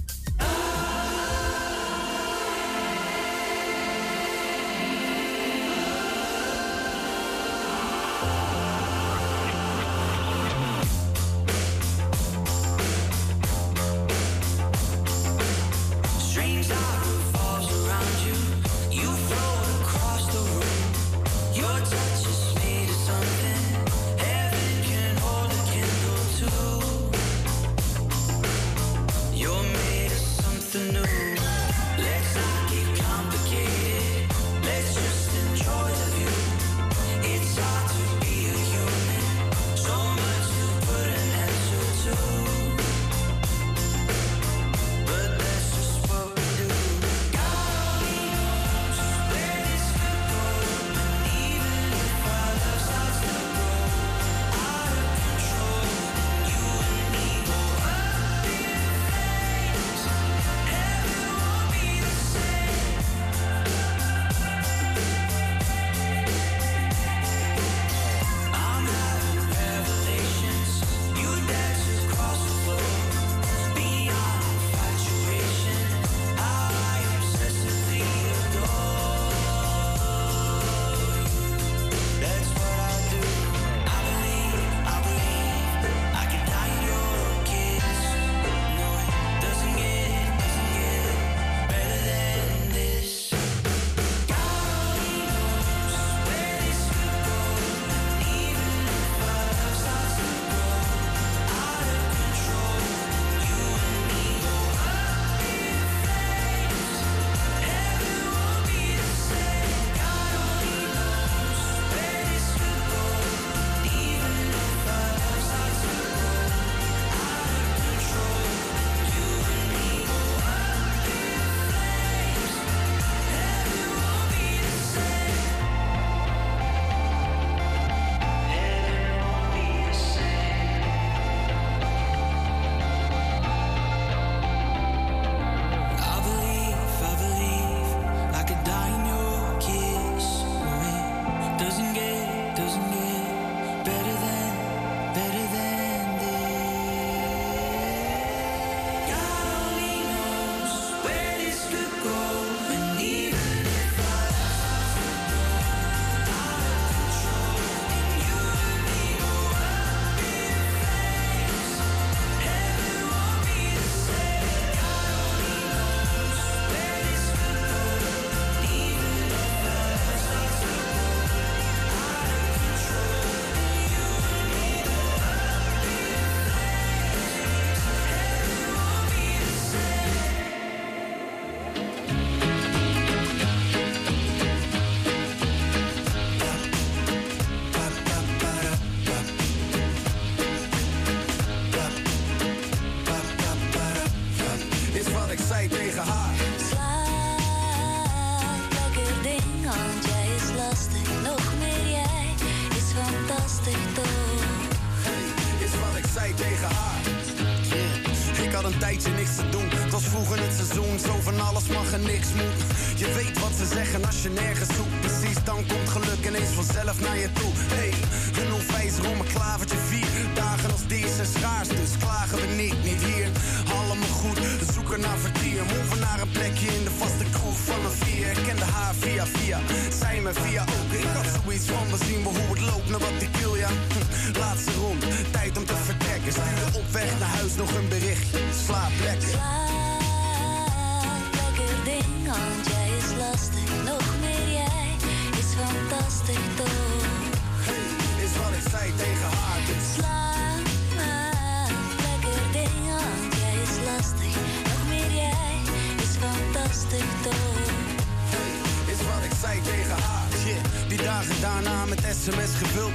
Tegen 259.56 259.98
haar. 260.04 260.26
Shit, 260.40 260.88
die 260.88 261.02
dagen 261.02 261.40
daarna 261.40 261.84
met 261.84 262.00
sms 262.22 262.52
gevuld. 262.62 262.92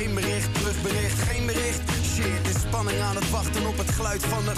Eén 0.00 0.14
bericht, 0.14 0.54
terugbericht, 0.54 1.18
geen 1.28 1.46
bericht. 1.46 1.80
Shit, 2.14 2.42
is 2.50 2.60
spanning 2.60 3.00
aan 3.00 3.16
het 3.16 3.30
wachten 3.30 3.66
op 3.66 3.78
het 3.78 3.90
geluid 3.90 4.22
van 4.22 4.44
de... 4.44 4.52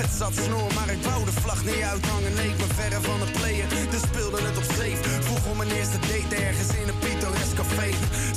Het 0.00 0.10
zat 0.18 0.34
snor, 0.44 0.70
maar 0.74 0.90
ik 0.96 1.02
wou 1.02 1.24
de 1.24 1.32
vlag 1.32 1.64
niet 1.64 1.82
uithangen. 1.92 2.34
Nee, 2.34 2.48
ik 2.48 2.56
ben 2.56 2.74
verre 2.80 3.00
van 3.00 3.20
het 3.20 3.32
playen, 3.32 3.68
dus 3.90 4.02
speelde 4.10 4.40
het 4.48 4.56
op 4.56 4.66
safe. 4.78 5.22
Vroeg 5.26 5.44
om 5.50 5.56
mijn 5.56 5.70
eerste 5.70 5.98
date 6.10 6.36
ergens 6.48 6.70
in 6.80 6.88
een 6.88 6.98
pittoresk 6.98 7.54
café. 7.54 7.88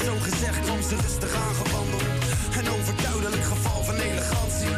Zo 0.05 0.13
gezegd 0.27 0.59
kwam 0.65 0.81
ze 0.89 0.95
rustig 1.05 1.33
aangewandeld. 1.47 2.05
Een 2.59 2.69
overduidelijk 2.77 3.45
geval 3.53 3.83
van 3.83 3.95
elegantie. 3.95 4.73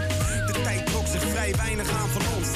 De 0.49 0.55
tijd 0.63 0.86
trok 0.86 1.07
zich 1.07 1.24
vrij 1.34 1.51
weinig 1.55 1.89
aan 1.99 2.09
van 2.09 2.26
ons. 2.36 2.49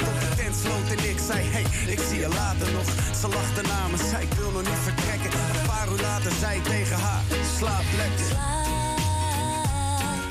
Zei, 1.32 1.44
hey, 1.54 1.66
ik 1.94 2.00
zie 2.08 2.20
je 2.20 2.28
later 2.28 2.72
nog. 2.72 2.88
Ze 3.20 3.28
lachte 3.28 3.62
na 3.62 3.80
me, 3.90 3.96
zei 4.10 4.22
ik 4.22 4.32
wil 4.32 4.50
nog 4.50 4.64
niet 4.70 4.82
vertrekken. 4.88 5.30
Een 5.32 5.66
paar 5.72 5.88
uur 5.92 6.02
later 6.10 6.32
zei 6.40 6.56
ik 6.58 6.64
tegen 6.64 6.98
haar, 7.04 7.22
slaap 7.58 7.86
lekker. 8.00 8.30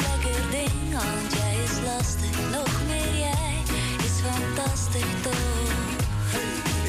Lekker 0.08 0.42
ding, 0.56 0.80
want 0.98 1.30
jij 1.38 1.56
is 1.68 1.76
lastig. 1.90 2.36
Nog 2.58 2.74
meer 2.90 3.14
jij 3.26 3.54
is 4.08 4.16
fantastisch 4.28 5.16
toch? 5.26 5.70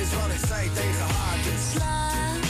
Is 0.03 0.11
wat 0.19 0.31
ik 0.37 0.43
zei 0.51 0.63
tegen 0.81 1.09
haar, 1.17 1.39
dus 1.47 1.65
Slaap, 1.73 2.43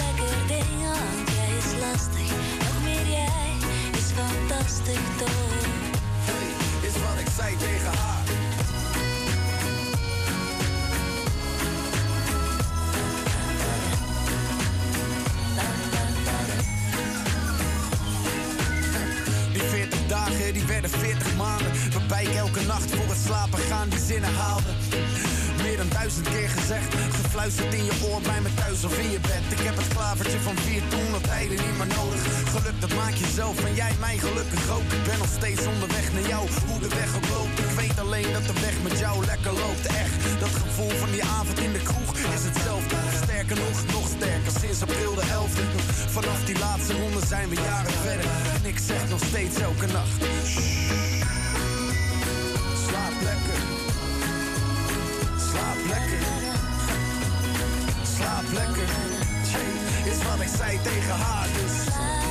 lekker 0.00 0.36
ding, 0.52 0.72
want 0.92 1.26
jij 1.36 1.50
is 1.62 1.70
lastig. 1.84 2.30
Nog 2.66 2.78
meer 2.86 3.08
jij 3.18 3.50
is 4.00 4.08
fantastisch 4.20 5.08
toch? 5.20 5.60
is 6.88 6.96
wat 7.04 7.16
ik 7.24 7.28
zei 7.38 7.56
tegen 7.56 7.92
haar. 8.00 8.15
Die 20.56 20.66
werden 20.66 20.90
40 20.90 21.36
maanden. 21.36 21.72
Waarbij 21.92 22.24
ik 22.24 22.34
elke 22.34 22.60
nacht 22.66 22.94
voor 22.94 23.08
het 23.08 23.18
slapen 23.24 23.58
gaan 23.58 23.88
die 23.88 23.98
zinnen 23.98 24.34
haalde. 24.34 24.70
Dan 25.76 25.88
duizend 25.88 26.28
keer 26.28 26.48
gezegd, 26.48 26.94
gefluisterd 27.20 27.74
in 27.74 27.84
je 27.84 27.94
oor 28.08 28.20
bij 28.20 28.40
me 28.40 28.50
thuis 28.54 28.84
of 28.84 28.98
in 28.98 29.10
je 29.10 29.20
bed. 29.20 29.44
Ik 29.56 29.62
heb 29.68 29.76
het 29.76 29.88
klavertje 29.88 30.38
van 30.38 30.56
vier 30.56 30.82
toen 30.88 31.14
al 31.14 31.20
tijden 31.20 31.58
niet 31.64 31.76
meer 31.80 31.92
nodig. 32.00 32.22
Geluk, 32.54 32.80
dat 32.80 32.94
maak 32.94 33.14
je 33.22 33.28
zelf 33.40 33.64
en 33.64 33.74
jij 33.74 33.94
mij 34.00 34.16
gelukkig 34.18 34.64
ook. 34.76 34.88
Ik 34.98 35.04
ben 35.10 35.18
nog 35.18 35.32
steeds 35.38 35.66
onderweg 35.66 36.06
naar 36.12 36.28
jou, 36.32 36.42
hoe 36.68 36.80
de 36.84 36.88
weg 37.00 37.10
ook 37.16 37.28
loopt. 37.36 37.58
Ik 37.66 37.72
weet 37.82 37.98
alleen 38.04 38.30
dat 38.36 38.46
de 38.50 38.56
weg 38.66 38.76
met 38.86 38.98
jou 39.04 39.14
lekker 39.30 39.52
loopt. 39.62 39.86
Echt, 40.04 40.18
dat 40.42 40.54
gevoel 40.64 40.92
van 41.02 41.10
die 41.10 41.24
avond 41.38 41.58
in 41.66 41.72
de 41.76 41.82
kroeg 41.88 42.12
is 42.36 42.44
hetzelfde. 42.48 42.96
Sterker 43.22 43.56
nog, 43.64 43.76
nog 43.96 44.06
sterker, 44.16 44.52
sinds 44.60 44.82
april 44.86 45.14
de 45.20 45.26
11e. 45.40 45.64
Vanaf 46.16 46.40
die 46.44 46.58
laatste 46.58 46.92
ronde 47.00 47.22
zijn 47.32 47.48
we 47.48 47.56
jaren 47.70 47.96
verder. 48.06 48.30
En 48.56 48.64
ik 48.72 48.78
zeg 48.90 49.00
nog 49.08 49.22
steeds 49.30 49.56
elke 49.68 49.86
nacht. 49.98 50.18
"Shh, 50.52 51.45
lekker. 55.88 56.18
Slaap 58.16 58.52
lekker. 58.52 58.88
Is 60.04 60.22
wat 60.22 60.40
ik 60.40 60.48
zei 60.56 60.78
tegen 60.82 61.14
haar, 61.14 61.48
dus. 61.52 62.25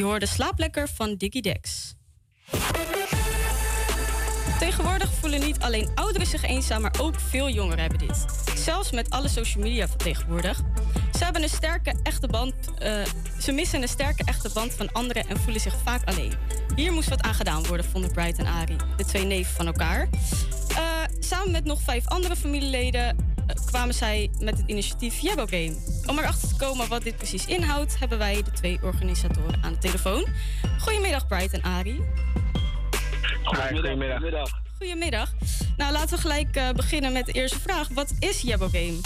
Je 0.00 0.06
hoorde 0.06 0.26
Slaap 0.26 0.58
Lekker 0.58 0.88
van 0.88 1.14
Diggy 1.14 1.40
Dex. 1.40 1.94
Tegenwoordig 4.58 5.12
voelen 5.20 5.40
niet 5.40 5.58
alleen 5.58 5.90
ouderen 5.94 6.26
zich 6.26 6.42
eenzaam, 6.42 6.82
maar 6.82 6.94
ook 7.00 7.20
veel 7.20 7.48
jongeren 7.48 7.78
hebben 7.78 7.98
dit. 7.98 8.24
Zelfs 8.56 8.90
met 8.90 9.10
alle 9.10 9.28
social 9.28 9.62
media 9.62 9.88
van 9.88 9.96
tegenwoordig. 9.96 10.62
Ze 11.18 11.24
hebben 11.24 11.42
een 11.42 11.48
sterke 11.48 11.94
echte 12.02 12.26
band. 12.26 12.54
eh, 12.78 13.04
ze 13.40 13.52
missen 13.52 13.82
een 13.82 13.88
sterke 13.88 14.24
echte 14.24 14.50
band 14.54 14.72
van 14.72 14.92
anderen 14.92 15.28
en 15.28 15.36
voelen 15.36 15.60
zich 15.60 15.74
vaak 15.84 16.08
alleen. 16.08 16.32
Hier 16.74 16.92
moest 16.92 17.08
wat 17.08 17.22
aan 17.22 17.34
gedaan 17.34 17.66
worden, 17.66 17.86
vonden 17.86 18.12
Bright 18.12 18.38
en 18.38 18.46
Ari, 18.46 18.76
de 18.96 19.04
twee 19.04 19.24
neven 19.24 19.54
van 19.54 19.66
elkaar. 19.66 20.08
Eh, 20.76 21.02
samen 21.18 21.50
met 21.50 21.64
nog 21.64 21.80
vijf 21.80 22.08
andere 22.08 22.36
familieleden 22.36 23.08
eh, 23.46 23.56
kwamen 23.66 23.94
zij 23.94 24.30
met 24.38 24.58
het 24.58 24.66
initiatief 24.66 25.18
Jabbo 25.18 25.46
Game. 25.46 25.76
Om 26.06 26.18
erachter 26.18 26.48
te 26.48 26.56
komen 26.56 26.88
wat 26.88 27.02
dit 27.02 27.16
precies 27.16 27.46
inhoudt, 27.46 27.98
hebben 27.98 28.18
wij 28.18 28.42
de 28.42 28.50
twee 28.50 28.78
organisatoren 28.82 29.62
aan 29.62 29.72
de 29.72 29.78
telefoon. 29.78 30.26
Goedemiddag, 30.78 31.26
Bright 31.26 31.52
en 31.52 31.62
Ari. 31.62 32.00
Goedemiddag. 33.42 34.50
Goedemiddag. 34.78 35.32
Nou, 35.76 35.92
laten 35.92 36.14
we 36.14 36.20
gelijk 36.20 36.56
eh, 36.56 36.70
beginnen 36.70 37.12
met 37.12 37.26
de 37.26 37.32
eerste 37.32 37.60
vraag. 37.60 37.88
Wat 37.88 38.14
is 38.18 38.40
Jabbo 38.40 38.68
Game? 38.68 39.00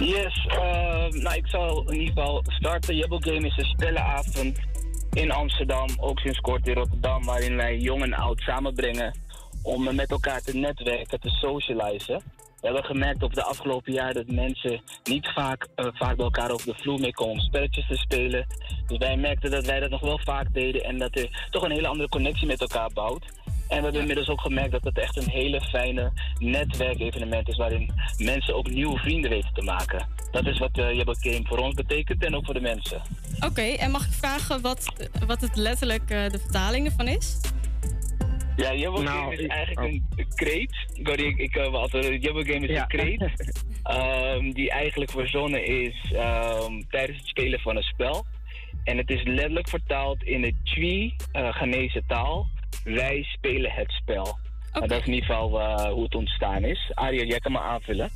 Yes, 0.00 0.46
eh, 0.46 1.22
nou 1.22 1.34
ik 1.34 1.46
zal 1.46 1.90
in 1.90 1.98
ieder 1.98 2.14
geval 2.14 2.44
starten. 2.46 2.96
Jebbo 2.96 3.18
Game 3.18 3.46
is 3.46 3.56
een 3.56 3.64
spellenavond 3.64 4.58
in 5.12 5.30
Amsterdam, 5.30 5.88
ook 5.96 6.18
sinds 6.18 6.40
kort 6.40 6.66
in 6.66 6.74
Rotterdam, 6.74 7.24
waarin 7.24 7.56
wij 7.56 7.76
jong 7.78 8.02
en 8.02 8.14
oud 8.14 8.40
samenbrengen 8.40 9.14
om 9.62 9.94
met 9.94 10.10
elkaar 10.10 10.40
te 10.40 10.56
netwerken, 10.56 11.20
te 11.20 11.28
socializen. 11.28 12.22
We 12.60 12.66
hebben 12.66 12.84
gemerkt 12.84 13.22
op 13.22 13.34
de 13.34 13.42
afgelopen 13.42 13.92
jaren 13.92 14.14
dat 14.14 14.34
mensen 14.34 14.80
niet 15.04 15.28
vaak, 15.34 15.68
eh, 15.74 15.86
vaak 15.92 16.16
bij 16.16 16.24
elkaar 16.24 16.50
over 16.50 16.66
de 16.66 16.82
vloer 16.82 17.00
mee 17.00 17.12
komen 17.12 17.34
om 17.34 17.40
spelletjes 17.40 17.86
te 17.86 17.96
spelen. 17.96 18.46
Dus 18.86 18.98
wij 18.98 19.16
merkten 19.16 19.50
dat 19.50 19.66
wij 19.66 19.80
dat 19.80 19.90
nog 19.90 20.00
wel 20.00 20.18
vaak 20.18 20.54
deden 20.54 20.84
en 20.84 20.98
dat 20.98 21.16
er 21.16 21.46
toch 21.50 21.62
een 21.62 21.70
hele 21.70 21.88
andere 21.88 22.08
connectie 22.08 22.46
met 22.46 22.60
elkaar 22.60 22.90
bouwt. 22.92 23.24
En 23.70 23.76
we 23.76 23.82
hebben 23.82 24.00
inmiddels 24.00 24.28
ook 24.28 24.40
gemerkt 24.40 24.72
dat 24.72 24.84
het 24.84 24.98
echt 24.98 25.16
een 25.16 25.30
hele 25.30 25.60
fijne 25.60 26.12
netwerkevenement 26.38 27.48
is 27.48 27.56
waarin 27.56 27.92
mensen 28.18 28.54
ook 28.54 28.70
nieuwe 28.70 28.98
vrienden 28.98 29.30
weten 29.30 29.54
te 29.54 29.62
maken. 29.62 30.06
Dat 30.30 30.46
is 30.46 30.58
wat 30.58 30.78
uh, 30.78 30.94
Jabba 30.94 31.14
Game 31.20 31.42
voor 31.44 31.58
ons 31.58 31.74
betekent 31.74 32.24
en 32.24 32.36
ook 32.36 32.44
voor 32.44 32.54
de 32.54 32.60
mensen. 32.60 33.02
Oké, 33.46 33.62
en 33.62 33.90
mag 33.90 34.06
ik 34.06 34.12
vragen 34.12 34.60
wat, 34.60 35.08
wat 35.26 35.40
het 35.40 35.56
letterlijk 35.56 36.10
eh, 36.10 36.30
de 36.30 36.38
vertaling 36.38 36.86
ervan 36.86 37.08
is? 37.08 37.36
Ja, 38.56 38.74
Jabba 38.74 39.00
Nou, 39.00 39.18
Game 39.18 39.36
is 39.36 39.46
eigenlijk 39.46 40.02
een 40.16 40.26
kreet. 40.34 40.86
Sorry, 41.02 41.24
ik, 41.24 41.38
ik 41.38 41.56
uh, 41.56 41.72
altijd, 41.72 42.22
Jabba 42.24 42.42
Game 42.42 42.66
is 42.66 42.70
Ja. 42.70 42.80
een 42.82 42.88
kreet. 42.88 43.22
ehm, 43.82 44.50
die 44.50 44.70
eigenlijk 44.70 45.10
verzonnen 45.10 45.66
is 45.66 46.12
ehm, 46.12 46.80
tijdens 46.88 47.18
het 47.18 47.26
spelen 47.26 47.60
van 47.60 47.76
een 47.76 47.82
spel. 47.82 48.24
En 48.84 48.96
het 48.96 49.10
is 49.10 49.22
letterlijk 49.24 49.68
vertaald 49.68 50.22
in 50.22 50.40
de 50.40 50.54
Twi, 50.64 51.14
uh, 51.32 51.48
Ghanese 51.52 52.02
taal. 52.06 52.46
Wij 52.84 53.22
spelen 53.22 53.70
het 53.70 53.90
spel. 53.90 54.38
Nou, 54.72 54.86
dat 54.86 55.00
is 55.00 55.06
in 55.06 55.12
ieder 55.12 55.28
geval 55.28 55.60
uh, 55.60 55.74
hoe 55.92 56.02
het 56.02 56.14
ontstaan 56.14 56.64
is. 56.64 56.90
Aria, 56.94 57.24
jij 57.24 57.38
kan 57.38 57.52
me 57.52 57.60
aanvullen. 57.60 58.10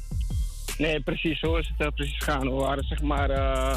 Nee, 0.78 1.00
precies. 1.00 1.38
Zo 1.38 1.56
is 1.56 1.72
het 1.76 1.86
eh, 1.86 1.94
precies 1.94 2.24
gaan. 2.24 2.40
We 2.40 2.50
waren 2.54 2.84
zeg 2.84 3.02
maar, 3.02 3.30
eh, 3.30 3.74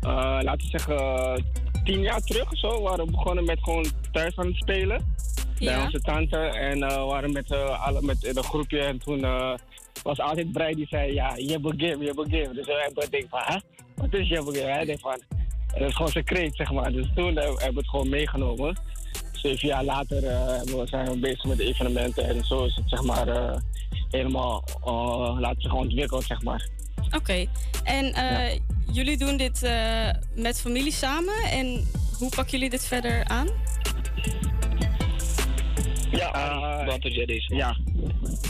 eh, 0.00 0.38
laten 0.42 0.70
we 0.70 0.78
zeggen, 0.78 1.44
tien 1.84 2.00
jaar 2.00 2.20
terug 2.20 2.52
of 2.52 2.58
zo. 2.58 2.68
We 2.68 2.82
waren 2.82 3.10
begonnen 3.10 3.44
met 3.44 3.58
gewoon 3.62 3.86
thuis 4.12 4.36
aan 4.36 4.46
het 4.46 4.56
spelen. 4.56 5.14
Bij 5.58 5.68
Ja. 5.68 5.84
onze 5.84 6.00
tante. 6.00 6.36
En 6.36 6.82
eh, 6.82 6.96
we 6.96 7.04
waren 7.04 7.32
met, 7.32 7.50
eh, 7.50 7.86
alle, 7.86 8.02
met 8.02 8.22
in 8.24 8.36
een 8.36 8.44
groepje. 8.44 8.80
En 8.80 8.98
toen 8.98 9.24
eh, 9.24 9.54
was 10.02 10.20
altijd 10.20 10.52
Brei 10.52 10.74
die 10.74 10.86
zei, 10.86 11.12
ja, 11.12 11.36
je 11.36 11.52
game, 11.62 12.04
je 12.04 12.12
game. 12.14 12.54
Dus 12.54 12.66
we 12.66 12.82
hebben 12.84 13.10
denk 13.10 13.28
van, 13.28 13.40
hè? 13.44 13.56
Wat 13.94 14.14
is 14.14 14.28
je 14.28 14.36
game? 14.36 14.58
Hij 14.58 14.84
denkt 14.84 15.00
van, 15.02 15.20
dat 15.78 15.88
is 15.88 15.94
gewoon 15.94 16.12
zijn 16.12 16.24
kreet, 16.24 16.56
zeg 16.56 16.72
maar. 16.72 16.92
Dus 16.92 17.06
toen 17.14 17.36
hebben 17.36 17.56
we 17.56 17.78
het 17.80 17.88
gewoon 17.88 18.08
meegenomen. 18.08 18.78
Zeven 19.32 19.68
jaar 19.68 19.84
later 19.84 20.20
zijn 20.84 21.10
we 21.10 21.18
bezig 21.20 21.44
met 21.44 21.56
de 21.56 21.64
evenementen. 21.64 22.28
En 22.28 22.44
zo 22.44 22.64
is 22.64 22.74
het, 22.74 22.84
zeg 22.88 23.02
maar, 23.02 23.58
helemaal, 24.10 24.64
laten 25.38 25.62
zich 25.62 25.74
ontwikkeld, 25.74 26.24
zeg 26.24 26.42
maar. 26.42 26.68
Oké. 27.10 27.46
En 27.84 28.12
jullie 28.92 29.16
doen 29.16 29.36
dit 29.36 29.70
met 30.34 30.60
familie 30.60 30.92
samen. 30.92 31.34
En 31.50 31.86
hoe 32.18 32.28
pakken 32.28 32.52
jullie 32.52 32.70
dit 32.70 32.84
verder 32.86 33.24
aan? 33.24 33.48
Ja, 36.10 36.84
wat 36.84 37.14
jij 37.14 37.26
deze? 37.26 37.54
Ja. 37.54 37.76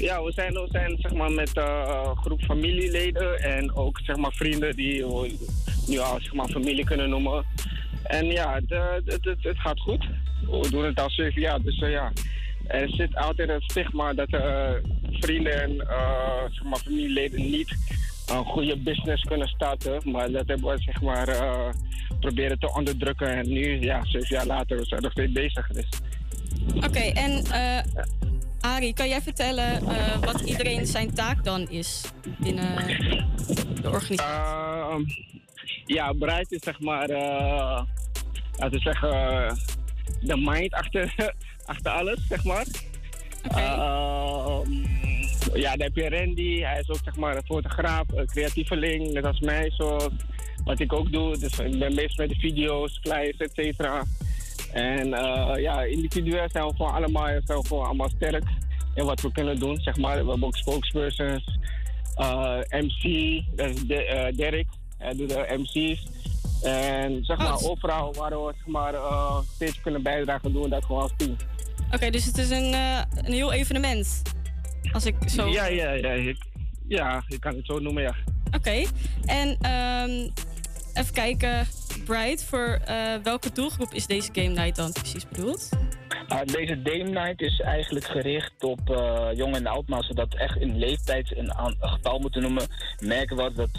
ja, 0.01 0.23
we 0.23 0.33
zijn, 0.33 0.53
we 0.53 0.69
zijn 0.71 0.97
zeg 1.01 1.13
maar, 1.13 1.33
met 1.33 1.57
eh, 1.57 2.03
een 2.07 2.17
groep 2.17 2.41
familieleden 2.41 3.39
en 3.39 3.75
ook 3.75 4.01
zeg 4.05 4.17
maar, 4.17 4.33
vrienden 4.33 4.77
die 4.77 5.07
we 5.07 5.37
nu 5.87 5.99
al 5.99 6.19
zeg 6.21 6.33
maar, 6.33 6.49
familie 6.49 6.85
kunnen 6.85 7.09
noemen. 7.09 7.45
En 8.03 8.27
ja, 8.27 8.55
het, 8.55 8.73
eh, 8.73 8.93
het, 9.05 9.25
het, 9.25 9.43
het 9.43 9.59
gaat 9.59 9.81
goed. 9.81 10.05
We 10.51 10.71
doen 10.71 10.85
het 10.85 11.01
al 11.01 11.11
zeven 11.11 11.41
jaar, 11.41 11.63
dus 11.63 11.79
eh, 11.79 11.91
ja. 11.91 12.13
Er 12.67 12.89
zit 12.89 13.17
altijd 13.17 13.49
een 13.49 13.63
stigma 13.63 14.13
dat 14.13 14.29
eh, 14.29 14.71
vrienden 15.11 15.63
en 15.63 15.81
eh, 15.89 16.43
zeg 16.51 16.63
maar, 16.63 16.79
familieleden 16.79 17.51
niet 17.51 17.77
een 18.27 18.45
goede 18.45 18.77
business 18.77 19.23
kunnen 19.23 19.49
starten. 19.49 20.11
Maar 20.11 20.31
dat 20.31 20.47
hebben 20.47 20.71
we 20.71 20.83
zeg 20.83 21.03
maar, 21.03 21.29
eh, 21.29 21.69
proberen 22.21 22.59
te 22.59 22.75
onderdrukken. 22.75 23.29
En 23.29 23.49
nu, 23.49 23.81
ja, 23.81 24.05
zeven 24.05 24.37
jaar 24.37 24.47
later, 24.47 24.77
we 24.79 24.85
zijn 24.85 25.03
nog 25.03 25.13
steeds 25.13 25.33
bezig. 25.33 25.69
Dus. 25.69 25.89
Oké, 26.77 26.99
en 26.99 27.45
eh 27.45 27.79
Arie, 28.61 28.95
kan 28.95 29.09
jij 29.09 29.21
vertellen 29.21 29.89
eh, 29.89 30.19
wat 30.21 30.41
iedereen 30.41 30.87
zijn 30.87 31.15
taak 31.15 31.45
dan 31.45 31.71
is 31.71 32.05
binnen 32.39 32.77
de 33.83 33.91
organisatie? 33.91 34.23
Ehm, 34.23 35.03
ja, 35.87 36.13
Bright 36.13 36.53
is 36.53 36.63
zeg 36.63 36.81
maar, 36.81 37.09
eh, 37.09 37.83
laten 38.57 38.71
we 38.71 38.79
zeggen, 38.79 39.11
de 40.21 40.37
mind 40.37 40.73
achter, 40.73 41.15
achter 41.65 41.93
alles, 41.93 42.27
zeg 42.29 42.45
maar. 42.45 42.67
Ehm, 43.43 44.73
ja, 45.55 45.71
dan 45.77 45.81
heb 45.81 45.95
je 45.95 46.09
Randy, 46.09 46.61
hij 46.61 46.81
is 46.81 46.89
ook 46.89 47.01
zeg 47.05 47.17
maar 47.17 47.37
een 47.37 47.47
fotograaf, 47.47 48.05
een 48.15 48.27
creatieveling, 48.27 49.13
net 49.13 49.25
als 49.25 49.41
mij, 49.41 49.71
zoals 49.71 50.09
wat 50.65 50.81
ik 50.81 50.93
ook 50.93 51.13
doe. 51.13 51.39
Dus 51.39 51.59
ik 51.59 51.79
ben 51.79 51.95
bezig 51.95 52.17
met 52.17 52.29
de 52.29 52.39
video's, 52.39 52.99
flyers, 53.03 53.37
et 53.37 53.53
cetera. 53.55 54.05
En 54.77 55.15
eh, 55.15 55.63
ja, 55.63 55.83
individueel 55.83 56.49
zijn 56.53 56.67
we 56.67 56.75
gewoon 56.77 56.93
allemaal, 56.95 57.27
zijn 57.27 57.59
we 57.61 57.67
gewoon 57.67 57.85
allemaal 57.85 58.09
sterk 58.09 58.45
in 58.95 59.05
wat 59.05 59.21
we 59.21 59.33
kunnen 59.33 59.59
doen, 59.59 59.77
zeg 59.81 59.97
maar. 59.97 60.25
We 60.25 60.31
hebben 60.31 60.45
ook 60.45 60.57
spokespersons, 60.57 61.59
eh, 62.15 62.59
MC, 62.71 63.03
dat 63.57 63.69
is 63.69 63.83
De- 63.87 64.05
eh, 64.05 64.37
Derek, 64.37 64.67
hij 64.99 65.15
doet 65.15 65.29
de 65.29 65.47
MC's. 65.59 66.07
En 66.63 67.25
zeg 67.25 67.39
maar, 67.39 67.63
overal 67.63 68.15
waar 68.15 68.31
we 68.31 68.53
zeg 68.57 68.67
maar, 68.67 68.95
steeds 69.55 69.81
kunnen 69.81 70.03
bijdragen, 70.03 70.53
doen 70.53 70.63
we 70.63 70.69
dat 70.69 70.85
gewoon 70.85 71.03
als 71.03 71.13
team. 71.17 71.37
Oké, 71.93 72.11
dus 72.11 72.25
het 72.25 72.39
is 72.39 72.51
een, 72.51 72.73
een 73.25 73.33
heel 73.33 73.53
evenement. 73.53 74.23
Als 74.93 75.07
ik 75.07 75.15
zo. 75.29 75.47
Ja, 75.49 75.67
ja, 75.67 75.91
ja. 75.93 76.11
Ik, 76.11 76.37
ja, 76.89 77.23
je 77.29 77.39
kan 77.39 77.55
het 77.57 77.67
zo 77.67 77.79
noemen, 77.79 78.03
ja. 78.03 78.15
Oké. 78.57 78.85
En 79.25 79.57
ehm, 79.61 80.29
even 80.95 81.13
kijken, 81.13 81.67
Voor 82.07 82.81
eh, 82.85 83.15
welke 83.23 83.53
doelgroep 83.53 83.93
is 83.93 84.07
deze 84.07 84.29
game 84.33 84.49
night 84.49 84.77
dan 84.77 84.93
precies 84.93 85.29
bedoeld? 85.29 85.69
Uh, 86.29 86.41
deze 86.45 86.83
Dame 86.83 87.11
Night 87.11 87.41
is 87.41 87.61
eigenlijk 87.61 88.05
gericht 88.05 88.65
op 88.65 88.91
eh, 88.91 89.29
jong 89.35 89.55
en 89.55 89.67
oud, 89.67 89.89
maar 89.89 89.99
als 89.99 90.09
we 90.09 90.15
dat 90.15 90.35
echt 90.35 90.57
in 90.57 90.79
leeftijd 90.79 91.37
een, 91.37 91.53
een 91.59 91.77
getal 91.81 92.19
moeten 92.19 92.43
noemen, 92.43 92.67
merken 93.01 93.37
we 93.37 93.53
dat 93.55 93.71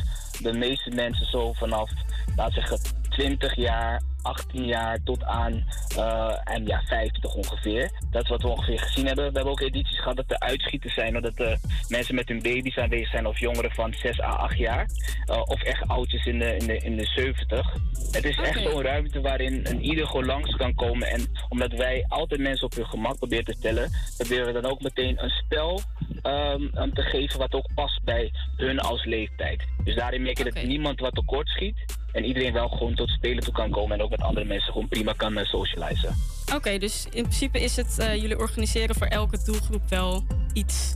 de 0.41 0.53
meeste 0.53 0.89
mensen 0.89 1.25
zo 1.25 1.53
vanaf, 1.53 1.91
we 2.35 2.47
zeggen, 2.49 2.79
20 3.17 3.55
jaar, 3.55 4.01
18 4.21 4.65
jaar 4.65 5.03
tot 5.03 5.23
aan 5.23 5.65
eh, 5.97 6.37
en 6.43 6.65
ja, 6.65 6.81
50 6.85 7.33
ongeveer. 7.33 7.91
Dat 8.11 8.23
is 8.23 8.29
wat 8.29 8.41
we 8.41 8.47
ongeveer 8.47 8.79
gezien 8.79 9.05
hebben. 9.05 9.25
We 9.25 9.31
hebben 9.33 9.51
ook 9.51 9.61
edities 9.61 9.99
gehad 9.99 10.15
dat 10.15 10.31
er 10.31 10.39
uitschieters 10.39 10.93
zijn, 10.93 11.15
of 11.15 11.21
dat 11.21 11.39
er 11.39 11.59
mensen 11.87 12.15
met 12.15 12.27
hun 12.27 12.41
baby's 12.41 12.77
aanwezig 12.77 13.09
zijn 13.09 13.27
of 13.27 13.39
jongeren 13.39 13.71
van 13.71 13.93
6 13.93 14.21
à 14.21 14.29
8 14.29 14.57
jaar. 14.57 14.89
Eh, 15.25 15.41
of 15.45 15.61
echt 15.61 15.87
oudjes 15.87 16.25
in 16.25 16.39
de, 16.39 16.55
in 16.55 16.67
de, 16.67 16.77
in 16.77 16.97
de 16.97 17.05
70. 17.05 17.73
Het 18.11 18.25
is 18.25 18.37
echt 18.37 18.61
zo'n 18.61 18.81
ruimte 18.81 19.21
waarin 19.21 19.59
een 19.63 19.81
ieder 19.81 20.07
gewoon 20.07 20.25
langs 20.25 20.55
kan 20.55 20.75
komen. 20.75 21.07
En 21.07 21.25
omdat 21.49 21.71
wij 21.71 22.05
altijd 22.07 22.41
mensen 22.41 22.65
op 22.65 22.75
hun 22.75 22.87
gemak 22.87 23.17
proberen 23.17 23.45
te 23.45 23.55
stellen, 23.57 23.91
proberen 24.17 24.45
we 24.45 24.61
dan 24.61 24.71
ook 24.71 24.81
meteen 24.81 25.23
een 25.23 25.29
spel 25.29 25.81
um, 26.23 26.93
te 26.93 27.01
geven 27.01 27.39
wat 27.39 27.53
ook 27.53 27.73
past 27.75 28.03
bij 28.03 28.31
hun 28.57 28.79
als 28.79 29.05
leeftijd. 29.05 29.63
Dus 29.83 29.95
daarin 29.95 30.21
merk 30.21 30.37
je 30.37 30.43
dat 30.43 30.63
niemand 30.63 30.99
wat 30.99 31.15
tekort 31.15 31.47
schiet. 31.47 31.95
En 32.11 32.25
iedereen 32.25 32.53
wel 32.53 32.67
gewoon 32.67 32.95
tot 32.95 33.06
spelen 33.09 33.43
toe 33.43 33.53
kan 33.53 33.71
komen 33.71 33.97
en 33.97 34.03
ook 34.03 34.09
met 34.09 34.21
andere 34.21 34.45
mensen 34.45 34.71
gewoon 34.71 34.87
prima 34.87 35.13
kan 35.13 35.37
eh, 35.37 35.45
socializen. 35.45 36.15
Oké, 36.55 36.77
dus 36.77 37.05
in 37.05 37.21
principe 37.21 37.59
is 37.59 37.75
het, 37.75 37.99
eh, 37.99 38.15
jullie 38.15 38.37
organiseren 38.37 38.95
voor 38.95 39.07
elke 39.07 39.43
doelgroep 39.45 39.89
wel 39.89 40.23
iets. 40.53 40.95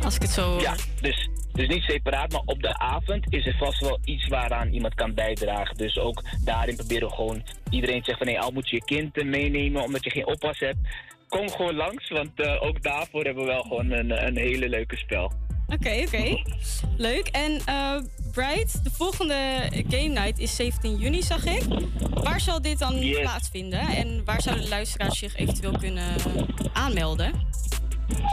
Als 0.00 0.14
ik 0.14 0.22
het 0.22 0.30
zo. 0.30 0.60
Ja, 0.60 0.74
dus, 1.00 1.28
dus 1.52 1.68
niet 1.68 1.82
separaat, 1.82 2.32
maar 2.32 2.42
op 2.44 2.62
de 2.62 2.78
avond 2.78 3.32
is 3.32 3.46
er 3.46 3.56
vast 3.56 3.80
wel 3.80 3.98
iets 4.04 4.28
waaraan 4.28 4.72
iemand 4.72 4.94
kan 4.94 5.14
bijdragen. 5.14 5.76
Dus 5.76 5.98
ook 5.98 6.22
daarin 6.44 6.76
proberen 6.76 7.08
we 7.08 7.14
gewoon 7.14 7.42
iedereen 7.70 7.98
te 7.98 8.04
zeggen 8.04 8.24
van 8.24 8.26
nee, 8.26 8.40
al 8.40 8.50
moet 8.50 8.68
je 8.68 8.76
je 8.76 8.84
kind 8.84 9.18
eh, 9.18 9.24
meenemen 9.24 9.82
omdat 9.82 10.04
je 10.04 10.10
geen 10.10 10.26
oppas 10.26 10.58
hebt. 10.58 10.78
Kom 11.28 11.50
gewoon 11.50 11.74
langs, 11.74 12.08
want 12.08 12.60
ook 12.60 12.82
daarvoor 12.82 13.24
hebben 13.24 13.44
we 13.44 13.50
wel 13.50 13.62
gewoon 13.62 13.90
een, 13.90 14.26
een 14.26 14.36
hele 14.36 14.68
leuke 14.68 14.96
spel. 14.96 15.32
Oké, 15.68 16.02
oké. 16.06 16.42
Leuk. 16.96 17.26
En 17.26 17.60
eh 17.66 17.96
Bright, 18.32 18.84
de 18.84 18.90
volgende 18.90 19.34
game 19.88 20.08
night 20.08 20.38
is 20.38 20.56
17 20.56 20.96
juni, 20.96 21.22
zag 21.22 21.44
ik. 21.44 21.62
Waar 22.10 22.40
zal 22.40 22.62
dit 22.62 22.78
dan 22.78 22.98
Yes. 22.98 23.20
plaatsvinden? 23.20 23.80
En 23.80 24.24
waar 24.24 24.42
zouden 24.42 24.64
de 24.64 24.70
luisteraars 24.70 25.18
zich 25.18 25.36
eventueel 25.36 25.78
kunnen 25.78 26.14
aanmelden? 26.72 27.32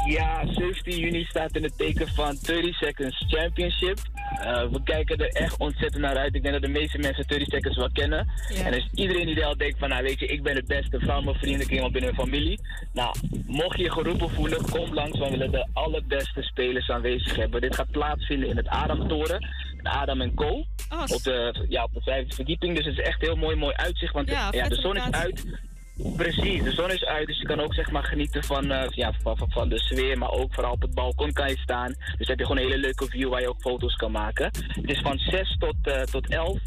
Ja, 0.08 0.46
17 0.48 1.00
juni 1.00 1.24
staat 1.24 1.56
in 1.56 1.64
het 1.64 1.78
teken 1.78 2.08
van 2.08 2.38
30 2.42 2.76
Seconds 2.76 3.26
Championship. 3.28 4.00
Eh, 4.44 4.72
we 4.72 4.84
kijken 4.84 5.18
er 5.18 5.28
echt 5.28 5.58
ontzettend 5.58 6.02
naar 6.02 6.18
uit. 6.18 6.36
Ik 6.36 6.42
denk 6.42 6.54
dat 6.54 6.64
de 6.64 6.80
meeste 6.80 6.98
mensen 6.98 7.28
30 7.28 7.48
Seconds 7.48 7.78
wel 7.78 7.92
kennen. 7.92 8.28
Ja. 8.48 8.66
En 8.66 8.72
dus 8.72 8.88
iedereen 8.94 9.26
die 9.26 9.46
al 9.46 9.58
denkt 9.58 9.80
van, 9.80 9.90
nou 9.90 10.04
weet 10.04 10.20
je, 10.20 10.26
ik 10.26 10.44
ben 10.44 10.56
de 10.56 10.64
beste 10.68 11.00
van 11.00 11.24
mijn 11.24 11.36
vrienden, 11.36 11.72
iemand 11.72 11.92
binnen 11.92 12.16
mijn 12.16 12.30
familie. 12.30 12.60
Nou, 12.94 13.16
mocht 13.46 13.78
je 13.78 13.84
je 13.84 13.92
geroepen 13.92 14.30
voelen, 14.30 14.70
kom 14.70 14.94
langs. 14.94 15.20
We 15.20 15.30
willen 15.30 15.52
de 15.52 15.68
allerbeste 15.74 16.42
spelers 16.42 16.90
aanwezig 16.90 17.36
hebben. 17.36 17.62
Dit 17.62 17.76
gaat 17.76 17.92
plaatsvinden 17.92 18.50
in 18.50 18.58
het 18.58 18.68
Adamtoren. 18.68 19.48
Adam 19.84 20.34
Co. 20.34 20.66
op, 21.08 21.24
de, 21.24 21.66
ja, 21.70 21.84
op 21.84 21.94
de 21.94 22.02
vijfde 22.02 22.36
verdieping. 22.36 22.76
Dus 22.76 22.86
het 22.86 22.98
is 22.98 23.06
echt 23.06 23.22
heel 23.22 23.36
mooi, 23.36 23.56
mooi 23.56 23.76
uitzicht. 23.76 24.14
Want 24.14 24.30
Ja, 24.30 24.48
ja, 24.52 24.68
de 24.68 24.76
zon 24.76 24.96
is 24.96 25.12
uit. 25.12 25.46
Precies, 25.98 26.64
de 26.64 26.72
zon 26.72 26.92
is 26.92 27.06
uit, 27.06 27.28
dus 27.28 27.40
je 27.40 27.46
kan 27.46 27.60
ook 27.60 27.74
zeg 27.74 27.92
maar 27.92 28.04
genieten 28.04 28.44
van, 28.44 28.72
eh, 28.72 28.90
ja, 28.90 29.14
van, 29.22 29.38
van, 29.50 29.70
de 29.70 29.80
sfeer, 29.80 30.18
maar 30.18 30.32
ook 30.32 30.54
vooral 30.54 30.72
op 30.72 30.82
het 30.82 30.94
balkon 30.94 31.34
kan 31.34 31.50
je 31.50 31.58
staan. 31.58 31.96
Dus 32.18 32.28
heb 32.28 32.40
je 32.40 32.46
gewoon 32.46 32.62
een 32.62 32.68
hele 32.70 32.82
leuke 32.82 33.06
view 33.06 33.30
waar 33.30 33.42
je 33.42 33.50
ook 33.50 33.62
foto's 33.62 33.96
kan 33.96 34.12
maken. 34.12 34.52
Het 34.68 34.90
is 34.90 35.00
van 35.00 35.18
6 35.18 35.56
tot, 35.60 35.76
eh, 35.84 36.02
tot 36.02 36.30
11 36.30 36.60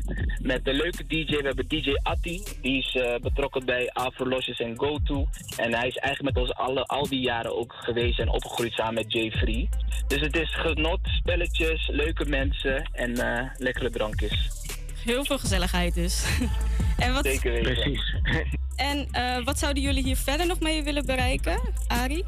met 0.43 0.65
de 0.65 0.73
leuke 0.73 1.07
DJ. 1.07 1.37
We 1.37 1.47
hebben 1.47 1.69
DJ 1.69 1.93
Atti, 2.03 2.43
die 2.63 2.79
is 2.79 2.95
eh, 2.95 3.21
betrokken 3.21 3.65
bij 3.65 3.91
Afro 3.93 4.29
Lodges 4.29 4.59
en 4.59 4.79
GoTo. 4.79 5.27
En 5.57 5.75
hij 5.75 5.89
is 5.89 5.97
eigenlijk 5.97 6.35
met 6.35 6.45
ons 6.45 6.55
alle, 6.55 6.85
al 6.85 7.09
die 7.09 7.21
jaren 7.21 7.57
ook 7.57 7.75
geweest 7.75 8.19
en 8.19 8.29
opgegroeid 8.29 8.73
samen 8.73 8.95
met 8.95 9.13
Jay 9.13 9.31
Free. 9.31 9.69
Dus 10.07 10.21
het 10.21 10.37
is 10.37 10.55
genot, 10.55 11.01
spelletjes, 11.03 11.89
leuke 11.89 12.25
mensen 12.25 12.91
en 12.93 13.13
lekkere 13.59 13.91
drankjes. 13.91 14.65
Heel 15.07 15.25
veel 15.25 15.39
gezelligheid 15.39 15.95
dus. 15.95 16.25
en 16.99 17.13
wat, 17.13 17.25
Zeker 17.27 17.53
weten. 17.53 17.73
Precies. 17.73 18.15
En 18.77 19.09
eh, 19.13 19.45
wat 19.45 19.59
zouden 19.59 19.83
jullie 19.83 20.03
hier 20.03 20.17
verder 20.17 20.47
nog 20.47 20.61
mee 20.61 20.83
willen 20.83 21.07
bereiken, 21.07 21.61
Arie? 21.87 22.25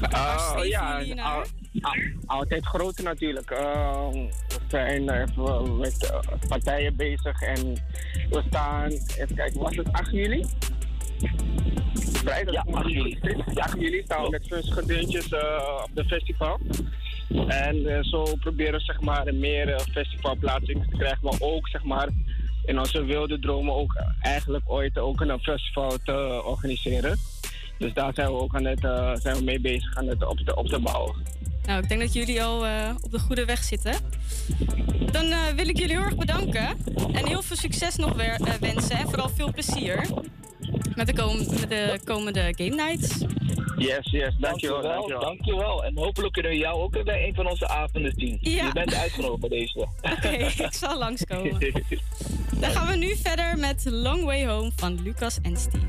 Waar, 0.00 0.10
waar 0.10 0.56
Oh, 0.58 0.64
ja, 0.64 0.98
al- 1.16 1.44
al- 1.80 1.94
altijd 2.26 2.66
groter 2.66 3.04
natuurlijk. 3.04 3.50
Eh, 3.50 4.08
we 4.12 4.28
zijn 4.68 5.10
even 5.10 5.78
met 5.78 6.10
eh, 6.10 6.18
partijen 6.48 6.96
bezig 6.96 7.40
en 7.42 7.72
we 8.30 8.42
staan, 8.48 8.90
even 8.90 9.34
kijken, 9.34 9.60
was 9.60 9.76
het 9.76 9.92
8 9.92 10.10
juli? 10.10 10.46
Vrijdag, 12.12 12.54
ja, 12.54 12.64
8 12.72 12.88
juli. 12.90 13.18
Ja, 13.54 13.62
8 13.62 13.80
juli 13.80 14.02
staan 14.04 14.22
we 14.22 14.28
met 14.30 14.48
kunstgedeeltjes 14.48 15.28
eh 15.28 15.80
op 15.84 15.90
de 15.94 16.04
festival. 16.04 16.60
En 17.48 17.86
eh, 17.86 18.02
zo 18.02 18.24
proberen 18.40 18.72
we 18.72 18.80
zeg 18.80 19.00
maar 19.00 19.34
meer 19.34 19.68
eh, 19.68 19.78
festivalplaatsingen 19.92 20.88
te 20.88 20.96
krijgen, 20.96 21.18
maar 21.22 21.38
ook 21.38 21.68
zeg 21.68 21.84
maar 21.84 22.08
in 22.64 22.78
onze 22.78 23.04
wilde 23.04 23.38
dromen 23.38 23.74
ook 23.74 24.02
eigenlijk 24.20 24.64
ooit 24.66 24.98
ook 24.98 25.20
een 25.20 25.40
festival 25.40 25.98
te 26.04 26.42
organiseren. 26.44 27.16
Dus 27.78 27.94
daar 27.94 28.14
zijn 28.14 28.28
we 28.28 28.34
ook 28.34 28.54
aan 28.54 28.64
het, 28.64 28.84
eh, 28.84 29.14
zijn 29.14 29.36
we 29.36 29.44
mee 29.44 29.60
bezig 29.60 29.96
aan 29.96 30.06
het 30.06 30.26
op 30.26 30.38
te, 30.38 30.56
op 30.56 30.66
te 30.66 30.78
bouwen. 30.78 31.14
Nou, 31.66 31.82
ik 31.82 31.88
denk 31.88 32.00
dat 32.00 32.12
jullie 32.12 32.42
al 32.42 32.66
eh, 32.66 32.90
op 33.00 33.10
de 33.10 33.18
goede 33.18 33.44
weg 33.44 33.62
zitten. 33.64 33.94
Dan 35.12 35.24
eh, 35.24 35.38
wil 35.56 35.68
ik 35.68 35.78
jullie 35.78 35.94
heel 35.96 36.04
erg 36.04 36.16
bedanken. 36.16 36.68
En 37.12 37.26
heel 37.26 37.42
veel 37.42 37.56
succes 37.56 37.96
nog 37.96 38.12
weer, 38.12 38.40
eh, 38.40 38.54
wensen. 38.54 38.96
En 38.98 39.08
vooral 39.08 39.28
veel 39.28 39.52
plezier 39.52 40.06
met 40.94 41.06
de, 41.06 41.14
kom- 41.14 41.36
met 41.38 41.68
de 41.68 42.00
komende 42.04 42.54
Game 42.56 42.74
Nights. 42.74 43.18
Yes, 43.76 44.10
yes, 44.10 44.34
dankjewel. 44.38 44.82
Dankjewel, 44.82 45.20
Dankjewel. 45.20 45.84
En 45.84 45.98
hopelijk 45.98 46.32
kunnen 46.32 46.52
we 46.52 46.58
jou 46.58 46.80
ook 46.80 47.04
bij 47.04 47.26
een 47.28 47.34
van 47.34 47.46
onze 47.48 47.68
avonden 47.68 48.12
zien. 48.16 48.38
Ja. 48.40 48.66
Je 48.66 48.72
bent 48.72 48.94
uitgenodigd 48.94 49.40
bij 49.40 49.48
deze. 49.48 49.78
Oké, 50.16 50.28
ik 50.64 50.74
zal 50.74 50.98
langskomen. 50.98 51.58
Dan 52.60 52.70
gaan 52.70 52.86
we 52.88 52.96
nu 52.96 53.16
verder 53.16 53.58
met 53.58 53.84
Long 53.84 54.24
Way 54.24 54.46
Home 54.46 54.70
van 54.76 55.02
Lucas 55.02 55.38
en 55.42 55.56
Steve. 55.56 55.86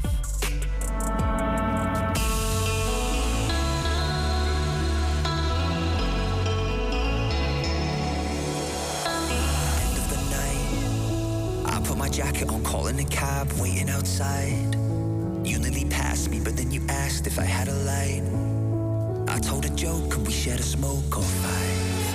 My 12.02 12.10
jacket 12.10 12.49
on, 12.49 12.64
calling 12.64 12.99
a 12.99 13.03
cab, 13.03 13.48
waiting 13.60 13.88
outside. 13.88 14.73
You 15.45 15.60
nearly 15.60 15.86
passed 15.86 16.32
me, 16.32 16.40
but 16.40 16.57
then 16.57 16.72
you 16.72 16.82
asked 16.90 17.28
if 17.28 17.38
I 17.38 17.44
had 17.44 17.68
a 17.68 17.78
light. 17.91 18.23
I 19.28 19.38
told 19.38 19.65
a 19.65 19.69
joke, 19.69 20.10
could 20.10 20.26
we 20.26 20.34
share 20.34 20.56
a 20.56 20.64
smoke 20.64 21.15
or 21.15 21.22
five? 21.45 22.06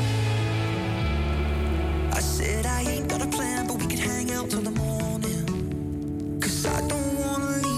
I 2.13 2.21
said 2.21 2.67
I 2.67 2.81
ain't 2.83 3.07
got 3.09 3.23
a 3.23 3.29
plan, 3.29 3.69
but 3.69 3.77
we 3.81 3.87
could 3.87 4.01
hang 4.01 4.33
out 4.33 4.51
till 4.51 4.63
the 4.63 4.73
morning. 4.73 6.41
Cause 6.41 6.67
I 6.67 6.81
don't 6.89 7.15
wanna 7.21 7.59
leave 7.59 7.76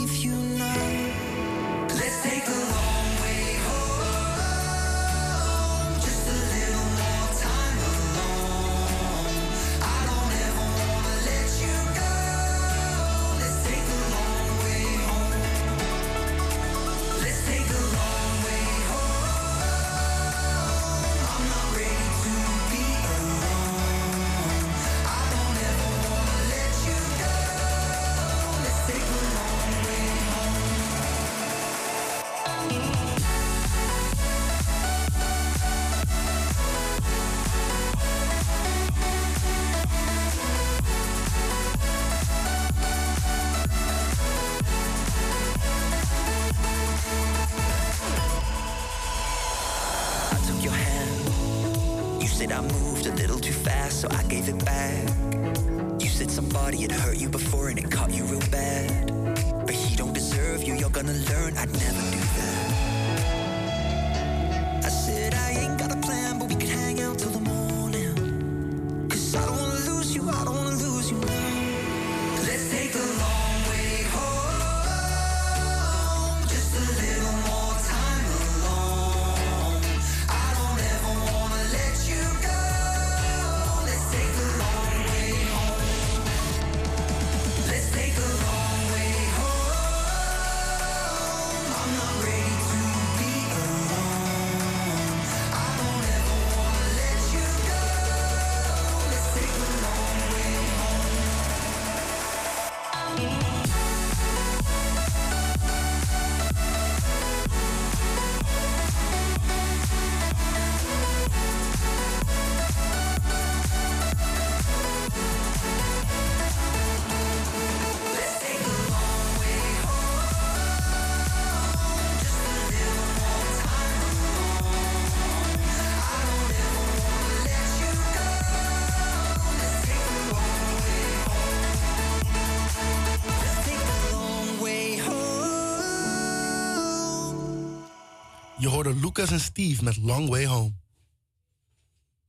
hoorde 138.84 139.00
Lucas 139.00 139.30
en 139.30 139.40
Steve 139.40 139.84
met 139.84 139.96
Long 139.96 140.28
Way 140.28 140.46
Home. 140.46 140.72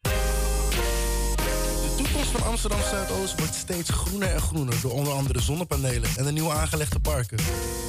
De 0.02 1.94
toekomst 1.98 2.30
van 2.30 2.44
Amsterdam 2.44 2.80
Zuidoost 2.90 3.40
wordt 3.40 3.56
steeds 3.56 3.90
groener 3.90 4.34
en 4.34 4.42
groener 4.42 4.82
door 4.82 4.92
onder 4.92 5.14
andere 5.14 5.42
zonnepanelen 5.42 6.10
en 6.18 6.26
de 6.26 6.32
nieuw 6.32 6.52
aangelegde 6.52 7.00
parken. 7.00 7.38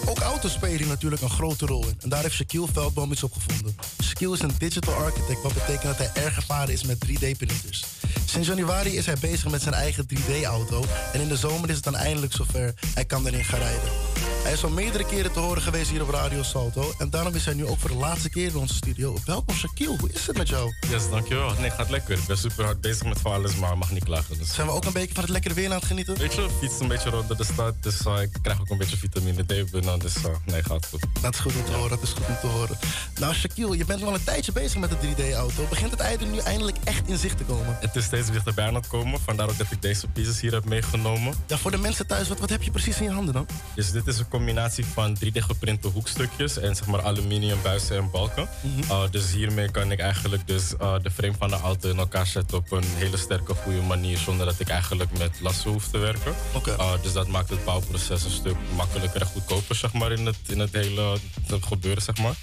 Ook 0.06 0.18
auto's 0.18 0.52
spelen 0.52 0.88
natuurlijk 0.88 1.22
een 1.22 1.30
grote 1.30 1.66
rol 1.66 1.86
in 1.86 1.94
en 1.98 2.08
daar 2.08 2.22
heeft 2.22 2.34
Shaquille 2.34 2.66
Veldboom 2.72 3.12
iets 3.12 3.22
op 3.22 3.32
gevonden. 3.32 3.76
Shaquille 4.02 4.34
is 4.34 4.42
een 4.42 4.54
digital 4.58 4.94
architect, 4.94 5.42
wat 5.42 5.54
betekent 5.54 5.82
dat 5.82 5.98
hij 5.98 6.24
erg 6.24 6.36
ervaren 6.36 6.72
is 6.72 6.84
met 6.84 7.06
3D-printers. 7.06 7.84
Sinds 8.24 8.48
januari 8.48 8.96
is 8.96 9.06
hij 9.06 9.16
bezig 9.20 9.50
met 9.50 9.62
zijn 9.62 9.74
eigen 9.74 10.06
3D-auto 10.14 10.84
en 11.12 11.20
in 11.20 11.28
de 11.28 11.36
zomer 11.36 11.68
is 11.68 11.74
het 11.74 11.84
dan 11.84 11.96
eindelijk 11.96 12.32
zover. 12.32 12.74
Hij 12.94 13.04
kan 13.04 13.26
erin 13.26 13.44
gaan 13.44 13.58
rijden. 13.58 14.09
Hij 14.42 14.52
is 14.52 14.64
al 14.64 14.70
meerdere 14.70 15.04
keren 15.06 15.32
te 15.32 15.38
horen 15.38 15.62
geweest 15.62 15.90
hier 15.90 16.02
op 16.02 16.08
Radio 16.08 16.42
Salto 16.42 16.92
en 16.98 17.10
daarom 17.10 17.34
is 17.34 17.44
hij 17.44 17.54
nu 17.54 17.66
ook 17.66 17.78
voor 17.78 17.90
de 17.90 17.96
laatste 17.96 18.30
keer 18.30 18.48
in 18.48 18.56
onze 18.56 18.74
studio. 18.74 19.16
Welkom 19.24 19.54
Shaquille, 19.54 19.96
hoe 19.98 20.10
is 20.12 20.26
het 20.26 20.36
met 20.36 20.48
jou? 20.48 20.74
Yes, 20.90 21.10
dankjewel. 21.10 21.52
Nee, 21.58 21.70
gaat 21.70 21.90
lekker. 21.90 22.18
Ik 22.18 22.26
ben 22.26 22.38
super 22.38 22.64
hard 22.64 22.80
bezig 22.80 23.04
met 23.04 23.18
van 23.18 23.32
alles, 23.32 23.56
maar 23.56 23.78
mag 23.78 23.92
niet 23.92 24.04
klagen. 24.04 24.38
Dus. 24.38 24.54
Zijn 24.54 24.66
we 24.66 24.72
ook 24.72 24.84
een 24.84 24.92
beetje 24.92 25.14
van 25.14 25.22
het 25.22 25.32
lekkere 25.32 25.54
weer 25.54 25.66
aan 25.66 25.76
het 25.76 25.84
genieten? 25.84 26.16
Weet 26.16 26.34
je, 26.34 26.48
fiets 26.60 26.80
een 26.80 26.88
beetje 26.88 27.10
rond 27.10 27.38
de 27.38 27.44
stad, 27.44 27.74
dus 27.80 28.06
uh, 28.06 28.22
ik 28.22 28.30
krijg 28.42 28.60
ook 28.60 28.70
een 28.70 28.78
beetje 28.78 28.96
vitamine 28.96 29.42
D 29.42 29.70
binnen, 29.70 29.98
dus 29.98 30.16
uh, 30.16 30.24
nee, 30.44 30.62
gaat 30.62 30.86
goed. 30.86 31.04
Dat 31.20 31.34
is 31.34 31.40
goed 31.40 31.54
om 31.56 31.64
te 31.64 31.72
horen, 31.72 31.90
dat 31.90 32.02
is 32.02 32.10
goed 32.10 32.26
om 32.28 32.36
te 32.40 32.46
horen. 32.46 32.78
Nou 33.18 33.34
Shaquille, 33.34 33.76
je 33.76 33.84
bent 33.84 34.02
al 34.02 34.14
een 34.14 34.24
tijdje 34.24 34.52
bezig 34.52 34.80
met 34.80 34.90
de 34.90 34.96
3D-auto. 34.96 35.66
Begint 35.68 35.90
het 35.90 36.00
eigenlijk 36.00 36.32
nu 36.34 36.38
eindelijk 36.38 36.76
echt 36.84 37.08
in 37.08 37.18
zicht 37.18 37.36
te 37.36 37.44
komen? 37.44 37.76
Het 37.80 37.96
is 37.96 38.04
steeds 38.04 38.30
dichterbij 38.30 38.66
aan 38.66 38.74
het 38.74 38.86
komen, 38.86 39.20
vandaar 39.20 39.48
ook 39.48 39.58
dat 39.58 39.70
ik 39.70 39.82
deze 39.82 40.08
pieces 40.08 40.40
hier 40.40 40.52
heb 40.52 40.64
meegenomen. 40.64 41.34
Ja, 41.46 41.58
voor 41.58 41.70
de 41.70 41.78
mensen 41.78 42.06
thuis, 42.06 42.28
wat, 42.28 42.40
wat 42.40 42.50
heb 42.50 42.62
je 42.62 42.70
precies 42.70 42.98
in 42.98 43.04
je 43.04 43.10
handen 43.10 43.34
dan? 43.34 43.46
Dus 43.74 43.90
dit 43.90 44.06
is 44.06 44.18
een 44.18 44.28
combinatie 44.30 44.84
van 44.84 45.16
3D 45.24 45.38
geprinte 45.38 45.88
hoekstukjes 45.88 46.58
en 46.58 46.76
zeg 46.76 46.86
maar 46.86 47.02
aluminium 47.02 47.58
buizen 47.62 47.96
en 47.96 48.10
balken. 48.10 48.48
Uh, 48.82 49.02
dus 49.10 49.32
hiermee 49.32 49.70
kan 49.70 49.90
ik 49.90 49.98
eigenlijk 49.98 50.46
dus 50.46 50.72
uh, 50.80 50.94
de 51.02 51.10
frame 51.10 51.34
van 51.38 51.48
de 51.48 51.56
auto 51.56 51.90
in 51.90 51.98
elkaar 51.98 52.26
zetten 52.26 52.56
op 52.56 52.72
een 52.72 52.84
hele 52.94 53.16
sterke, 53.16 53.54
goede 53.54 53.80
manier 53.80 54.18
zonder 54.18 54.46
dat 54.46 54.60
ik 54.60 54.68
eigenlijk 54.68 55.18
met 55.18 55.40
lassen 55.40 55.70
hoef 55.70 55.88
te 55.88 55.98
werken. 55.98 56.34
Uh, 56.66 56.92
dus 57.02 57.12
dat 57.12 57.28
maakt 57.28 57.50
het 57.50 57.64
bouwproces 57.64 58.24
een 58.24 58.30
stuk 58.30 58.56
makkelijker 58.76 59.20
en 59.20 59.26
goedkoper 59.26 59.74
zeg 59.74 59.92
maar 59.92 60.12
in 60.12 60.26
het, 60.26 60.36
in 60.46 60.58
het 60.58 60.72
hele 60.72 61.18
het 61.46 61.64
gebeuren 61.64 62.02
zeg 62.02 62.16
maar. 62.18 62.34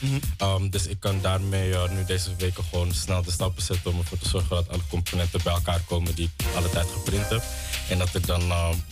Um, 0.42 0.70
dus 0.70 0.88
ik 0.88 1.00
kan 1.00 1.22
daarmee 1.22 1.74
nu 1.90 2.06
deze 2.06 2.30
weken 2.38 2.64
gewoon 2.64 2.94
snel 2.94 3.24
de 3.24 3.32
stappen 3.32 3.64
zetten 3.64 3.92
om 3.92 4.00
ervoor 4.00 4.18
te 4.18 4.30
zorgen 4.30 4.56
dat 4.56 4.70
alle 4.70 4.82
componenten 4.90 5.40
bij 5.44 5.54
elkaar 5.54 5.82
komen 5.86 6.16
die 6.16 6.30
ik 6.38 6.46
alle 6.56 6.70
tijd 6.70 6.88
geprint 6.88 7.30
heb. 7.30 7.44
En 7.90 7.98
dat 7.98 8.16
ik 8.16 8.26
dan 8.26 8.42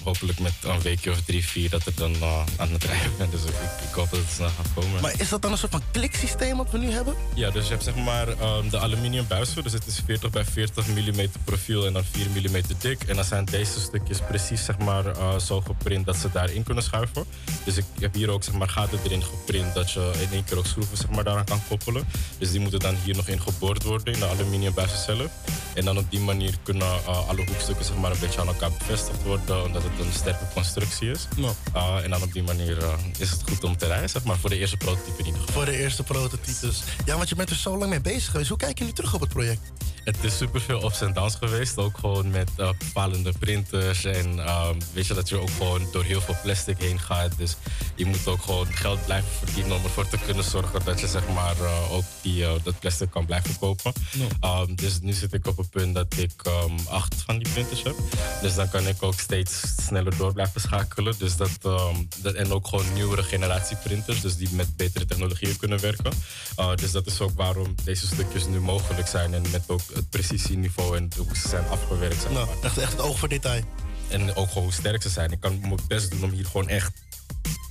hopelijk 0.03 0.39
met 0.39 0.53
een 0.63 0.81
weekje 0.81 1.11
of 1.11 1.21
drie, 1.21 1.45
vier, 1.45 1.69
dat 1.69 1.87
ik 1.87 1.97
dan 1.97 2.13
uh, 2.13 2.43
aan 2.57 2.71
het 2.71 2.84
krijgen. 2.89 3.31
Dus 3.31 3.43
ik, 3.43 3.55
ik 3.89 3.93
hoop 3.95 4.09
dat 4.09 4.19
het 4.19 4.29
snel 4.29 4.49
gaat 4.49 4.67
komen. 4.75 5.01
Maar 5.01 5.13
is 5.17 5.29
dat 5.29 5.41
dan 5.41 5.51
een 5.51 5.57
soort 5.57 5.71
van 5.71 5.81
kliksysteem 5.91 6.57
wat 6.57 6.71
we 6.71 6.77
nu 6.77 6.91
hebben? 6.91 7.15
Ja, 7.33 7.49
dus 7.49 7.63
je 7.63 7.71
hebt 7.71 7.83
zeg 7.83 7.95
maar 7.95 8.27
ehm, 8.27 8.69
de 8.69 8.79
aluminium 8.79 9.27
buizen. 9.27 9.63
Dus 9.63 9.73
het 9.73 9.85
is 9.85 10.01
40 10.05 10.29
bij 10.29 10.45
40 10.45 10.87
mm 10.87 11.29
profiel 11.43 11.85
en 11.85 11.93
dan 11.93 12.03
4 12.11 12.27
mm 12.29 12.61
dik. 12.79 13.03
En 13.03 13.15
dan 13.15 13.25
zijn 13.25 13.45
deze 13.45 13.79
stukjes 13.79 14.19
precies 14.19 14.65
zeg 14.65 14.77
maar, 14.77 15.05
eh, 15.05 15.39
zo 15.39 15.61
geprint 15.61 16.05
dat 16.05 16.15
ze 16.15 16.31
daarin 16.31 16.63
kunnen 16.63 16.83
schuiven. 16.83 17.25
Dus 17.63 17.77
ik 17.77 17.85
heb 17.99 18.13
hier 18.13 18.29
ook 18.29 18.43
zeg 18.43 18.53
maar, 18.53 18.69
gaten 18.69 18.99
erin 19.03 19.23
geprint 19.23 19.73
dat 19.73 19.91
je 19.91 20.11
in 20.21 20.31
één 20.31 20.43
keer 20.43 20.57
ook 20.57 20.65
schroeven 20.65 20.97
zeg 20.97 21.09
maar, 21.09 21.23
daaraan 21.23 21.45
kan 21.45 21.61
koppelen. 21.67 22.07
Dus 22.37 22.51
die 22.51 22.59
moeten 22.59 22.79
dan 22.79 22.95
hier 23.03 23.15
nog 23.15 23.27
in 23.27 23.41
geboord 23.41 23.83
worden 23.83 24.13
in 24.13 24.19
de 24.19 24.27
aluminium 24.27 24.73
buizen 24.73 24.97
zelf. 24.97 25.31
En 25.73 25.85
dan 25.85 25.97
op 25.97 26.11
die 26.11 26.19
manier 26.19 26.53
kunnen 26.63 26.87
eh, 26.87 27.27
alle 27.27 27.45
hoekstukken 27.45 27.85
zeg 27.85 27.97
maar, 27.97 28.11
een 28.11 28.19
beetje 28.19 28.39
aan 28.39 28.47
elkaar 28.47 28.71
bevestigd 28.77 29.23
worden, 29.23 29.63
omdat 29.63 29.83
het 29.83 30.05
een 30.05 30.13
sterke 30.13 30.45
constructie 30.53 31.11
is. 31.11 31.27
Uh, 31.75 32.03
en 32.03 32.09
dan 32.09 32.21
op 32.21 32.33
die 32.33 32.43
manier 32.43 32.74
uh, 32.81 32.93
is 33.17 33.29
het 33.29 33.41
goed 33.45 33.63
om 33.63 33.77
te 33.77 33.85
rijden, 33.85 34.09
zeg 34.09 34.23
maar, 34.23 34.37
voor 34.37 34.49
de 34.49 34.57
eerste 34.57 34.77
prototype 34.77 35.19
in 35.19 35.25
ieder 35.25 35.41
geval. 35.41 35.53
Voor 35.53 35.65
de 35.65 35.77
eerste 35.77 36.03
prototypes. 36.03 36.83
Ja, 37.05 37.17
want 37.17 37.29
je 37.29 37.35
bent 37.35 37.49
er 37.49 37.55
zo 37.55 37.77
lang 37.77 37.89
mee 37.89 38.01
bezig 38.01 38.31
geweest. 38.31 38.49
Hoe 38.49 38.57
kijk 38.57 38.77
je 38.77 38.83
nu 38.83 38.91
terug 38.91 39.13
op 39.13 39.21
het 39.21 39.29
project? 39.29 39.71
Het 40.03 40.23
is 40.23 40.37
super 40.37 40.61
veel 40.61 40.83
ups 40.83 41.01
en 41.01 41.13
downs 41.13 41.35
geweest. 41.35 41.77
Ook 41.77 41.97
gewoon 41.97 42.29
met 42.29 42.49
uh, 42.57 42.69
bepalende 42.77 43.33
printers. 43.39 44.03
En 44.03 44.49
um, 44.49 44.77
weet 44.93 45.07
je 45.07 45.13
dat 45.13 45.29
je 45.29 45.37
ook 45.37 45.49
gewoon 45.49 45.87
door 45.91 46.03
heel 46.03 46.21
veel 46.21 46.37
plastic 46.43 46.77
heen 46.77 46.99
gaat. 46.99 47.37
Dus 47.37 47.55
je 47.95 48.05
moet 48.05 48.27
ook 48.27 48.41
gewoon 48.41 48.67
geld 48.73 49.05
blijven 49.05 49.29
verdienen 49.43 49.75
om 49.75 49.83
ervoor 49.83 50.07
te 50.07 50.17
kunnen 50.25 50.43
zorgen 50.43 50.85
dat 50.85 50.99
je 50.99 51.07
zeg 51.07 51.27
maar 51.27 51.55
uh, 51.61 51.91
ook 51.91 52.03
die, 52.21 52.41
uh, 52.41 52.51
dat 52.63 52.79
plastic 52.79 53.09
kan 53.09 53.25
blijven 53.25 53.59
kopen. 53.59 53.93
Um, 54.41 54.75
dus 54.75 54.99
nu 55.01 55.13
zit 55.13 55.33
ik 55.33 55.47
op 55.47 55.57
een 55.57 55.69
punt 55.69 55.95
dat 55.95 56.17
ik 56.17 56.31
um, 56.47 56.75
acht 56.87 57.15
van 57.25 57.37
die 57.37 57.51
printers 57.53 57.83
heb. 57.83 57.95
Dus 58.41 58.55
dan 58.55 58.69
kan 58.69 58.87
ik 58.87 59.03
ook 59.03 59.19
steeds 59.19 59.61
sneller 59.87 60.17
door 60.17 60.33
blijven 60.33 60.61
schakelen. 60.61 61.15
Dus 61.17 61.35
dat, 61.35 61.57
um, 61.65 62.07
dat, 62.21 62.33
en 62.33 62.51
ook 62.51 62.64
gewoon 62.67 62.93
nieuwere 62.93 63.23
generatie 63.23 63.77
printers. 63.77 64.21
Dus 64.21 64.35
die 64.37 64.49
met 64.51 64.75
betere 64.75 65.05
technologieën 65.05 65.57
kunnen 65.57 65.79
werken. 65.79 66.13
Uh, 66.59 66.75
dus 66.75 66.91
dat 66.91 67.05
is 67.05 67.19
ook 67.19 67.31
waarom 67.35 67.75
deze 67.83 68.07
stukjes 68.07 68.45
nu 68.45 68.59
mogelijk 68.59 69.07
zijn. 69.07 69.33
En 69.33 69.41
met 69.51 69.63
ook 69.67 69.81
het 69.93 70.09
precisieniveau 70.09 70.97
en 70.97 71.09
hoe 71.17 71.35
ze 71.35 71.47
zijn 71.47 71.67
afgewerkt. 71.67 72.29
Nou, 72.29 72.47
echt, 72.63 72.77
echt 72.77 72.91
het 72.91 73.01
oog 73.01 73.19
voor 73.19 73.29
detail. 73.29 73.63
En 74.07 74.35
ook 74.35 74.47
gewoon 74.47 74.63
hoe 74.63 74.73
sterk 74.73 75.01
ze 75.01 75.09
zijn. 75.09 75.31
Ik 75.31 75.39
kan 75.39 75.59
mijn 75.59 75.79
best 75.87 76.11
doen 76.11 76.23
om 76.23 76.31
hier 76.31 76.45
gewoon 76.45 76.69
echt... 76.69 76.91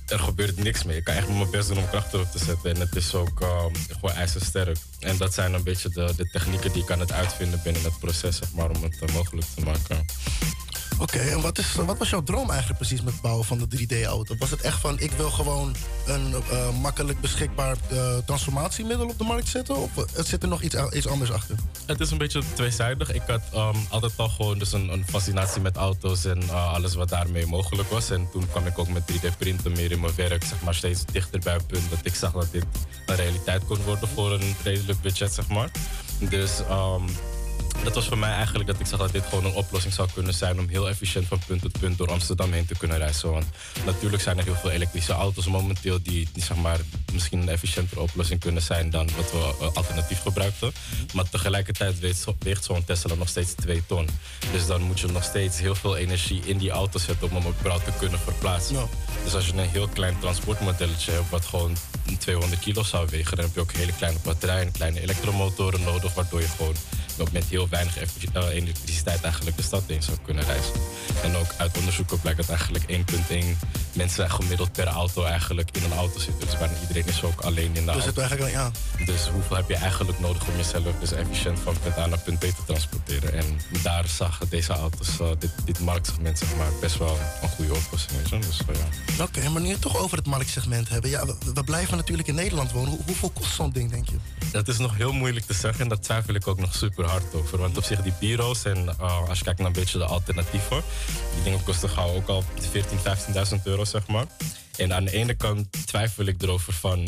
Er 0.05 0.19
gebeurt 0.19 0.57
niks 0.57 0.83
mee. 0.83 0.97
Ik 0.97 1.03
kan 1.03 1.15
echt 1.15 1.27
mijn 1.27 1.49
best 1.49 1.67
doen 1.67 1.77
om 1.77 1.89
kracht 1.89 2.13
erop 2.13 2.31
te 2.31 2.37
zetten. 2.37 2.73
En 2.73 2.79
het 2.79 2.95
is 2.95 3.13
ook 3.13 3.39
um, 3.41 3.71
gewoon 3.87 4.15
ijzersterk. 4.15 4.77
En 4.99 5.17
dat 5.17 5.33
zijn 5.33 5.53
een 5.53 5.63
beetje 5.63 5.89
de, 5.89 6.13
de 6.17 6.29
technieken 6.29 6.71
die 6.71 6.83
ik 6.83 6.91
aan 6.91 6.99
het 6.99 7.11
uitvinden 7.11 7.61
binnen 7.63 7.83
het 7.83 7.99
proces, 7.99 8.37
zeg 8.37 8.51
maar, 8.51 8.69
om 8.69 8.83
het 8.83 8.97
uh, 9.01 9.15
mogelijk 9.15 9.47
te 9.55 9.61
maken. 9.61 10.05
Oké, 10.99 11.17
en 11.17 11.41
wat, 11.41 11.57
is, 11.57 11.75
wat 11.75 11.97
was 11.97 12.09
jouw 12.09 12.23
droom 12.23 12.49
eigenlijk 12.49 12.79
precies 12.79 13.01
met 13.01 13.13
het 13.13 13.21
bouwen 13.21 13.45
van 13.45 13.57
de 13.57 13.77
3D-auto? 13.77 14.35
Was 14.37 14.49
het 14.49 14.61
echt 14.61 14.79
van, 14.79 14.99
ik 14.99 15.11
wil 15.11 15.29
gewoon 15.29 15.75
een 16.05 16.29
uh, 16.51 16.79
makkelijk 16.81 17.21
beschikbaar 17.21 17.75
uh, 17.91 18.17
transformatiemiddel 18.25 19.07
op 19.07 19.17
de 19.17 19.23
markt 19.23 19.47
zetten? 19.47 19.75
Of 19.75 19.95
het 19.95 20.27
zit 20.27 20.43
er 20.43 20.49
nog 20.49 20.61
iets, 20.61 21.07
anders 21.07 21.31
achter? 21.31 21.55
Het 21.85 21.99
is 21.99 22.11
een 22.11 22.17
beetje 22.17 22.41
tweezijdig. 22.53 23.13
Ik 23.13 23.21
had 23.27 23.41
um, 23.53 23.85
altijd 23.89 24.13
al 24.15 24.29
gewoon 24.29 24.59
dus 24.59 24.73
een, 24.73 25.05
fascinatie 25.09 25.61
met 25.61 25.75
auto's 25.75 26.25
en 26.25 26.49
alles 26.49 26.95
wat 26.95 27.09
daarmee 27.09 27.45
mogelijk 27.45 27.89
was. 27.89 28.09
En 28.09 28.27
toen 28.31 28.47
kwam 28.49 28.65
ik 28.65 28.79
ook 28.79 28.89
met 28.89 29.03
3D-printen 29.11 29.71
meer 29.71 29.91
in 29.91 29.99
mijn 29.99 30.15
werk, 30.15 30.43
zeg 30.43 30.61
maar, 30.61 30.75
steeds 30.75 31.05
dichter 31.05 31.39
bij 31.39 31.53
het 31.53 31.67
punt 31.67 31.89
dat 31.89 31.99
ik 32.03 32.15
zag 32.15 32.31
dat 32.31 32.51
dit 32.51 32.65
een 33.05 33.15
realiteit 33.15 33.65
kon 33.65 33.81
worden 33.85 34.09
voor 34.09 34.31
een 34.31 34.55
redelijk 34.63 35.01
budget, 35.01 35.33
zeg 35.33 35.47
maar. 35.47 35.69
Dus 36.19 36.59
um, 36.59 37.05
dat 37.83 37.95
was 37.95 38.07
voor 38.07 38.17
mij 38.17 38.31
eigenlijk 38.31 38.67
dat 38.67 38.79
ik 38.79 38.85
zag 38.85 38.99
dat 38.99 39.11
dit 39.11 39.25
gewoon 39.29 39.45
een 39.45 39.53
oplossing 39.53 39.93
zou 39.93 40.09
kunnen 40.13 40.33
zijn 40.33 40.59
om 40.59 40.67
heel 40.67 40.89
efficiënt 40.89 41.27
van 41.27 41.39
punt 41.47 41.61
tot 41.61 41.79
punt 41.79 41.97
door 41.97 42.11
Amsterdam 42.11 42.51
heen 42.51 42.65
te 42.65 42.77
kunnen 42.77 42.97
reizen. 42.97 43.31
Want 43.31 43.45
natuurlijk 43.85 44.23
zijn 44.23 44.37
er 44.37 44.43
heel 44.43 44.55
veel 44.55 44.69
elektrische 44.69 45.13
auto's 45.13 45.47
momenteel 45.47 46.01
die, 46.01 46.27
die 46.33 46.43
zeg 46.43 46.57
maar, 46.57 46.79
misschien 47.13 47.41
een 47.41 47.49
efficiëntere 47.49 48.01
oplossing 48.01 48.39
kunnen 48.39 48.61
zijn 48.61 48.89
dan 48.89 49.09
wat 49.15 49.31
we 49.31 49.37
uh, 49.37 49.67
alternatief 49.73 50.21
gebruikten. 50.21 50.73
Maar 51.13 51.29
tegelijkertijd 51.29 51.99
weegt, 51.99 52.25
weegt 52.39 52.63
zo'n 52.63 52.83
Tesla 52.83 53.15
nog 53.15 53.27
steeds 53.27 53.53
2 53.53 53.83
ton. 53.85 54.09
Dus 54.51 54.65
dan 54.65 54.81
moet 54.81 54.99
je 54.99 55.07
nog 55.07 55.23
steeds 55.23 55.59
heel 55.59 55.75
veel 55.75 55.97
energie 55.97 56.41
in 56.45 56.57
die 56.57 56.69
auto 56.71 56.99
zetten 56.99 57.29
om 57.29 57.35
hem 57.35 57.53
überhaupt 57.59 57.85
te 57.85 57.91
kunnen 57.99 58.19
verplaatsen. 58.19 58.75
Ja. 58.75 58.87
Dus 59.23 59.33
als 59.33 59.45
je 59.45 59.53
een 59.53 59.69
heel 59.69 59.87
klein 59.87 60.19
transportmodelletje 60.19 61.11
hebt 61.11 61.29
wat 61.29 61.45
gewoon 61.45 61.77
200 62.19 62.61
kilo 62.61 62.83
zou 62.83 63.07
wegen, 63.09 63.35
dan 63.35 63.45
heb 63.45 63.55
je 63.55 63.61
ook 63.61 63.71
hele 63.71 63.93
kleine 63.93 64.19
batterijen, 64.23 64.71
kleine 64.71 65.01
elektromotoren 65.01 65.81
nodig, 65.81 66.13
waardoor 66.13 66.41
je 66.41 66.47
gewoon 66.47 66.75
ook 67.19 67.31
met 67.31 67.43
heel 67.43 67.69
weinig 67.69 67.97
uh, 67.97 68.47
elektriciteit 68.49 69.21
eigenlijk 69.21 69.57
de 69.57 69.63
stad 69.63 69.83
in 69.87 70.03
zou 70.03 70.17
kunnen 70.25 70.43
reizen. 70.43 70.73
En 71.23 71.35
ook 71.35 71.53
uit 71.57 71.77
onderzoeken 71.77 72.19
blijkt 72.19 72.39
dat 72.39 72.49
eigenlijk 72.49 72.85
1,1 72.91 73.45
mensen 73.93 74.31
gemiddeld 74.31 74.71
per 74.71 74.87
auto 74.87 75.23
eigenlijk 75.23 75.69
in 75.71 75.83
een 75.83 75.93
auto 75.93 76.19
zitten. 76.19 76.47
Dus 76.47 76.57
bijna 76.57 76.73
iedereen 76.81 77.05
is 77.05 77.23
ook 77.23 77.41
alleen 77.41 77.65
in 77.65 77.73
de 77.73 77.79
dus 77.79 77.89
auto. 77.89 78.07
Het 78.07 78.17
eigenlijk, 78.17 78.51
ja. 78.51 78.71
Dus 79.05 79.27
hoeveel 79.27 79.55
heb 79.55 79.69
je 79.69 79.75
eigenlijk 79.75 80.19
nodig 80.19 80.47
om 80.47 80.55
jezelf 80.55 80.95
dus 80.99 81.11
efficiënt 81.11 81.59
van 81.59 81.75
punt 81.83 81.97
A 81.97 82.05
naar 82.05 82.19
punt 82.19 82.39
B 82.39 82.41
te 82.41 82.63
transporteren? 82.65 83.33
En 83.33 83.59
daar 83.83 84.07
zagen 84.07 84.49
deze 84.49 84.73
auto's, 84.73 85.19
uh, 85.21 85.27
dit, 85.39 85.51
dit 85.65 85.79
marktsegment 85.79 86.37
zeg 86.37 86.55
maar, 86.55 86.69
best 86.81 86.97
wel 86.97 87.17
een 87.41 87.49
goede 87.49 87.73
oplossing. 87.73 88.21
Dus, 88.29 88.59
uh, 88.69 88.75
ja. 88.75 89.23
Oké, 89.23 89.39
okay, 89.39 89.51
maar 89.51 89.61
nu 89.61 89.67
je 89.67 89.79
toch 89.79 89.97
over 89.97 90.17
het 90.17 90.25
marktsegment 90.25 90.89
hebben. 90.89 91.09
Ja, 91.09 91.25
we, 91.25 91.35
we 91.53 91.63
blijven 91.63 91.97
natuurlijk 91.97 92.27
in 92.27 92.35
Nederland 92.35 92.71
wonen. 92.71 92.89
Hoe, 92.89 92.99
hoeveel 93.05 93.29
kost 93.29 93.53
zo'n 93.53 93.71
ding, 93.71 93.91
denk 93.91 94.09
je? 94.09 94.15
Dat 94.51 94.67
is 94.67 94.77
nog 94.77 94.95
heel 94.95 95.13
moeilijk 95.13 95.45
te 95.45 95.53
zeggen 95.53 95.81
en 95.81 95.89
daar 95.89 95.99
twijfel 95.99 96.33
ik 96.33 96.47
ook 96.47 96.59
nog 96.59 96.75
super 96.75 97.04
hard 97.05 97.33
over. 97.33 97.57
Want 97.57 97.77
op 97.77 97.83
zich 97.83 98.01
die 98.01 98.13
bureaus 98.19 98.63
en 98.63 98.95
uh, 99.01 99.27
als 99.27 99.37
je 99.37 99.43
kijkt 99.43 99.59
naar 99.59 99.67
een 99.67 99.73
beetje 99.73 99.97
de 99.97 100.05
alternatieven, 100.05 100.83
die 101.33 101.43
dingen 101.43 101.63
kosten 101.63 101.89
gauw 101.89 102.15
ook 102.15 102.27
al 102.27 102.43
14.000, 102.43 102.77
15.000 103.55 103.63
euro 103.63 103.85
zeg 103.85 104.07
maar. 104.07 104.25
En 104.77 104.93
aan 104.93 105.05
de 105.05 105.11
ene 105.11 105.33
kant 105.33 105.87
twijfel 105.87 106.25
ik 106.25 106.41
erover 106.41 106.73
van 106.73 107.07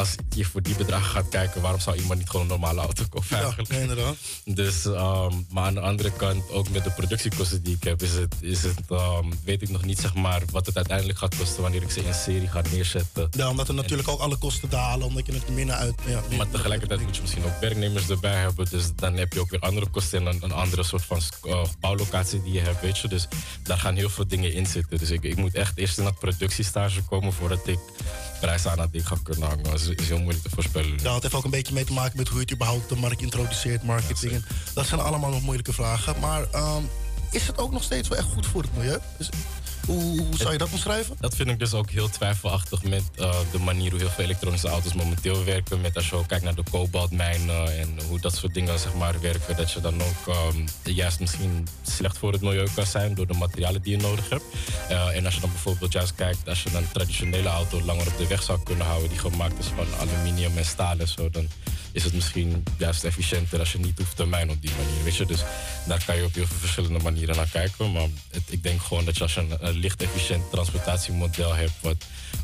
als 0.00 0.14
je 0.28 0.44
voor 0.44 0.62
die 0.62 0.74
bedragen 0.74 1.10
gaat 1.10 1.28
kijken, 1.28 1.60
waarom 1.60 1.80
zou 1.80 1.96
iemand 1.96 2.18
niet 2.18 2.30
gewoon 2.30 2.42
een 2.42 2.52
normale 2.52 2.80
auto 2.80 3.04
kopen 3.08 3.36
eigenlijk? 3.36 3.72
Ja, 3.72 3.78
inderdaad. 3.78 4.16
Dus, 4.44 4.84
um, 4.84 5.46
maar 5.50 5.64
aan 5.64 5.74
de 5.74 5.80
andere 5.80 6.12
kant, 6.12 6.50
ook 6.50 6.68
met 6.70 6.84
de 6.84 6.90
productiekosten 6.90 7.62
die 7.62 7.74
ik 7.74 7.84
heb, 7.84 8.02
is 8.02 8.12
het, 8.12 8.34
is 8.40 8.62
het 8.62 8.80
um, 8.90 9.32
weet 9.44 9.62
ik 9.62 9.68
nog 9.68 9.84
niet 9.84 9.98
zeg 9.98 10.14
maar 10.14 10.42
wat 10.50 10.66
het 10.66 10.76
uiteindelijk 10.76 11.18
gaat 11.18 11.36
kosten 11.36 11.62
wanneer 11.62 11.82
ik 11.82 11.90
ze 11.90 12.04
in 12.04 12.14
serie 12.14 12.48
ga 12.48 12.62
neerzetten. 12.72 13.28
Ja, 13.30 13.50
omdat 13.50 13.68
er 13.68 13.74
natuurlijk 13.74 14.08
en, 14.08 14.14
ook 14.14 14.20
alle 14.20 14.36
kosten 14.36 14.70
dalen, 14.70 15.06
omdat 15.06 15.26
je 15.26 15.32
het 15.32 15.48
minder 15.48 15.76
uit. 15.76 15.94
Ja, 16.06 16.22
maar 16.36 16.50
tegelijkertijd 16.50 17.00
moet 17.00 17.16
je 17.16 17.22
misschien 17.22 17.44
ook 17.44 17.60
werknemers 17.60 18.08
erbij 18.08 18.40
hebben, 18.40 18.66
dus 18.70 18.84
dan 18.96 19.16
heb 19.16 19.32
je 19.32 19.40
ook 19.40 19.50
weer 19.50 19.60
andere 19.60 19.86
kosten 19.86 20.20
en 20.20 20.26
een, 20.26 20.42
een 20.42 20.52
andere 20.52 20.82
soort 20.82 21.04
van 21.04 21.20
uh, 21.44 21.64
bouwlocatie 21.80 22.42
die 22.42 22.52
je 22.52 22.60
hebt, 22.60 22.80
weet 22.80 22.98
je. 22.98 23.08
Dus 23.08 23.28
daar 23.62 23.78
gaan 23.78 23.96
heel 23.96 24.10
veel 24.10 24.26
dingen 24.26 24.52
in 24.52 24.66
zitten. 24.66 24.98
Dus 24.98 25.10
ik, 25.10 25.22
ik 25.22 25.36
moet 25.36 25.54
echt 25.54 25.78
eerst 25.78 25.98
in 25.98 26.04
dat 26.04 26.18
productiestage 26.18 27.02
komen 27.02 27.32
voordat 27.32 27.66
ik 27.66 27.78
prijs 28.40 28.66
aan 28.66 28.76
dat 28.76 28.92
ding 28.92 29.06
ga 29.08 29.16
kunnen 29.22 29.48
hangen. 29.48 29.64
Dat 29.64 29.74
is, 29.74 29.88
is, 29.88 30.08
heel 30.08 30.18
moeilijk 30.18 30.42
te 30.42 30.50
voorspellen. 30.50 30.98
Ja, 31.02 31.14
het 31.14 31.22
heeft 31.22 31.34
ook 31.34 31.44
een 31.44 31.50
beetje 31.50 31.74
mee 31.74 31.84
te 31.84 31.92
maken 31.92 32.16
met 32.16 32.28
hoe 32.28 32.36
je 32.36 32.42
het 32.42 32.52
überhaupt 32.52 32.88
de 32.88 32.96
markt 32.96 33.20
introduceert, 33.20 33.82
marketing. 33.82 34.32
Ja, 34.32 34.40
dat 34.74 34.86
zijn 34.86 35.00
allemaal 35.00 35.30
nog 35.30 35.42
moeilijke 35.42 35.72
vragen. 35.72 36.14
Maar 36.20 36.40
um, 36.40 36.88
is 37.30 37.46
het 37.46 37.58
ook 37.58 37.72
nog 37.72 37.82
steeds 37.82 38.08
wel 38.08 38.18
echt 38.18 38.28
goed 38.28 38.46
voor 38.46 38.62
het 38.62 38.76
milieu? 38.76 38.98
Is, 39.18 39.28
hoe, 39.90 40.36
zou 40.36 40.52
je 40.52 40.58
dat 40.58 40.72
omschrijven? 40.72 41.16
Dat 41.20 41.36
vind 41.36 41.48
ik 41.48 41.58
dus 41.58 41.74
ook 41.74 41.90
heel 41.90 42.08
twijfelachtig 42.08 42.82
met 42.82 43.02
uh, 43.16 43.34
de 43.52 43.58
manier 43.58 43.90
hoe 43.90 44.00
heel 44.00 44.10
veel 44.10 44.24
elektronische 44.24 44.68
auto's 44.68 44.92
momenteel 44.92 45.44
werken. 45.44 45.80
Met 45.80 45.96
als 45.96 46.08
je 46.08 46.26
kijkt 46.26 46.44
naar 46.44 46.54
de 46.54 46.64
kobaltmijnen 46.70 47.78
en 47.78 47.98
hoe 48.08 48.20
dat 48.20 48.34
soort 48.36 48.54
dingen 48.54 48.78
zeg 48.78 48.94
maar, 48.94 49.20
werken. 49.20 49.56
Dat 49.56 49.70
je 49.70 49.80
dan 49.80 50.02
ook 50.02 50.34
um, 50.54 50.64
juist 50.82 51.20
misschien 51.20 51.66
slecht 51.82 52.18
voor 52.18 52.32
het 52.32 52.40
milieu 52.40 52.66
kan 52.74 52.86
zijn 52.86 53.14
door 53.14 53.26
de 53.26 53.34
materialen 53.34 53.82
die 53.82 53.96
je 53.96 54.02
nodig 54.02 54.28
hebt. 54.28 54.44
Uh, 54.90 55.16
en 55.16 55.24
als 55.24 55.34
je 55.34 55.40
dan 55.40 55.50
bijvoorbeeld 55.50 55.92
juist 55.92 56.14
kijkt, 56.14 56.48
als 56.48 56.62
je 56.62 56.70
een 56.76 56.92
traditionele 56.92 57.48
auto 57.48 57.82
langer 57.82 58.06
op 58.06 58.18
de 58.18 58.26
weg 58.26 58.42
zou 58.42 58.58
kunnen 58.62 58.86
houden, 58.86 59.08
die 59.08 59.18
gemaakt 59.18 59.58
is 59.58 59.66
van 59.66 59.86
aluminium 60.00 60.56
en 60.56 60.64
staal 60.64 60.98
en 60.98 61.08
zo, 61.08 61.30
dan 61.30 61.48
is 61.92 62.04
het 62.04 62.14
misschien 62.14 62.64
juist 62.76 63.04
efficiënter 63.04 63.58
als 63.58 63.72
je 63.72 63.78
niet 63.78 63.98
hoeft 63.98 64.16
te 64.16 64.26
mijnen 64.26 64.54
op 64.54 64.62
die 64.62 64.70
manier. 64.70 65.04
Weet 65.04 65.16
je? 65.16 65.26
Dus 65.26 65.40
daar 65.86 66.04
kan 66.04 66.16
je 66.16 66.24
op 66.24 66.34
heel 66.34 66.46
veel 66.46 66.58
verschillende 66.58 66.98
manieren 66.98 67.36
naar 67.36 67.48
kijken. 67.52 67.92
Maar 67.92 68.08
het, 68.30 68.42
ik 68.46 68.62
denk 68.62 68.82
gewoon 68.82 69.04
dat 69.04 69.16
je 69.16 69.22
als 69.22 69.34
je 69.34 69.40
een, 69.40 69.56
een 69.60 69.74
licht 69.74 70.02
efficiënt 70.02 70.50
transportatiemodel 70.50 71.54
hebt, 71.54 71.72
wat 71.80 71.96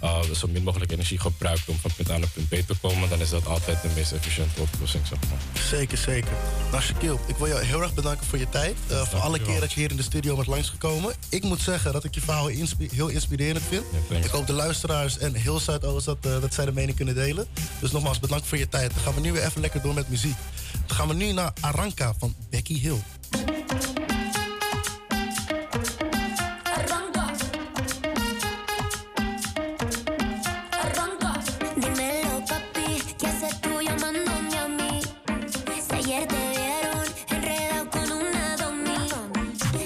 uh, 0.02 0.20
zo 0.22 0.46
min 0.46 0.62
mogelijk 0.62 0.92
energie 0.92 1.18
gebruikt 1.18 1.68
om 1.68 1.78
van 1.80 1.90
punt 1.96 2.10
A 2.10 2.18
naar 2.18 2.28
punt 2.28 2.48
B 2.48 2.54
te 2.66 2.74
komen, 2.80 3.08
dan 3.08 3.20
is 3.20 3.30
dat 3.30 3.46
altijd 3.46 3.82
de 3.82 3.88
meest 3.94 4.12
efficiënte 4.12 4.60
oplossing. 4.60 5.06
Zeg 5.06 5.18
maar. 5.30 5.62
Zeker, 5.62 5.98
zeker. 5.98 6.30
Nou, 6.70 6.82
Shaquille, 6.82 7.18
ik 7.26 7.36
wil 7.36 7.48
jou 7.48 7.64
heel 7.64 7.82
erg 7.82 7.94
bedanken 7.94 8.26
voor 8.26 8.38
je 8.38 8.48
tijd. 8.48 8.76
Uh, 8.90 9.02
voor 9.02 9.20
alle 9.20 9.40
keer 9.40 9.60
dat 9.60 9.72
je 9.72 9.80
hier 9.80 9.90
in 9.90 9.96
de 9.96 10.02
studio 10.02 10.34
bent 10.34 10.46
langsgekomen. 10.46 11.14
Ik 11.28 11.42
moet 11.42 11.60
zeggen 11.60 11.92
dat 11.92 12.04
ik 12.04 12.14
je 12.14 12.20
verhaal 12.20 12.48
inspi 12.48 12.88
heel 12.92 13.08
inspirerend 13.08 13.64
vind. 13.68 13.84
Ja, 14.10 14.16
ik 14.16 14.30
hoop 14.30 14.46
de 14.46 14.52
luisteraars 14.52 15.18
en 15.18 15.34
heel 15.34 15.60
Zuidoost 15.60 16.06
dat, 16.06 16.18
uh, 16.26 16.40
dat 16.40 16.54
zij 16.54 16.64
de 16.64 16.72
mening 16.72 16.96
kunnen 16.96 17.14
delen. 17.14 17.46
Dus 17.80 17.90
nogmaals, 17.90 18.20
bedankt 18.20 18.46
voor 18.46 18.58
je 18.58 18.68
tijd. 18.68 18.94
Dan 18.94 19.02
gaan 19.02 19.14
we 19.14 19.20
nu 19.20 19.35
even 19.44 19.60
lekker 19.60 19.82
door 19.82 19.94
met 19.94 20.08
muziek. 20.08 20.36
Dan 20.86 20.96
gaan 20.96 21.08
we 21.08 21.14
nu 21.14 21.32
naar 21.32 21.52
Aranka 21.60 22.14
van 22.18 22.34
Becky 22.50 22.80
Hill. 22.80 22.98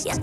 Ya 0.05 0.17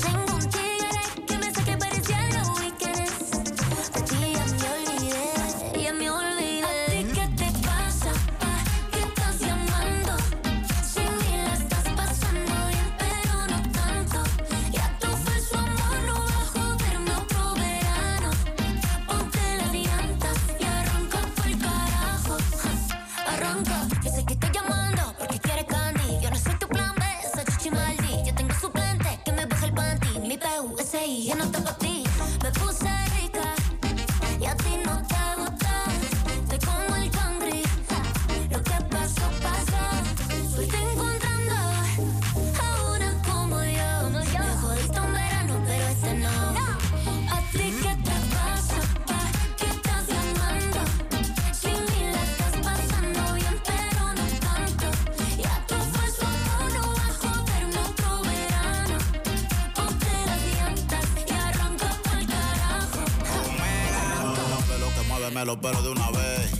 pero 65.61 65.81
de 65.81 65.89
una 65.89 66.09
vez. 66.11 66.51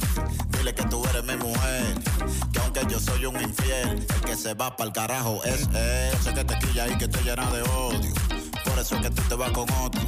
Dile 0.58 0.74
que 0.74 0.84
tú 0.84 1.04
eres 1.06 1.24
mi 1.24 1.36
mujer, 1.36 1.96
que 2.52 2.60
aunque 2.60 2.82
yo 2.90 3.00
soy 3.00 3.26
un 3.26 3.40
infiel, 3.42 4.06
el 4.16 4.22
que 4.22 4.36
se 4.36 4.54
va 4.54 4.76
para 4.76 4.88
el 4.88 4.94
carajo 4.94 5.44
es 5.44 5.68
él. 5.74 6.18
Sé 6.24 6.34
que 6.34 6.44
te 6.44 6.58
quilla 6.60 6.88
y 6.88 6.98
que 6.98 7.08
te 7.08 7.22
llena 7.24 7.50
de 7.52 7.62
odio, 7.62 8.14
por 8.66 8.80
eso 8.80 8.96
es 8.96 9.02
que 9.02 9.10
tú 9.10 9.22
te 9.24 9.36
vas 9.36 9.52
con 9.52 9.70
otro. 9.82 10.02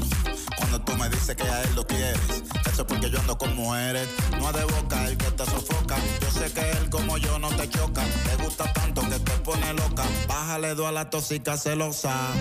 Cuando 0.57 0.81
tú 0.81 0.95
me 0.97 1.09
dices 1.09 1.35
que 1.35 1.43
a 1.43 1.61
él 1.63 1.75
lo 1.75 1.85
quieres, 1.85 2.43
eso 2.71 2.81
es 2.81 2.87
porque 2.87 3.09
yo 3.09 3.19
ando 3.19 3.37
con 3.37 3.55
mujeres. 3.55 4.07
No 4.39 4.51
de 4.51 4.63
boca 4.63 5.07
el 5.07 5.17
que 5.17 5.31
te 5.31 5.45
sofoca, 5.45 5.95
yo 6.21 6.31
sé 6.31 6.51
que 6.51 6.71
él 6.71 6.89
como 6.89 7.17
yo 7.17 7.39
no 7.39 7.49
te 7.49 7.69
choca. 7.69 8.03
Te 8.03 8.43
gusta 8.43 8.71
tanto 8.73 9.01
que 9.01 9.19
te 9.19 9.31
pone 9.39 9.73
loca, 9.73 10.03
bájale 10.27 10.75
dos 10.75 10.87
a 10.87 10.91
la 10.91 11.09
tóxica 11.09 11.57
celosa. 11.57 12.33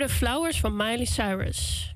The 0.00 0.08
Flowers 0.08 0.60
van 0.60 0.76
Miley 0.76 1.04
Cyrus. 1.04 1.92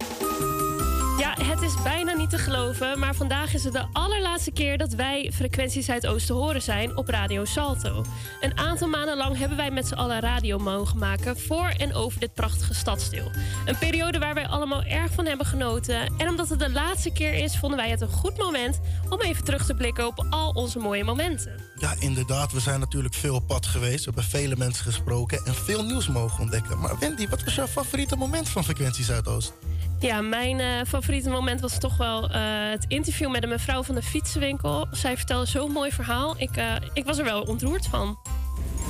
Ja, 1.18 1.34
het 1.44 1.62
is 1.62 1.82
bijna 1.82 2.12
niet 2.12 2.30
te 2.30 2.38
geloven, 2.38 2.98
maar 2.98 3.14
vandaag 3.14 3.54
is 3.54 3.64
het 3.64 3.72
de 3.72 3.86
allerlaatste 3.92 4.52
keer 4.52 4.78
dat 4.78 4.92
wij 4.92 5.30
Frequentie 5.34 5.82
Zuidoost 5.82 6.26
te 6.26 6.32
horen 6.32 6.62
zijn 6.62 6.96
op 6.96 7.08
Radio 7.08 7.44
Salto. 7.44 8.04
Een 8.40 8.58
aantal 8.58 8.88
maanden 8.88 9.16
lang 9.16 9.38
hebben 9.38 9.56
wij 9.56 9.70
met 9.70 9.86
z'n 9.86 9.94
allen 9.94 10.20
radio 10.20 10.58
mogen 10.58 10.98
maken 10.98 11.38
voor 11.38 11.68
en 11.76 11.94
over 11.94 12.20
dit 12.20 12.34
prachtige 12.34 12.74
stadsdeel. 12.74 13.30
Een 13.66 13.78
periode 13.78 14.18
waar 14.18 14.34
wij 14.34 14.46
allemaal 14.46 14.82
erg 14.82 15.12
van 15.12 15.26
hebben 15.26 15.46
genoten. 15.46 16.14
En 16.18 16.28
omdat 16.28 16.48
het 16.48 16.58
de 16.58 16.70
laatste 16.70 17.12
keer 17.12 17.34
is, 17.34 17.56
vonden 17.56 17.78
wij 17.78 17.90
het 17.90 18.00
een 18.00 18.08
goed 18.08 18.36
moment 18.36 18.80
om 19.08 19.20
even 19.20 19.44
terug 19.44 19.66
te 19.66 19.74
blikken 19.74 20.06
op 20.06 20.26
al 20.30 20.50
onze 20.50 20.78
mooie 20.78 21.04
momenten. 21.04 21.63
Ja, 21.84 21.94
inderdaad. 21.98 22.52
We 22.52 22.60
zijn 22.60 22.80
natuurlijk 22.80 23.14
veel 23.14 23.34
op 23.34 23.46
pad 23.46 23.66
geweest. 23.66 24.04
We 24.04 24.04
hebben 24.04 24.24
vele 24.24 24.56
mensen 24.56 24.84
gesproken 24.84 25.40
en 25.44 25.54
veel 25.54 25.84
nieuws 25.84 26.08
mogen 26.08 26.40
ontdekken. 26.40 26.78
Maar 26.78 26.98
Wendy, 26.98 27.28
wat 27.28 27.44
was 27.44 27.54
jouw 27.54 27.66
favoriete 27.66 28.16
moment 28.16 28.48
van 28.48 28.64
Frequentie 28.64 29.04
Zuidoost? 29.04 29.52
Ja, 29.98 30.20
mijn 30.20 30.60
eh, 30.60 30.66
favoriete 30.86 31.28
moment 31.28 31.60
was 31.60 31.78
toch 31.78 31.96
wel 31.96 32.30
eh, 32.30 32.40
het 32.70 32.84
interview 32.88 33.30
met 33.30 33.42
een 33.42 33.48
mevrouw 33.48 33.82
van 33.82 33.94
de 33.94 34.02
fietsenwinkel. 34.02 34.86
Zij 34.90 35.16
vertelde 35.16 35.46
zo'n 35.46 35.72
mooi 35.72 35.92
verhaal. 35.92 36.34
Ik, 36.36 36.56
eh, 36.56 36.74
ik 36.92 37.04
was 37.04 37.18
er 37.18 37.24
wel 37.24 37.42
ontroerd 37.42 37.86
van. 37.86 38.18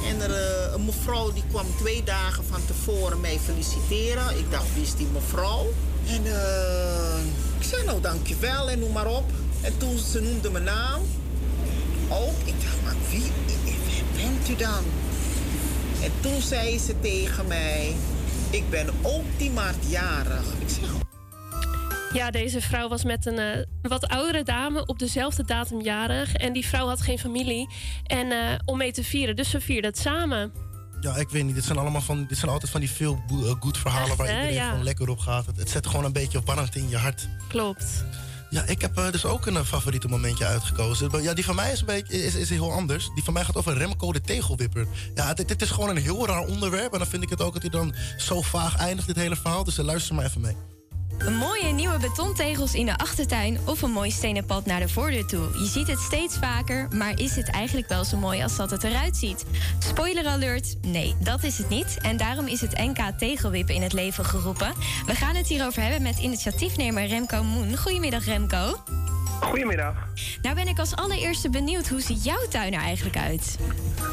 En 0.09 0.21
er, 0.21 0.35
eh, 0.35 0.73
een 0.73 0.85
mevrouw 0.85 1.33
die 1.33 1.45
kwam 1.49 1.67
twee 1.79 2.03
dagen 2.03 2.45
van 2.45 2.67
tevoren 2.67 3.21
mij 3.21 3.39
feliciteren. 3.39 4.39
Ik 4.39 4.51
dacht, 4.51 4.75
wie 4.75 4.83
is 4.83 4.95
die 4.95 5.09
mevrouw? 5.13 5.67
En 6.07 6.27
eh, 6.27 7.19
ik 7.59 7.67
zei, 7.67 7.85
nou 7.85 8.01
dankjewel 8.01 8.71
en 8.71 8.79
noem 8.79 8.93
maar 8.93 9.07
op. 9.07 9.31
En 9.61 9.79
toen 9.79 9.99
ze 9.99 10.21
noemde 10.21 10.51
mijn 10.51 10.65
naam, 10.65 11.01
ook. 12.09 12.39
Ik 12.45 12.55
wie, 13.21 13.55
wie 13.65 14.03
bent 14.17 14.49
u 14.51 14.57
dan? 14.57 14.85
En 16.03 16.11
toen 16.21 16.41
zei 16.41 16.79
ze 16.79 17.01
tegen 17.01 17.47
mij, 17.47 17.93
ik 18.51 18.71
ben 18.71 18.89
ook 19.03 19.25
die 19.37 19.51
maart 19.51 19.77
jarig. 19.89 20.45
Ik 20.61 20.69
zeg, 20.69 20.89
Ja, 22.13 22.31
deze 22.31 22.61
vrouw 22.61 22.89
was 22.89 23.05
met 23.05 23.27
een 23.27 23.39
eh, 23.39 23.63
wat 23.83 24.09
oudere 24.09 24.43
dame 24.43 24.87
op 24.87 24.99
dezelfde 24.99 25.45
datum 25.45 25.81
jarig. 25.81 26.35
En 26.35 26.53
die 26.53 26.67
vrouw 26.67 26.87
had 26.89 27.01
geen 27.01 27.19
familie 27.19 27.69
en, 28.05 28.31
eh, 28.33 28.39
om 28.65 28.79
mee 28.79 28.93
te 28.93 29.05
vieren. 29.05 29.37
Dus 29.37 29.51
ze 29.51 29.61
vierden 29.61 29.91
het 29.91 29.99
samen. 29.99 30.53
Ja, 31.01 31.17
ik 31.17 31.29
weet 31.29 31.45
niet. 31.45 31.55
Dit 31.55 31.65
zijn, 31.65 31.79
allemaal 31.79 32.01
van, 32.01 32.27
dit 32.29 32.39
zijn 32.39 32.51
altijd 32.51 32.71
van 32.73 32.81
die 32.81 32.91
veel 32.91 33.23
eh, 33.31 33.37
goed 33.61 33.79
verhalen 33.79 34.09
Echt, 34.09 34.17
waar 34.17 34.29
iedereen 34.29 34.53
Ja. 34.55 34.69
gewoon 34.69 34.85
lekker 34.85 35.09
op 35.09 35.19
gaat. 35.19 35.47
Het, 35.47 35.57
het 35.57 35.71
zet 35.71 35.87
gewoon 35.87 36.05
een 36.05 36.13
beetje 36.13 36.41
warmte 36.45 36.79
in 36.79 36.89
je 36.89 36.97
hart. 36.97 37.29
Klopt. 37.49 38.05
Ja, 38.51 38.65
ik 38.67 38.81
heb 38.81 38.97
eh, 38.97 39.11
dus 39.11 39.25
ook 39.25 39.47
een 39.47 39.57
eh, 39.57 39.65
favoriete 39.65 40.09
momentje 40.09 40.45
uitgekozen. 40.45 41.23
Ja, 41.23 41.35
die 41.35 41.45
van 41.45 41.55
mij 41.55 41.73
is, 41.73 41.81
een 41.81 41.87
beetje, 41.87 42.25
is, 42.25 42.35
is 42.35 42.51
heel 42.51 42.73
anders. 42.73 43.11
Die 43.15 43.25
van 43.25 43.33
mij 43.33 43.45
gaat 43.45 43.57
over 43.57 43.77
Remco 43.77 44.13
de 44.13 44.21
tegelwipper. 44.21 44.87
Ja, 45.15 45.35
dit, 45.35 45.49
dit 45.49 45.63
is 45.63 45.71
gewoon 45.71 45.89
een 45.89 45.97
heel 45.97 46.27
raar 46.27 46.47
onderwerp. 46.47 46.93
En 46.93 46.99
dan 46.99 47.09
vind 47.09 47.23
ik 47.23 47.31
het 47.31 47.43
ook 47.43 47.53
dat 47.53 47.63
hij 47.63 47.71
dan 47.71 47.95
zo 48.17 48.43
vaag 48.43 48.77
eindigt, 48.77 49.07
dit 49.07 49.17
hele 49.17 49.37
verhaal. 49.37 49.65
Dus 49.65 49.79
eh, 49.79 49.85
luister 49.85 50.15
maar 50.15 50.25
even 50.25 50.41
mee. 50.41 50.74
Een 51.19 51.37
mooie 51.37 51.73
nieuwe 51.73 51.99
betontegels 51.99 52.75
in 52.75 52.87
de 52.87 52.97
achtertuin 52.97 53.59
of 53.67 53.83
een 53.83 53.91
mooi 53.91 54.11
stenen 54.11 54.45
pad 54.45 54.67
naar 54.67 54.81
de 54.81 54.89
voordeur 54.89 55.27
toe. 55.27 55.59
Je 55.59 55.67
ziet 55.67 55.87
het 55.87 55.99
steeds 55.99 56.37
vaker, 56.37 56.89
maar 56.95 57.19
is 57.19 57.37
het 57.37 57.51
eigenlijk 57.51 57.89
wel 57.89 58.05
zo 58.05 58.17
mooi 58.17 58.43
als 58.43 58.57
dat 58.57 58.71
het 58.71 58.85
eruit 58.85 59.17
ziet? 59.17 59.45
Spoiler 59.79 60.27
alert, 60.27 60.77
nee, 60.83 61.15
dat 61.21 61.43
is 61.43 61.59
het 61.59 61.69
niet. 61.69 61.99
En 62.03 62.17
daarom 62.17 62.47
is 62.47 62.61
het 62.61 62.77
NK 62.77 63.19
Tegelwippen 63.19 63.75
in 63.75 63.83
het 63.83 63.93
leven 63.93 64.25
geroepen. 64.25 64.73
We 65.07 65.15
gaan 65.15 65.35
het 65.35 65.47
hierover 65.47 65.83
hebben 65.83 66.03
met 66.03 66.19
initiatiefnemer 66.19 67.07
Remco 67.07 67.43
Moen. 67.43 67.77
Goedemiddag 67.77 68.25
Remco. 68.25 68.83
Goedemiddag. 69.41 69.95
Nou 70.43 70.55
ben 70.55 70.69
ik 70.69 70.79
als 70.79 70.97
allereerste 70.97 71.51
benieuwd, 71.51 71.89
hoe 71.89 72.01
ziet 72.01 72.25
jouw 72.25 72.49
tuin 72.49 72.73
er 72.73 72.81
eigenlijk 72.81 73.17
uit? 73.17 73.59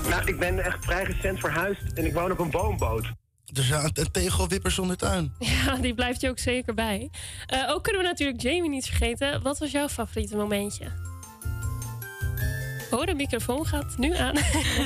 Nou, 0.09 0.25
ik 0.25 0.39
ben 0.39 0.59
echt 0.65 0.85
vrij 0.85 1.03
recent 1.03 1.39
verhuisd 1.39 1.93
en 1.93 2.05
ik 2.05 2.13
woon 2.13 2.31
op 2.31 2.39
een 2.39 2.51
woonboot. 2.51 3.20
Dus 3.51 3.67
ja, 3.67 3.89
een, 3.93 4.11
tegelwipper 4.11 4.71
zonder 4.71 4.97
tuin. 4.97 5.33
Ja, 5.39 5.75
die 5.75 5.93
blijft 5.93 6.21
je 6.21 6.29
ook 6.29 6.39
zeker 6.39 6.73
bij. 6.73 7.09
Eh, 7.45 7.69
ook 7.69 7.83
kunnen 7.83 8.01
we 8.01 8.07
natuurlijk 8.07 8.41
Jamie 8.41 8.69
niet 8.69 8.85
vergeten. 8.85 9.41
Wat 9.41 9.59
was 9.59 9.71
jouw 9.71 9.87
favoriete 9.87 10.35
momentje? 10.35 10.85
Oh, 12.91 13.05
de 13.05 13.13
microfoon 13.13 13.65
gaat 13.65 13.97
nu 13.97 14.15
aan. 14.15 14.35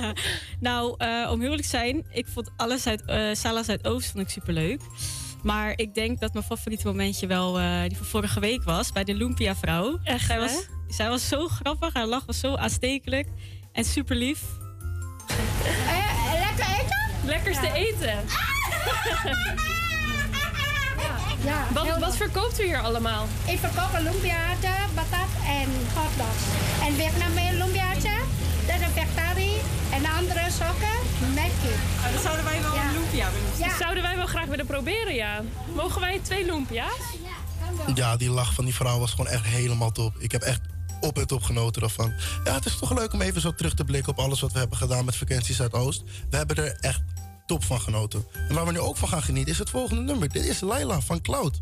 nou, 0.60 0.96
eh, 0.98 1.28
om 1.32 1.40
heel 1.40 1.50
eerlijk 1.50 1.62
te 1.62 1.68
zijn, 1.68 2.06
ik 2.12 2.28
vond 2.28 2.52
alles 2.58 2.88
uit 2.88 3.06
eh 3.06 3.34
Sala 3.34 3.64
Zuidoost 3.64 4.12
vond 4.12 4.24
ik 4.24 4.30
superleuk. 4.30 4.82
Maar 5.44 5.74
ik 5.76 5.94
denk 5.94 6.20
dat 6.20 6.34
mijn 6.34 6.46
favoriete 6.46 6.88
momentje 6.88 7.28
wel 7.28 7.60
eh, 7.60 7.82
die 7.88 7.98
van 7.98 8.06
vorige 8.06 8.40
week 8.40 8.64
was 8.64 8.92
bij 8.92 9.04
de 9.04 9.14
Lumpia 9.14 9.56
vrouw. 9.56 10.00
Echt, 10.04 10.26
zij 10.26 10.36
hè? 10.36 10.42
was, 10.42 10.68
zij 10.88 11.10
was 11.10 11.28
zo 11.28 11.48
grappig, 11.48 11.94
haar 11.94 12.06
lach 12.06 12.26
was 12.26 12.40
zo 12.40 12.56
aanstekelijk 12.56 13.28
en 13.72 13.86
super 13.86 14.16
lief. 14.16 14.42
lekker 16.34 16.66
eten? 16.66 17.26
Lekkerste 17.26 17.72
eten. 17.74 18.55
Ja, 21.46 21.66
Wat, 21.74 21.98
wat 22.00 22.16
verkoopt 22.16 22.62
u 22.62 22.64
hier 22.66 22.82
allemaal? 22.82 23.28
Ik 23.46 23.60
verkoop 23.60 23.94
een 23.94 24.04
lumpiaatje, 24.04 24.70
patat 24.94 25.30
en 25.48 25.70
hotdogs. 25.96 26.44
En 26.86 26.94
Vietnamese 26.96 27.54
lumpiaatje, 27.58 28.12
dat 28.68 28.76
is 28.80 28.88
vegetarisch. 28.94 29.62
En 29.92 30.02
de 30.02 30.10
andere 30.10 30.40
sokken 30.52 30.98
met 31.34 31.52
kip. 31.62 31.78
Oh, 32.06 32.12
dan 32.14 32.22
zouden 32.22 32.46
wij 32.46 32.62
wel 32.62 32.74
Ja. 32.76 32.88
een 32.88 32.94
lumpia 32.94 33.28
willen. 33.32 33.58
Ja. 33.58 33.68
Dat 33.68 33.78
zouden 33.80 34.04
wij 34.04 34.16
wel 34.16 34.26
graag 34.26 34.46
willen 34.46 34.66
proberen, 34.66 35.16
ja. 35.16 35.42
Mogen 35.76 36.02
wij 36.02 36.20
twee 36.24 36.46
lumpia's? 36.46 37.00
Ja, 37.96 38.18
die 38.18 38.30
lach 38.30 38.54
van 38.54 38.66
die 38.66 38.76
vrouw 38.76 39.00
was 39.00 39.12
gewoon 39.12 39.28
echt 39.28 39.44
helemaal 39.46 39.92
top. 39.92 40.14
Ik 40.20 40.32
heb 40.32 40.42
echt 40.42 40.60
op 41.02 41.18
en 41.18 41.28
top 41.28 41.44
genoten 41.44 41.82
daarvan. 41.82 42.14
Ja, 42.44 42.54
het 42.54 42.66
is 42.66 42.78
toch 42.80 42.94
leuk 42.98 43.14
om 43.14 43.22
even 43.22 43.42
zo 43.42 43.52
terug 43.54 43.74
te 43.74 43.84
blikken 43.84 44.12
op 44.12 44.20
alles 44.20 44.40
wat 44.42 44.52
we 44.52 44.60
hebben 44.60 44.78
gedaan 44.78 45.06
met 45.06 45.16
Frequentie 45.16 45.56
Zuidoost. 45.56 46.04
We 46.30 46.38
hebben 46.38 46.56
er 46.56 46.78
echt 46.80 47.02
top 47.46 47.64
van 47.64 47.82
genoten. 47.82 48.26
En 48.50 48.56
waar 48.56 48.66
we 48.66 48.72
nu 48.72 48.80
ook 48.80 48.98
van 48.98 49.08
gaan 49.08 49.22
genieten 49.22 49.52
is 49.52 49.60
het 49.60 49.70
volgende 49.70 50.02
nummer. 50.02 50.30
Dit 50.30 50.46
is 50.46 50.60
Laila 50.60 51.02
van 51.02 51.22
Cloud. 51.22 51.62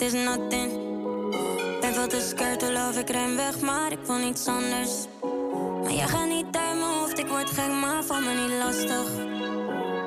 Het 0.00 0.12
is 0.12 0.24
nothing. 0.24 0.70
Ben 1.80 1.94
veel 1.94 2.06
te 2.06 2.20
scared 2.20 2.58
to 2.58 3.00
ik 3.00 3.10
ren 3.10 3.36
weg, 3.36 3.60
maar 3.60 3.92
ik 3.92 3.98
wil 4.06 4.16
niets 4.16 4.46
anders. 4.46 4.90
Maar 5.82 5.92
jij 5.92 6.06
gaat 6.06 6.28
niet 6.28 6.44
uit 6.44 6.78
mijn 6.78 6.80
hoofd, 6.80 7.18
ik 7.18 7.26
word 7.26 7.50
gek, 7.50 7.70
maar 7.70 8.04
van 8.04 8.24
me 8.24 8.32
niet 8.32 8.58
lastig. 8.58 9.08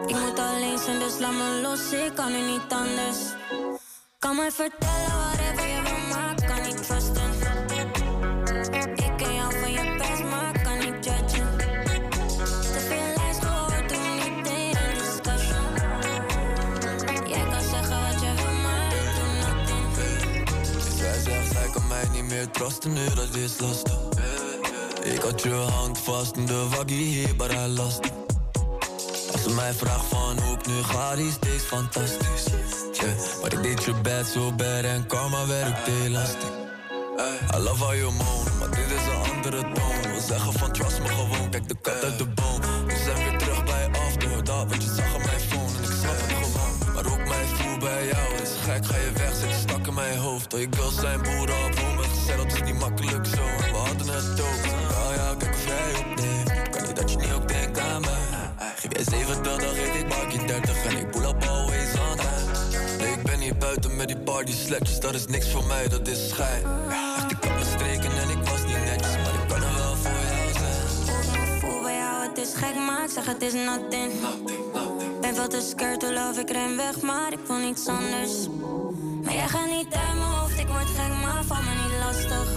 Ik 0.06 0.16
moet 0.20 0.40
alleen 0.40 0.78
zijn, 0.78 1.00
dus 1.00 1.20
laat 1.20 1.32
me 1.32 1.60
los, 1.62 1.92
ik 1.92 2.12
kan 2.16 2.32
nu 2.32 2.42
niet 2.42 2.70
anders. 2.70 3.20
Kan 4.20 4.36
mij 4.36 4.52
vertellen 4.52 5.33
trusten, 22.52 22.94
nu 22.94 23.06
dat 23.16 23.36
is 23.36 23.60
lastig. 23.60 23.98
Ik 25.04 25.22
had 25.22 25.42
je 25.42 25.50
hand 25.50 25.98
vast 25.98 26.36
in 26.36 26.46
de 26.46 26.68
waggie 26.70 27.06
hier, 27.06 27.36
maar 27.36 27.52
hij 27.52 27.68
lastig. 27.68 28.12
Als 29.32 29.44
ze 29.44 29.50
mij 29.50 29.74
vraagt 29.74 30.06
van 30.10 30.40
hoe 30.44 30.58
ik 30.58 30.68
nu 30.68 30.84
ga, 30.84 31.16
die 31.16 31.32
steeds 31.32 31.64
fantastisch. 31.64 32.46
Yeah, 32.94 33.42
maar 33.42 33.54
ik 33.54 33.64
deed 33.64 33.84
je 33.84 33.94
bed 34.02 34.28
zo 34.28 34.52
bad 34.52 34.84
en 34.84 35.08
karma 35.08 35.48
werkt 35.48 35.88
heel 35.88 36.10
lastig. 36.10 36.50
I 37.56 37.58
love 37.58 37.84
how 37.84 37.94
you 37.96 38.12
moan, 38.12 38.58
maar 38.60 38.70
dit 38.70 38.92
is 38.98 39.06
een 39.06 39.34
andere 39.36 39.62
toon. 39.62 40.14
We 40.14 40.22
zeggen 40.28 40.54
van 40.54 40.72
trust 40.72 41.00
me 41.00 41.08
gewoon, 41.08 41.50
kijk 41.50 41.68
de 41.68 41.76
kat 41.82 42.04
uit 42.04 42.18
de 42.18 42.26
boom. 42.26 42.62
We 42.86 43.02
zijn 43.06 43.30
weer 43.30 43.38
terug 43.38 43.64
bij 43.64 43.90
af, 43.92 44.16
door 44.16 44.44
dat 44.44 44.70
wat 44.70 44.84
je 44.84 44.94
zag 44.96 45.16
op 45.16 45.24
mijn 45.24 45.40
phone. 45.40 45.78
En 45.78 45.84
ik 45.84 45.98
snap 46.00 46.16
het 46.18 46.32
gewoon, 46.32 46.94
maar 46.94 47.06
ook 47.06 47.28
mijn 47.28 47.48
voel 47.48 47.78
bij 47.78 48.08
jou 48.08 48.34
is 48.42 48.50
gek. 48.66 48.86
Ga 48.86 48.96
je 48.96 49.12
weg, 49.14 49.36
zit 49.36 49.54
stak 49.62 49.88
in 49.88 49.94
mijn 49.94 50.18
hoofd. 50.18 50.54
Oh, 50.54 50.60
je 50.60 50.68
girls 50.70 50.96
zijn 50.96 51.22
boeren 51.22 51.66
op 51.66 51.76
ben 52.36 52.48
dat 52.48 52.56
is 52.58 52.64
niet 52.64 52.80
makkelijk 52.80 53.26
zo. 53.26 53.44
We 53.72 53.78
hadden 53.78 54.08
het 54.08 54.42
ook, 54.42 54.64
oh 54.92 55.16
ja, 55.16 55.36
kijk 55.38 55.54
of 55.54 55.66
jij 55.66 55.92
op 56.00 56.20
neemt. 56.20 56.70
Kan 56.70 56.84
niet 56.84 56.96
dat 56.96 57.12
je 57.12 57.18
niet 57.18 57.32
ook 57.32 57.48
denkt 57.48 57.80
aan 57.80 58.02
mij. 58.02 58.72
Geef 58.76 58.92
jij 58.92 59.04
70, 59.04 59.58
dan 59.58 59.76
geef 59.76 59.96
ik 59.96 60.08
bakje 60.08 60.46
30 60.46 60.86
en 60.86 60.98
ik 60.98 61.12
pull 61.12 61.26
up 61.26 61.44
always 61.44 61.94
on. 61.94 62.18
Nee, 62.98 63.12
ik 63.12 63.24
ben 63.24 63.40
hier 63.40 63.58
buiten 63.58 63.96
met 63.96 64.08
die 64.08 64.18
party 64.18 64.52
sletjes, 64.52 65.00
dat 65.00 65.14
is 65.14 65.26
niks 65.26 65.52
voor 65.52 65.64
mij, 65.64 65.88
dat 65.88 66.08
is 66.08 66.30
schijn. 66.30 66.64
Echt, 66.90 67.32
ik 67.32 67.38
had 67.44 67.54
mijn 67.54 67.66
streken 67.66 68.12
en 68.22 68.30
ik 68.30 68.48
was 68.50 68.64
niet 68.66 68.84
netjes, 68.86 69.16
maar 69.24 69.34
ik 69.42 69.48
kan 69.48 69.64
er 69.64 69.76
wel 69.76 69.96
voor 69.96 70.12
jou 70.12 70.54
zijn. 70.54 71.60
Voel 71.60 71.82
bij 71.82 71.96
jou, 71.96 72.28
het 72.28 72.38
is 72.38 72.54
gek, 72.54 72.76
maar 72.76 73.04
ik 73.04 73.12
zeg 73.12 73.26
het 73.26 73.42
is 73.42 73.54
nothing. 73.54 74.12
Ben 75.22 75.36
veel 75.36 75.48
te 75.48 75.62
scared 75.62 76.00
to 76.00 76.12
love, 76.12 76.40
ik 76.40 76.50
ren 76.52 76.78
weg, 76.78 77.02
maar 77.02 77.32
ik 77.32 77.40
wil 77.48 77.58
niets 77.58 77.88
anders. 77.88 78.48
Maar 79.24 79.34
jij 79.34 79.48
gaat 79.48 79.70
niet 79.70 79.94
uit 79.94 80.43
word 80.74 80.90
gek, 80.98 81.14
maar 81.24 81.44
van 81.44 81.64
me 81.66 81.74
niet 81.82 81.96
lastig. 82.04 82.48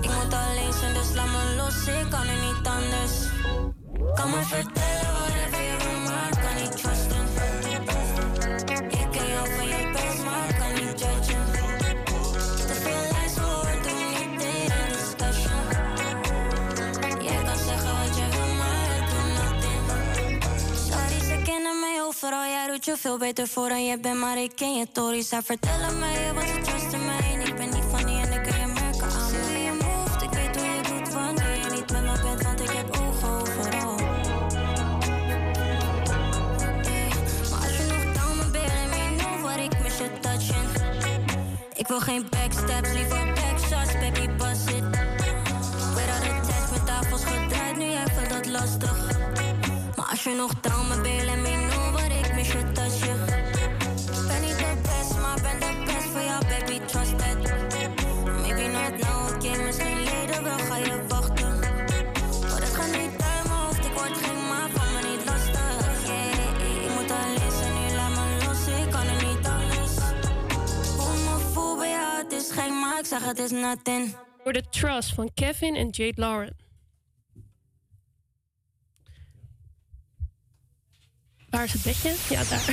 Ik 0.00 0.10
moet 0.16 0.34
alleen 0.42 0.72
zijn, 0.80 0.94
dus 0.94 1.14
laat 1.14 1.30
me 1.34 1.54
los, 1.56 1.86
ik 1.86 2.10
kan 2.10 2.26
nu 2.26 2.34
niet 2.46 2.66
anders. 2.76 3.14
Kan 4.14 4.30
me 4.30 4.42
vertellen 4.42 5.12
whatever 5.18 5.62
je 5.70 5.76
wil, 5.82 5.98
maar 6.08 6.28
ik 6.32 6.38
kan 6.44 6.54
niet 6.60 6.74
trusten. 6.80 7.18
Ik 9.00 9.06
ken 9.10 9.28
jou 9.34 9.46
van 9.56 9.66
je 9.74 9.90
best, 9.92 10.20
maar 10.24 10.48
kan 10.60 10.72
niet 10.78 10.98
judgen. 11.02 11.44
Te 12.68 12.74
veel 12.84 13.02
lijst 13.12 13.36
gehoord, 13.38 13.82
doe 13.84 13.92
niet 14.02 14.42
in 14.42 14.70
een 14.78 14.88
discussion. 14.98 15.62
Jij 17.26 17.42
kan 17.48 17.58
zeggen 17.68 17.92
wat 18.00 18.12
je 18.18 18.26
wil, 18.34 18.52
maar 18.60 18.88
ik 18.98 19.04
doe 19.10 19.24
nothing. 19.38 19.80
Sorry, 20.88 21.18
ze 21.28 21.36
kennen 21.44 21.80
mij 21.80 21.96
overal. 22.06 22.44
Jij 22.44 22.66
doet 22.66 22.84
je 22.84 22.96
veel 22.96 23.18
beter 23.18 23.48
voor 23.48 23.68
dan 23.68 23.84
je 23.84 23.98
bent, 23.98 24.18
maar 24.20 24.38
ik 24.38 24.52
ken 24.56 24.74
je 24.78 24.86
tories. 24.92 25.28
Zij 25.28 25.42
vertellen 25.42 25.98
mij 25.98 26.32
wat 26.34 26.44
ze 26.44 26.60
trusten 26.60 26.89
Ik 41.80 41.86
wil 41.86 42.00
geen 42.00 42.26
backstabs, 42.30 42.92
liever 42.92 43.26
backshots, 43.34 43.92
baby, 43.92 44.28
bust 44.36 44.68
it. 44.68 44.84
Weet 45.94 46.06
dat 46.06 46.22
de 46.22 46.40
tijd 46.46 46.70
met 46.70 46.86
tafels 46.86 47.24
gedraaid, 47.24 47.76
nu 47.76 47.90
vindt 48.14 48.30
dat 48.30 48.46
lastig. 48.46 49.18
Maar 49.96 50.06
als 50.10 50.24
je 50.24 50.34
nog 50.36 50.52
down 50.60 50.88
me 50.88 51.00
bent, 51.00 51.24
ik 73.00 73.06
zeg 73.06 73.24
het 73.24 73.38
is 73.38 73.50
nothing. 73.50 74.16
Voor 74.42 74.52
de 74.52 74.62
Trust 74.70 75.14
van 75.14 75.30
Kevin 75.34 75.76
en 75.76 75.88
Jade 75.88 76.20
Lauren. 76.20 76.56
Waar 81.50 81.64
is 81.64 81.72
het 81.72 81.82
bedje? 81.82 82.14
Ja, 82.28 82.42
daar. 82.44 82.68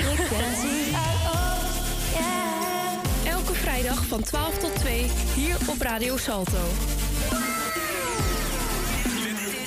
Elke 3.35 3.53
vrijdag 3.53 4.05
van 4.05 4.23
12 4.23 4.57
tot 4.57 4.75
2 4.75 5.01
hier 5.35 5.57
op 5.69 5.81
Radio 5.81 6.17
Salto. 6.17 6.63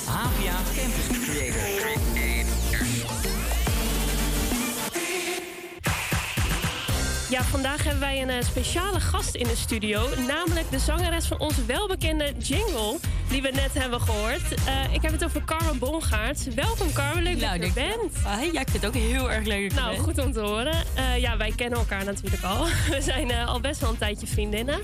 Havia 0.05 0.55
Campus 0.75 1.19
Creator. 1.25 2.10
Ja, 7.31 7.43
vandaag 7.43 7.83
hebben 7.83 7.99
wij 7.99 8.21
een 8.21 8.29
eh, 8.29 8.43
speciale 8.43 8.99
gast 8.99 9.35
in 9.35 9.43
de 9.47 9.55
studio. 9.55 10.07
Namelijk 10.27 10.71
de 10.71 10.79
zangeres 10.79 11.25
van 11.25 11.39
onze 11.39 11.65
welbekende 11.65 12.33
jingle. 12.37 12.97
Die 13.29 13.41
we 13.41 13.49
net 13.53 13.73
hebben 13.73 14.01
gehoord. 14.01 14.53
Eh, 14.65 14.93
ik 14.93 15.01
heb 15.01 15.11
het 15.11 15.23
over 15.23 15.43
Carmen 15.43 15.79
Bongaert. 15.79 16.53
Welkom 16.53 16.93
Carmen, 16.93 17.23
leuk 17.23 17.39
dat 17.39 17.53
je 17.53 17.59
er 17.59 17.73
bent. 17.73 18.13
ja, 18.53 18.59
ik 18.61 18.69
vind 18.69 18.83
het 18.83 18.85
ook 18.85 18.93
heel 18.93 19.31
erg 19.31 19.45
leuk 19.45 19.63
dat 19.69 19.77
je 19.77 19.79
Nou, 19.83 19.91
bent. 19.95 20.03
goed 20.03 20.25
om 20.25 20.31
te 20.33 20.39
horen. 20.39 20.73
Eh, 20.95 21.17
ja, 21.17 21.37
wij 21.37 21.53
kennen 21.55 21.79
elkaar 21.79 22.05
natuurlijk 22.05 22.43
al. 22.43 22.65
We 22.95 23.01
zijn 23.01 23.31
al 23.31 23.59
best 23.59 23.79
wel 23.81 23.89
een 23.89 23.97
tijdje 23.97 24.27
vriendinnen. 24.27 24.79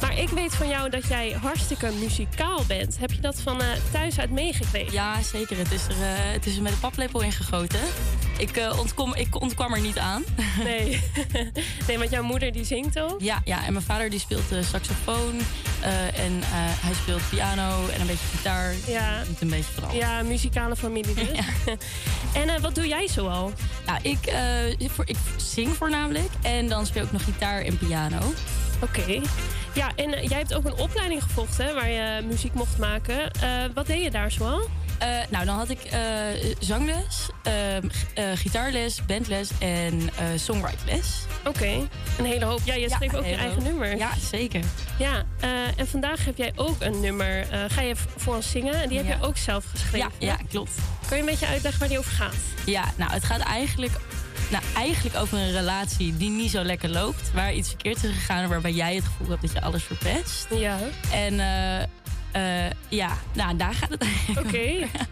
Maar 0.00 0.18
ik 0.18 0.28
weet 0.28 0.54
van 0.54 0.68
jou 0.68 0.90
dat 0.90 1.06
jij 1.06 1.30
hartstikke 1.42 1.90
muzikaal 2.00 2.64
bent. 2.66 2.98
Heb 2.98 3.10
je 3.12 3.20
dat 3.20 3.40
van 3.40 3.60
thuis 3.92 4.18
uit 4.20 4.30
meegekregen? 4.30 4.92
Ja, 4.92 5.22
zeker. 5.22 5.58
Het 5.58 5.72
is 5.72 5.86
er, 5.86 5.94
het 6.32 6.46
is 6.46 6.56
er 6.56 6.62
met 6.62 6.72
een 6.72 6.80
paplepel 6.80 7.20
ingegoten. 7.22 7.80
Ik, 8.38 8.60
ontkom, 8.78 9.14
ik 9.14 9.40
ontkwam 9.40 9.74
er 9.74 9.80
niet 9.80 9.98
aan. 9.98 10.24
Nee. 10.64 11.00
nee, 11.88 11.98
want 11.98 12.10
jouw 12.10 12.22
moeder 12.22 12.52
die 12.52 12.64
zingt 12.64 13.00
ook? 13.00 13.20
Ja, 13.20 13.40
ja 13.44 13.66
en 13.66 13.72
mijn 13.72 13.84
vader 13.84 14.10
die 14.10 14.20
speelt 14.20 14.52
eh, 14.52 14.62
saxofoon. 14.62 15.38
eh, 15.80 16.24
en 16.24 16.42
eh, 16.42 16.48
hij 16.52 16.94
speelt 16.94 17.28
piano 17.30 17.88
en 17.88 18.00
een 18.00 18.06
beetje 18.06 18.26
gitaar. 18.36 18.74
Ja. 18.86 19.22
Niet 19.28 19.40
een 19.40 19.48
beetje 19.48 19.82
alles. 19.82 19.96
Ja, 19.96 20.22
muzikale 20.22 20.76
familie 20.76 21.14
dus. 21.14 21.28
en 22.42 22.60
wat 22.60 22.74
doe 22.74 22.86
jij 22.86 23.08
zoal? 23.08 23.52
Nou, 23.86 23.98
ik, 24.02 24.32
voor, 24.90 25.08
ik 25.08 25.16
zing 25.36 25.76
voornamelijk. 25.76 26.30
En 26.42 26.68
dan 26.68 26.86
speel 26.86 27.04
ik 27.04 27.12
nog 27.12 27.24
gitaar 27.24 27.60
en 27.60 27.78
piano. 27.78 28.32
Oké. 28.82 29.20
Ja, 29.74 29.90
en 29.96 30.10
jij 30.10 30.38
hebt 30.38 30.54
ook 30.54 30.64
een 30.64 30.76
opleiding 30.76 31.22
gevolgd 31.22 31.58
hè, 31.58 31.74
waar 31.74 31.88
je 31.90 32.22
muziek 32.26 32.54
mocht 32.54 32.78
maken. 32.78 33.30
Wat 33.74 33.86
deed 33.86 34.02
je 34.02 34.10
daar 34.10 34.30
zoal? 34.30 34.60
Eh, 34.98 35.08
nou, 35.30 35.44
dan 35.44 35.56
had 35.56 35.68
ik 35.70 35.80
eh, 35.84 36.00
zangles, 36.58 37.28
eh, 37.42 38.24
gitaarles, 38.34 39.04
bandles 39.06 39.50
en 39.58 40.10
songwriteles. 40.36 41.06
Oké, 41.44 41.66
een 42.18 42.24
hele 42.24 42.44
hoop. 42.44 42.60
Ja, 42.64 42.74
je 42.74 42.90
schreef 42.90 43.14
ook 43.14 43.24
je 43.26 43.34
eigen 43.34 43.62
nummer. 43.62 43.96
Ja, 43.96 44.10
zeker. 44.30 44.60
Ja, 44.98 45.24
en 45.76 45.88
vandaag 45.88 46.24
heb 46.24 46.36
jij 46.36 46.52
ook 46.56 46.76
een 46.80 47.00
nummer. 47.00 47.46
ga 47.68 47.80
je 47.80 47.94
voor 48.16 48.34
ons 48.34 48.50
zingen? 48.50 48.74
En 48.82 48.88
die 48.88 48.98
heb 48.98 49.06
Ja. 49.06 49.16
je 49.16 49.22
ook 49.22 49.36
zelf 49.36 49.64
geschreven. 49.70 49.98
Ja, 50.18 50.26
ja, 50.26 50.36
klopt. 50.48 50.72
Kan 51.08 51.16
je 51.16 51.22
een 51.22 51.28
beetje 51.28 51.46
uitleggen 51.46 51.80
waar 51.80 51.88
die 51.88 51.98
over 51.98 52.10
gaat? 52.12 52.34
Ja, 52.66 52.84
nou, 52.96 53.12
het 53.12 53.24
gaat 53.24 53.40
eigenlijk, 53.40 53.92
nou, 54.50 54.62
eigenlijk 54.76 55.16
over 55.16 55.38
een 55.38 55.52
relatie 55.52 56.16
die 56.16 56.30
niet 56.30 56.50
zo 56.50 56.62
lekker 56.62 56.88
loopt. 56.90 57.30
Waar 57.34 57.52
iets 57.54 57.68
verkeerd 57.68 58.04
is 58.04 58.10
gegaan, 58.12 58.48
waarbij 58.48 58.72
jij 58.72 58.94
het 58.94 59.04
gevoel 59.04 59.28
hebt 59.28 59.42
dat 59.42 59.52
je 59.52 59.60
alles 59.60 59.82
verpest. 59.82 60.46
Ja. 60.54 60.78
En 61.12 61.40
eh, 62.38 62.70
ja, 62.88 63.16
nou, 63.32 63.56
daar 63.56 63.74
gaat 63.74 63.90
het 63.90 64.02
eigenlijk 64.02 64.46
Oké, 64.46 64.58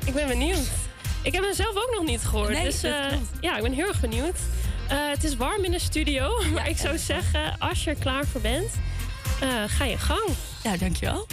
ik 0.06 0.14
ben 0.14 0.28
benieuwd. 0.28 0.68
Ik 1.22 1.32
heb 1.32 1.42
hem 1.42 1.54
zelf 1.54 1.76
ook 1.76 1.90
nog 1.94 2.04
niet 2.04 2.24
gehoord. 2.24 2.52
Nee, 2.52 2.64
dus 2.64 2.82
eh, 2.82 3.06
ja, 3.40 3.56
ik 3.56 3.62
ben 3.62 3.72
heel 3.72 3.86
erg 3.86 4.00
benieuwd. 4.00 4.38
Eh, 4.88 4.96
het 5.08 5.24
is 5.24 5.36
warm 5.36 5.64
in 5.64 5.70
de 5.70 5.78
studio, 5.78 6.42
maar 6.54 6.68
ik 6.68 6.76
zou 6.76 6.98
zeggen, 6.98 7.58
als 7.58 7.84
je 7.84 7.90
er 7.90 7.96
klaar 7.96 8.26
voor 8.26 8.40
bent, 8.40 8.70
ga 9.66 9.84
je 9.84 9.98
gang. 9.98 10.28
Ja, 10.62 10.76
dankjewel. 10.76 11.26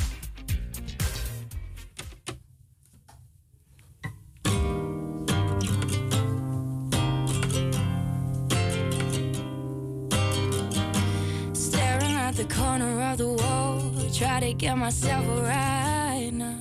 The 12.36 12.46
corner 12.46 13.02
of 13.12 13.18
the 13.20 13.28
wall. 13.28 13.82
Try 14.12 14.40
to 14.40 14.54
get 14.54 14.76
myself 14.78 15.26
right 15.42 16.32
now. 16.32 16.58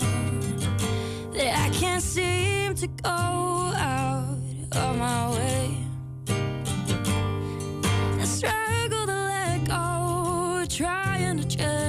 That 1.32 1.57
I 1.66 1.70
can't 1.70 2.03
seem 2.03 2.74
to 2.74 2.86
go 2.86 3.09
out 3.09 4.39
of 4.73 4.99
my 4.99 5.31
way. 5.31 5.77
I 8.20 8.24
struggle 8.24 9.07
to 9.07 9.12
let 9.12 9.65
go, 9.66 10.65
trying 10.69 11.39
to 11.39 11.44
change 11.47 11.81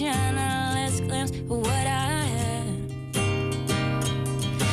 catching 0.00 0.38
a 0.38 0.72
last 0.74 1.04
glimpse 1.04 1.30
of 1.30 1.50
what 1.50 1.86
I 1.86 2.22
had. 2.34 2.92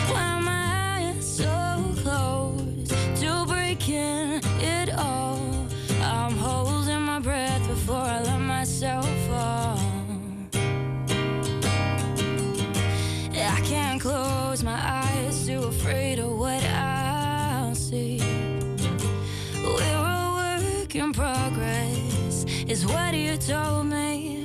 Why 0.10 0.22
am 0.22 0.48
I 0.48 1.16
so 1.20 1.84
close 2.02 2.88
to 3.20 3.45
breaking 3.45 4.41
it 4.62 4.90
all? 4.98 5.68
I'm 6.02 6.32
holding 6.32 7.02
my 7.02 7.20
breath 7.20 7.68
before 7.68 7.95
I 7.95 8.22
let 8.22 8.40
myself 8.40 9.10
fall. 9.28 9.78
I 13.36 13.62
can't 13.66 13.99
close 13.99 14.64
my 14.64 14.80
eyes, 14.82 15.45
too 15.45 15.64
afraid 15.64 16.20
of 16.20 16.38
what 16.40 16.64
I'll 16.64 17.76
see. 17.76 18.22
We're 19.56 19.82
a 19.82 20.62
work 20.80 20.95
in 20.95 21.12
progress, 21.12 22.45
is 22.68 22.86
what 22.86 23.14
you 23.14 23.36
told 23.36 23.88
me. 23.88 24.36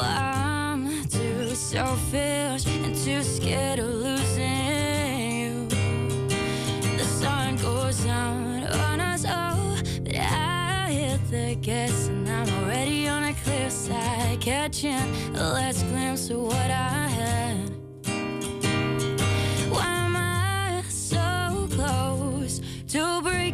I'm 0.00 1.06
too 1.08 1.54
selfish 1.54 2.66
and 2.66 2.94
too 2.94 3.22
scared 3.22 3.78
of 3.78 3.88
losing 3.88 5.30
you. 5.40 5.68
The 6.96 7.04
sun 7.04 7.56
goes 7.56 8.04
down 8.04 8.64
on 8.64 9.00
us 9.00 9.24
all, 9.24 9.76
but 10.04 10.14
I 10.14 10.90
hit 10.90 11.20
the 11.30 11.54
gas 11.60 12.08
and 12.08 12.28
I'm 12.28 12.48
already 12.62 13.08
on 13.08 13.24
a 13.24 13.34
clear 13.34 13.70
side, 13.70 14.40
catching 14.40 15.04
a 15.34 15.52
last 15.52 15.86
glimpse 15.88 16.30
of 16.30 16.40
what 16.40 16.70
I 16.70 17.08
had. 17.20 17.70
Why 19.70 19.86
am 20.06 20.16
I 20.16 20.82
so 20.88 21.68
close 21.70 22.60
to 22.88 23.20
breaking 23.22 23.47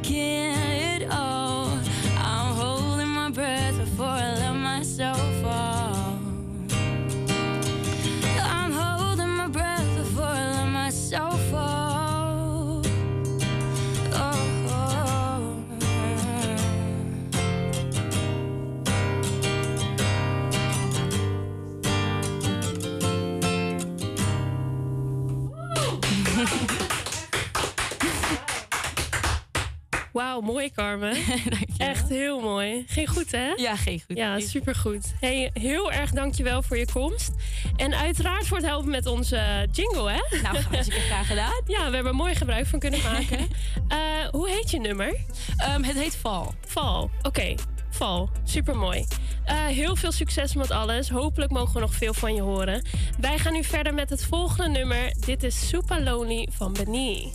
Wauw, 30.15 30.41
mooi 30.41 30.73
Carmen. 30.73 31.17
Echt 31.79 32.09
heel 32.09 32.41
mooi. 32.41 32.85
Ging 32.87 33.11
goed 33.11 33.33
hè? 33.33 33.53
Ja, 33.57 33.77
ging 33.77 34.03
goed. 34.07 34.17
Ja, 34.17 34.41
supergoed. 34.41 35.15
Hey, 35.21 35.51
heel 35.53 35.93
erg 35.93 36.11
dankjewel 36.11 36.63
voor 36.63 36.77
je 36.77 36.87
komst. 36.93 37.31
En 37.77 37.95
uiteraard 37.95 38.47
voor 38.47 38.57
het 38.57 38.67
helpen 38.67 38.91
met 38.91 39.07
onze 39.07 39.69
jingle 39.73 40.11
hè? 40.11 40.39
Nou, 40.43 40.59
hartstikke 40.71 41.01
graag 41.01 41.27
gedaan. 41.27 41.63
Ja, 41.67 41.89
we 41.89 41.95
hebben 41.95 42.07
er 42.07 42.15
mooi 42.15 42.35
gebruik 42.35 42.67
van 42.67 42.79
kunnen 42.79 43.01
maken. 43.03 43.39
Eh, 43.89 43.99
hoe 44.31 44.51
heet 44.51 44.71
je 44.71 44.81
nummer? 44.81 45.17
Ehm, 45.57 45.83
het 45.83 45.97
heet 45.97 46.17
Val. 46.17 46.55
Val, 46.67 47.11
oké. 47.23 47.55
Val, 47.91 48.29
supermooi. 48.45 49.07
Eh 49.45 49.65
heel 49.67 49.97
veel 49.97 50.13
succes 50.13 50.55
met 50.55 50.71
alles. 50.71 51.09
Hopelijk 51.09 51.51
mogen 51.53 51.75
we 51.75 51.81
nog 51.81 51.95
veel 51.95 52.15
van 52.15 52.35
je 52.35 52.41
horen. 52.41 52.85
Wij 53.21 53.39
gaan 53.39 53.53
nu 53.53 53.65
verder 53.65 53.95
met 53.95 54.11
het 54.11 54.25
volgende 54.25 54.79
nummer. 54.79 55.13
Dit 55.27 55.43
is 55.43 55.69
Super 55.69 56.03
Lonely 56.03 56.49
van 56.53 56.73
Benny. 56.73 57.33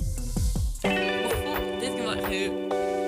This 1.80 1.93
is 1.93 2.06
vara 2.06 2.22
hur 2.27 2.98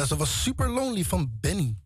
Ja, 0.00 0.06
ze 0.06 0.16
was 0.16 0.42
super 0.42 0.68
lonely 0.70 1.04
van 1.04 1.30
Benny. 1.40 1.76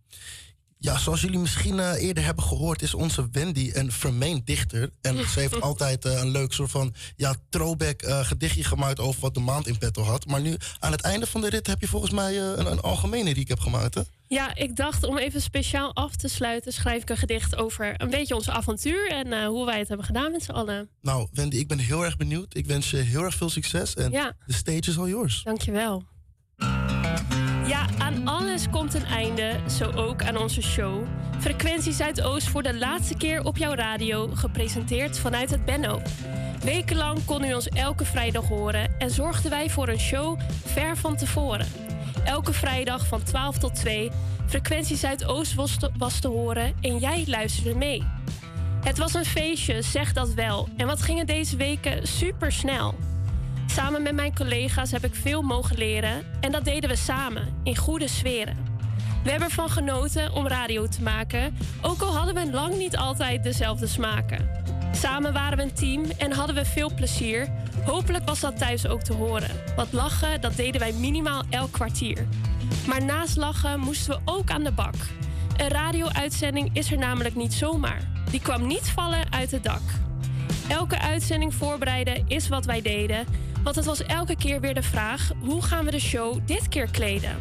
Ja, 0.79 0.99
zoals 0.99 1.21
jullie 1.21 1.39
misschien 1.39 1.79
eh, 1.79 2.03
eerder 2.03 2.25
hebben 2.25 2.45
gehoord, 2.45 2.83
is 2.83 2.95
onze 2.95 3.29
Wendy 3.33 3.71
een 3.75 3.93
vermeend 3.93 4.47
dichter. 4.47 4.91
En 5.01 5.29
ze 5.29 5.41
heeft 5.41 5.61
altijd 5.71 6.05
eh, 6.05 6.19
een 6.21 6.31
leuk 6.31 6.53
soort 6.53 6.71
van 6.71 6.95
ja, 7.17 7.35
throwback 7.49 8.03
eh, 8.03 8.25
gedichtje 8.25 8.65
gemaakt 8.65 9.01
over 9.01 9.21
wat 9.21 9.35
de 9.35 9.41
maand 9.41 9.67
in 9.67 9.79
petto 9.79 10.03
had. 10.03 10.27
Maar 10.27 10.41
nu, 10.41 10.57
aan 10.79 10.93
het 10.93 11.01
einde 11.01 11.27
van 11.27 11.41
de 11.41 11.49
rit, 11.49 11.67
heb 11.67 11.81
je 11.81 11.87
volgens 11.89 12.13
mij 12.13 12.41
een, 12.41 12.71
een 12.71 12.81
algemene 12.81 13.33
recap 13.33 13.59
gemaakt, 13.61 13.95
hè? 13.95 14.01
Ja, 14.29 14.55
ik 14.55 14.77
dacht 14.77 15.05
om 15.05 15.19
even 15.19 15.41
speciaal 15.43 15.95
af 15.95 16.17
te 16.17 16.29
sluiten, 16.29 16.73
schrijf 16.73 17.03
ik 17.03 17.11
een 17.11 17.17
gedicht 17.17 17.57
over 17.57 17.95
een 18.03 18.11
beetje 18.11 18.35
ons 18.35 18.49
avontuur 18.51 19.11
en 19.11 19.45
hoe 19.47 19.67
wij 19.67 19.79
het 19.79 19.89
hebben 19.89 20.07
gedaan 20.07 20.33
met 20.33 20.43
z'n 20.43 20.51
allen. 20.51 20.89
Nou, 21.01 21.29
Wendy, 21.33 21.57
ik 21.57 21.69
ben 21.69 21.79
heel 21.79 22.05
erg 22.05 22.17
benieuwd. 22.17 22.57
Ik 22.57 22.67
wens 22.67 22.91
je 22.91 22.97
heel 22.97 23.23
erg 23.23 23.35
veel 23.35 23.51
succes 23.51 23.95
en 23.95 24.11
Ja. 24.11 24.37
de 24.47 24.53
stage 24.53 24.79
is 24.91 24.99
al 24.99 25.09
yours. 25.09 25.43
Dankjewel. 25.43 26.05
Ja, 27.75 27.87
aan 27.99 28.29
alles 28.29 28.71
komt 28.71 28.95
een 28.95 29.05
einde, 29.05 29.61
zo 29.69 29.91
ook 29.91 30.23
aan 30.23 30.37
onze 30.37 30.63
show. 30.63 31.07
Frequentie 31.39 31.93
Zuidoost 31.93 32.49
voor 32.49 32.63
de 32.63 32.79
laatste 32.79 33.17
keer 33.17 33.45
op 33.45 33.57
jouw 33.57 33.75
radio, 33.75 34.29
gepresenteerd 34.35 35.19
vanuit 35.19 35.51
het 35.51 35.65
Benno. 35.65 36.01
Wekenlang 36.65 37.25
kon 37.25 37.45
u 37.45 37.55
ons 37.55 37.69
elke 37.69 38.05
vrijdag 38.05 38.49
horen 38.49 38.99
en 38.99 39.11
zorgden 39.11 39.51
wij 39.51 39.71
voor 39.71 39.89
een 39.89 39.99
show 39.99 40.41
ver 40.65 40.97
van 40.97 41.17
tevoren. 41.17 41.67
Elke 42.25 42.53
vrijdag 42.53 43.07
van 43.07 43.23
12 43.23 43.59
tot 43.59 43.75
2, 43.75 44.11
Frequentie 44.47 44.97
Zuidoost 44.97 45.55
was 45.55 45.77
te, 45.77 45.91
was 45.97 46.21
te 46.21 46.29
horen 46.29 46.75
en 46.81 46.99
jij 46.99 47.25
luisterde 47.27 47.79
mee. 47.79 48.03
Het 48.85 48.99
was 48.99 49.15
een 49.15 49.25
feestje, 49.25 49.83
zeg 49.83 50.13
dat 50.13 50.35
wel. 50.35 50.69
En 50.77 50.87
wat 50.87 51.03
ging 51.03 51.19
het 51.19 51.29
deze 51.29 51.57
weken 51.57 52.07
super 52.07 52.53
snel. 52.53 52.95
Samen 53.67 54.03
met 54.03 54.15
mijn 54.15 54.35
collega's 54.35 54.91
heb 54.91 55.05
ik 55.05 55.15
veel 55.15 55.43
mogen 55.43 55.77
leren 55.77 56.25
en 56.41 56.53
dat 56.53 56.65
deden 56.65 56.91
we 56.91 56.97
samen, 56.97 57.61
in 57.63 57.77
goede 57.77 58.09
sferen. 58.09 58.57
We 59.23 59.31
hebben 59.31 59.49
ervan 59.49 59.71
genoten 59.71 60.33
om 60.33 60.47
radio 60.47 60.89
te 60.89 61.03
maken, 61.03 61.57
ook 61.83 62.01
al 62.01 62.17
hadden 62.17 62.35
we 62.35 62.51
lang 62.51 62.77
niet 62.77 62.97
altijd 62.97 63.43
dezelfde 63.43 63.87
smaken. 63.87 64.51
Samen 64.93 65.33
waren 65.33 65.57
we 65.57 65.63
een 65.63 65.75
team 65.75 66.05
en 66.19 66.33
hadden 66.33 66.57
we 66.57 66.65
veel 66.65 66.95
plezier. 66.95 67.49
Hopelijk 67.85 68.25
was 68.25 68.41
dat 68.41 68.59
thuis 68.59 68.87
ook 68.87 69.03
te 69.03 69.13
horen. 69.13 69.51
Want 69.77 69.93
lachen, 69.93 70.41
dat 70.41 70.57
deden 70.57 70.81
wij 70.81 70.93
minimaal 70.93 71.43
elk 71.51 71.73
kwartier. 71.73 72.27
Maar 72.87 73.05
naast 73.05 73.37
lachen 73.37 73.81
moesten 73.81 74.15
we 74.15 74.21
ook 74.33 74.51
aan 74.51 74.65
de 74.65 74.73
bak. 74.73 74.95
Een 75.57 75.69
radio-uitzending 75.69 76.71
is 76.73 76.91
er 76.91 76.99
namelijk 76.99 77.35
niet 77.35 77.55
zomaar. 77.55 78.01
Die 78.31 78.41
kwam 78.41 78.67
niet 78.67 78.91
vallen 78.91 79.33
uit 79.33 79.51
het 79.51 79.65
dak. 79.65 79.83
Elke 80.69 80.99
uitzending 80.99 81.55
voorbereiden 81.55 82.25
is 82.29 82.49
wat 82.49 82.65
wij 82.65 82.83
deden. 82.83 83.27
Want 83.65 83.77
het 83.77 83.85
was 83.85 84.03
elke 84.03 84.37
keer 84.37 84.61
weer 84.61 84.75
de 84.75 84.83
vraag: 84.83 85.31
hoe 85.41 85.63
gaan 85.63 85.85
we 85.85 85.91
de 85.91 86.01
show 86.01 86.39
dit 86.47 86.69
keer 86.69 86.91
kleden? 86.91 87.41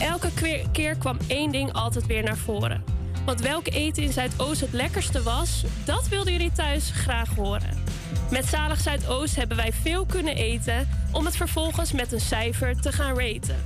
Elke 0.00 0.30
keer- 0.72 0.96
kwam 0.96 1.18
één 1.26 1.52
ding 1.52 1.72
altijd 1.72 2.06
weer 2.06 2.22
naar 2.22 2.36
voren. 2.36 2.84
Want 3.24 3.40
welk 3.40 3.66
eten 3.66 4.02
in 4.02 4.12
Zuidoost 4.12 4.60
het 4.60 4.72
lekkerste 4.72 5.22
was, 5.22 5.64
dat 5.84 6.08
wilden 6.08 6.32
jullie 6.32 6.52
thuis 6.52 6.90
graag 6.90 7.34
horen. 7.34 7.84
Met 8.30 8.44
Zalig 8.44 8.80
Zuidoost 8.80 9.36
hebben 9.36 9.56
wij 9.56 9.72
veel 9.72 10.06
kunnen 10.06 10.36
eten 10.36 10.88
om 11.12 11.24
het 11.24 11.36
vervolgens 11.36 11.92
met 11.92 12.12
een 12.12 12.20
cijfer 12.20 12.80
te 12.80 12.92
gaan 12.92 13.18
raten. 13.18 13.56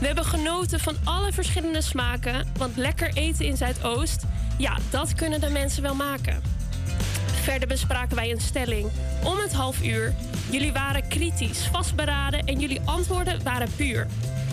We 0.00 0.06
hebben 0.06 0.24
genoten 0.24 0.80
van 0.80 0.96
alle 1.04 1.32
verschillende 1.32 1.80
smaken, 1.80 2.46
want 2.58 2.76
lekker 2.76 3.14
eten 3.14 3.46
in 3.46 3.56
Zuidoost, 3.56 4.24
ja, 4.58 4.76
dat 4.90 5.14
kunnen 5.14 5.40
de 5.40 5.50
mensen 5.50 5.82
wel 5.82 5.94
maken. 5.94 6.55
Verder 7.46 7.68
bespraken 7.68 8.16
wij 8.16 8.30
een 8.30 8.40
stelling 8.40 8.90
om 9.24 9.36
het 9.38 9.52
half 9.52 9.82
uur. 9.82 10.14
Jullie 10.50 10.72
waren 10.72 11.08
kritisch, 11.08 11.68
vastberaden 11.72 12.46
en 12.46 12.60
jullie 12.60 12.80
antwoorden 12.84 13.42
waren 13.42 13.68
puur. 13.76 14.06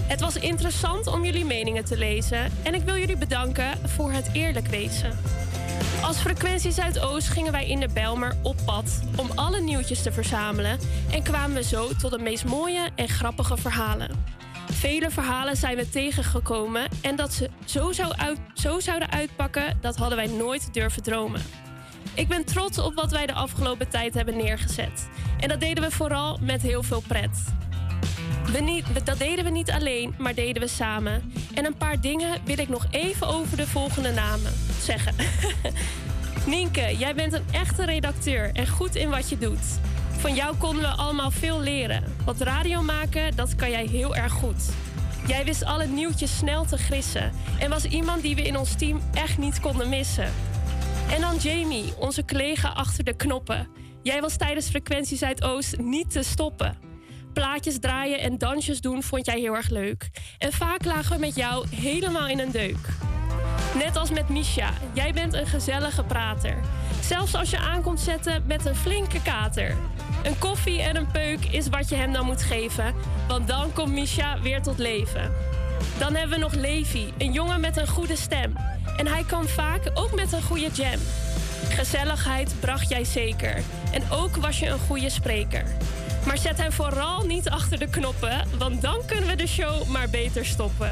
Het 0.07 0.19
was 0.19 0.35
interessant 0.35 1.07
om 1.07 1.25
jullie 1.25 1.45
meningen 1.45 1.85
te 1.85 1.97
lezen 1.97 2.51
en 2.63 2.73
ik 2.73 2.81
wil 2.81 2.97
jullie 2.97 3.17
bedanken 3.17 3.87
voor 3.87 4.11
het 4.11 4.29
eerlijk 4.33 4.67
wezen. 4.67 5.17
Als 6.03 6.17
Frequentie 6.17 6.71
Zuidoost 6.71 7.27
gingen 7.27 7.51
wij 7.51 7.67
in 7.67 7.79
de 7.79 7.87
Bijlmer 7.93 8.35
op 8.41 8.55
pad 8.65 8.99
om 9.15 9.29
alle 9.35 9.61
nieuwtjes 9.61 10.03
te 10.03 10.11
verzamelen 10.11 10.79
en 11.11 11.23
kwamen 11.23 11.55
we 11.55 11.63
zo 11.63 11.89
tot 11.95 12.11
de 12.11 12.19
meest 12.19 12.45
mooie 12.45 12.89
en 12.95 13.09
grappige 13.09 13.57
verhalen. 13.57 14.09
Vele 14.71 15.09
verhalen 15.09 15.57
zijn 15.57 15.75
we 15.75 15.89
tegengekomen 15.89 16.87
en 17.01 17.15
dat 17.15 17.33
ze 17.33 17.49
zo, 17.65 17.91
zou 17.91 18.13
uit, 18.17 18.39
zo 18.53 18.79
zouden 18.79 19.11
uitpakken, 19.11 19.77
dat 19.81 19.95
hadden 19.95 20.17
wij 20.17 20.27
nooit 20.27 20.73
durven 20.73 21.03
dromen. 21.03 21.41
Ik 22.15 22.27
ben 22.27 22.45
trots 22.45 22.77
op 22.77 22.93
wat 22.93 23.11
wij 23.11 23.25
de 23.25 23.33
afgelopen 23.33 23.89
tijd 23.89 24.13
hebben 24.13 24.37
neergezet. 24.37 25.07
En 25.39 25.47
dat 25.47 25.59
deden 25.59 25.83
we 25.83 25.91
vooral 25.91 26.37
met 26.41 26.61
heel 26.61 26.83
veel 26.83 27.03
pret. 27.07 27.53
Niet, 28.61 29.05
dat 29.05 29.17
deden 29.17 29.43
we 29.45 29.51
niet 29.51 29.71
alleen, 29.71 30.15
maar 30.17 30.33
deden 30.33 30.61
we 30.61 30.67
samen. 30.67 31.33
En 31.53 31.65
een 31.65 31.77
paar 31.77 32.01
dingen 32.01 32.41
wil 32.45 32.59
ik 32.59 32.69
nog 32.69 32.87
even 32.91 33.27
over 33.27 33.57
de 33.57 33.67
volgende 33.67 34.11
namen 34.11 34.51
zeggen. 34.81 35.15
Nienke, 36.45 36.97
jij 36.97 37.15
bent 37.15 37.33
een 37.33 37.45
echte 37.51 37.85
redacteur 37.85 38.51
en 38.53 38.67
goed 38.67 38.95
in 38.95 39.09
wat 39.09 39.29
je 39.29 39.37
doet. 39.37 39.79
Van 40.17 40.35
jou 40.35 40.55
konden 40.55 40.81
we 40.81 40.87
allemaal 40.87 41.31
veel 41.31 41.59
leren. 41.59 42.03
Wat 42.25 42.41
radio 42.41 42.81
maken, 42.81 43.35
dat 43.35 43.55
kan 43.55 43.69
jij 43.69 43.85
heel 43.85 44.15
erg 44.15 44.33
goed. 44.33 44.71
Jij 45.27 45.45
wist 45.45 45.65
alle 45.65 45.85
nieuwtjes 45.85 46.37
snel 46.37 46.65
te 46.65 46.77
grissen 46.77 47.31
en 47.59 47.69
was 47.69 47.85
iemand 47.85 48.21
die 48.21 48.35
we 48.35 48.41
in 48.41 48.57
ons 48.57 48.75
team 48.75 49.01
echt 49.13 49.37
niet 49.37 49.59
konden 49.59 49.89
missen. 49.89 50.31
En 51.11 51.21
dan 51.21 51.37
Jamie, 51.37 51.93
onze 51.99 52.25
collega 52.25 52.67
achter 52.67 53.03
de 53.03 53.15
knoppen. 53.15 53.67
Jij 54.01 54.21
was 54.21 54.37
tijdens 54.37 54.69
Frequentie 54.69 55.17
Zuidoost 55.17 55.77
niet 55.77 56.11
te 56.11 56.23
stoppen. 56.23 56.77
Plaatjes 57.33 57.79
draaien 57.79 58.19
en 58.19 58.37
dansjes 58.37 58.81
doen 58.81 59.03
vond 59.03 59.25
jij 59.25 59.39
heel 59.39 59.55
erg 59.55 59.69
leuk. 59.69 60.09
En 60.37 60.53
vaak 60.53 60.85
lagen 60.85 61.13
we 61.13 61.19
met 61.19 61.35
jou 61.35 61.67
helemaal 61.75 62.27
in 62.27 62.39
een 62.39 62.51
deuk. 62.51 62.87
Net 63.77 63.95
als 63.95 64.09
met 64.09 64.29
Misha, 64.29 64.73
jij 64.93 65.13
bent 65.13 65.33
een 65.33 65.47
gezellige 65.47 66.03
prater. 66.03 66.57
Zelfs 67.01 67.35
als 67.35 67.49
je 67.49 67.57
aankomt 67.57 67.99
zetten 67.99 68.43
met 68.47 68.65
een 68.65 68.75
flinke 68.75 69.21
kater. 69.21 69.75
Een 70.23 70.37
koffie 70.37 70.81
en 70.81 70.95
een 70.95 71.11
peuk 71.11 71.45
is 71.45 71.69
wat 71.69 71.89
je 71.89 71.95
hem 71.95 72.13
dan 72.13 72.25
moet 72.25 72.43
geven, 72.43 72.93
want 73.27 73.47
dan 73.47 73.73
komt 73.73 73.91
Misha 73.91 74.41
weer 74.41 74.61
tot 74.61 74.77
leven. 74.77 75.31
Dan 75.97 76.15
hebben 76.15 76.37
we 76.37 76.43
nog 76.43 76.53
Levi, 76.53 77.13
een 77.17 77.31
jongen 77.31 77.59
met 77.59 77.77
een 77.77 77.87
goede 77.87 78.15
stem. 78.15 78.55
En 78.97 79.07
hij 79.07 79.23
kan 79.23 79.47
vaak 79.47 79.91
ook 79.93 80.15
met 80.15 80.31
een 80.31 80.43
goede 80.43 80.69
jam. 80.73 80.99
Gezelligheid 81.69 82.55
bracht 82.59 82.89
jij 82.89 83.03
zeker. 83.03 83.61
En 83.91 84.01
ook 84.11 84.35
was 84.35 84.59
je 84.59 84.67
een 84.67 84.79
goede 84.79 85.09
spreker. 85.09 85.63
Maar 86.25 86.37
zet 86.37 86.57
hem 86.57 86.71
vooral 86.71 87.25
niet 87.25 87.49
achter 87.49 87.79
de 87.79 87.89
knoppen, 87.89 88.47
want 88.57 88.81
dan 88.81 89.01
kunnen 89.05 89.27
we 89.27 89.35
de 89.35 89.47
show 89.47 89.87
maar 89.87 90.09
beter 90.09 90.45
stoppen. 90.45 90.91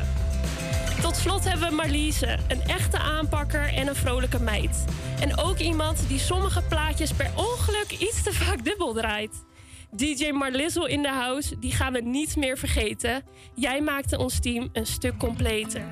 Tot 1.02 1.15
slot 1.15 1.44
hebben 1.44 1.69
we 1.69 1.76
Marliese, 1.76 2.38
een 2.48 2.61
echte 2.61 2.98
aanpakker 2.98 3.73
en 3.73 3.88
een 3.88 3.95
vrolijke 3.95 4.40
meid. 4.40 4.86
En 5.19 5.38
ook 5.38 5.57
iemand 5.57 6.03
die 6.07 6.19
sommige 6.19 6.61
plaatjes 6.61 7.11
per 7.11 7.30
ongeluk 7.36 7.91
iets 7.91 8.23
te 8.23 8.34
vaak 8.34 8.65
dubbel 8.65 8.94
draait. 8.94 9.44
DJ 9.95 10.31
Marlizzle 10.31 10.89
in 10.89 11.01
de 11.01 11.09
house, 11.09 11.59
die 11.59 11.72
gaan 11.72 11.93
we 11.93 12.01
niet 12.01 12.35
meer 12.35 12.57
vergeten. 12.57 13.23
Jij 13.55 13.81
maakte 13.81 14.18
ons 14.18 14.39
team 14.39 14.69
een 14.73 14.85
stuk 14.85 15.18
completer. 15.18 15.84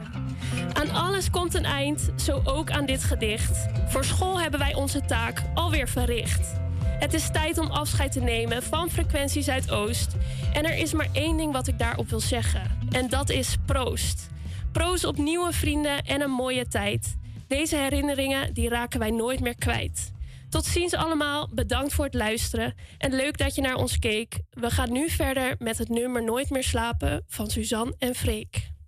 Aan 0.74 0.92
alles 0.92 1.30
komt 1.30 1.54
een 1.54 1.66
eind, 1.66 2.10
zo 2.16 2.42
ook 2.44 2.72
aan 2.72 2.86
dit 2.86 3.04
gedicht. 3.04 3.68
Voor 3.88 4.04
school 4.04 4.40
hebben 4.40 4.60
wij 4.60 4.76
onze 4.76 5.06
taak 5.06 5.44
alweer 5.54 5.88
verricht. 5.88 6.60
Het 6.84 7.14
is 7.14 7.32
tijd 7.32 7.58
om 7.58 7.68
afscheid 7.68 8.12
te 8.12 8.20
nemen 8.20 8.64
van 8.64 8.90
Frequentie 8.90 9.42
Zuidoost. 9.42 10.16
En 10.54 10.66
er 10.66 10.78
is 10.78 10.94
maar 10.94 11.10
één 11.12 11.38
ding 11.38 11.54
wat 11.54 11.68
ik 11.68 11.80
daarop 11.80 12.10
wil 12.10 12.20
zeggen. 12.20 12.62
En 12.92 13.10
dat 13.10 13.30
is 13.30 13.56
proost. 13.66 14.30
Proost 14.72 15.04
op 15.04 15.18
nieuwe 15.18 15.54
vrienden 15.54 16.04
en 16.06 16.22
een 16.22 16.32
mooie 16.32 16.68
tijd. 16.68 17.16
Deze 17.48 17.76
herinneringen 17.76 18.54
die 18.54 18.70
raken 18.70 19.00
wij 19.00 19.12
nooit 19.12 19.40
meer 19.40 19.56
kwijt. 19.56 20.12
Tot 20.50 20.66
ziens 20.66 20.94
allemaal, 20.94 21.50
bedankt 21.54 21.94
voor 21.94 22.06
het 22.06 22.14
luisteren 22.14 22.74
en 22.98 23.14
leuk 23.16 23.38
dat 23.38 23.56
je 23.56 23.62
naar 23.62 23.76
ons 23.76 24.00
keek. 24.00 24.40
We 24.50 24.70
gaan 24.70 24.92
nu 24.92 25.10
verder 25.10 25.56
met 25.60 25.78
het 25.78 25.90
nummer 25.90 26.24
Nooit 26.24 26.50
meer 26.50 26.64
slapen 26.64 27.24
van 27.28 27.50
Suzanne 27.50 27.96
en 27.98 28.16
Freek. 28.16 28.79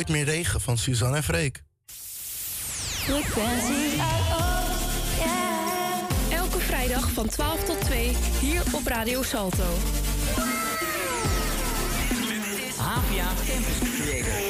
Nooit 0.00 0.12
meer 0.12 0.34
regen 0.34 0.60
van 0.60 0.78
Suzanne 0.78 1.16
en 1.16 1.22
Freek. 1.22 1.62
Elke 6.30 6.58
vrijdag 6.58 7.10
van 7.10 7.28
12 7.28 7.64
tot 7.64 7.80
2 7.80 8.16
hier 8.40 8.62
op 8.72 8.86
Radio 8.86 9.22
Salto. 9.22 9.64
Havia 12.76 13.26
Campus 13.46 14.00
Creators. 14.00 14.49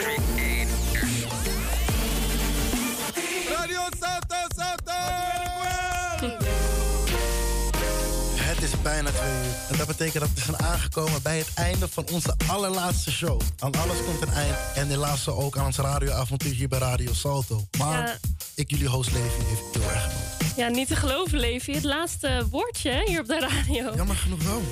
Bijna 9.04 9.18
twee 9.18 9.32
uur. 9.32 9.54
En 9.70 9.76
dat 9.76 9.86
betekent 9.86 10.20
dat 10.24 10.32
we 10.34 10.40
zijn 10.40 10.58
aangekomen 10.62 11.22
bij 11.22 11.38
het 11.38 11.50
einde 11.54 11.88
van 11.88 12.04
onze 12.12 12.34
allerlaatste 12.46 13.10
show. 13.10 13.40
Aan 13.58 13.72
alles 13.72 13.96
komt 14.04 14.22
een 14.22 14.32
eind. 14.32 14.56
En 14.74 14.88
helaas 14.88 15.28
ook 15.28 15.56
aan 15.58 15.66
ons 15.66 15.76
radioavontuur 15.76 16.52
hier 16.54 16.68
bij 16.68 16.78
Radio 16.78 17.12
Salto. 17.12 17.66
Maar 17.78 18.06
Ja. 18.06 18.18
ik, 18.54 18.70
jullie 18.70 18.88
host 18.88 19.12
Levi, 19.12 19.44
heeft 19.44 19.62
heel 19.72 19.90
erg 19.90 20.02
genoten. 20.02 20.29
Ja, 20.56 20.68
niet 20.68 20.88
te 20.88 20.96
geloven, 20.96 21.38
Levi. 21.38 21.72
Het 21.72 21.84
laatste 21.84 22.46
woordje 22.50 23.02
hier 23.06 23.20
op 23.20 23.26
de 23.26 23.38
radio. 23.38 23.94
Jammer 23.94 24.16
genoeg 24.16 24.42
wel. 24.42 24.62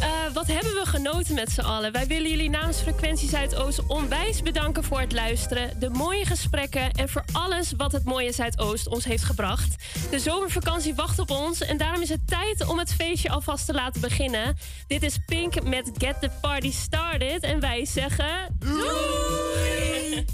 Eh, 0.00 0.34
wat 0.34 0.46
hebben 0.46 0.72
we 0.72 0.82
genoten 0.84 1.34
met 1.34 1.50
z'n 1.50 1.60
allen? 1.60 1.92
Wij 1.92 2.06
willen 2.06 2.30
jullie 2.30 2.50
namens 2.50 2.80
Frequentie 2.80 3.28
Zuidoost 3.28 3.86
onwijs 3.86 4.42
bedanken 4.42 4.84
voor 4.84 5.00
het 5.00 5.12
luisteren, 5.12 5.80
de 5.80 5.90
mooie 5.90 6.24
gesprekken 6.24 6.90
en 6.90 7.08
voor 7.08 7.24
alles 7.32 7.72
wat 7.76 7.92
het 7.92 8.04
mooie 8.04 8.32
Zuidoost 8.32 8.88
ons 8.88 9.04
heeft 9.04 9.24
gebracht. 9.24 9.74
De 10.10 10.18
zomervakantie 10.18 10.94
wacht 10.94 11.18
op 11.18 11.30
ons 11.30 11.60
en 11.60 11.76
daarom 11.76 12.02
is 12.02 12.08
het 12.08 12.26
tijd 12.26 12.66
om 12.66 12.78
het 12.78 12.94
feestje 12.94 13.30
alvast 13.30 13.66
te 13.66 13.72
laten 13.72 14.00
beginnen. 14.00 14.56
Dit 14.86 15.02
is 15.02 15.18
Pink 15.26 15.62
met 15.62 15.90
Get 15.98 16.20
the 16.20 16.30
Party 16.40 16.72
Started 16.72 17.42
en 17.42 17.60
wij 17.60 17.84
zeggen. 17.84 18.56
Doei! 18.58 18.80
doei! 18.80 20.24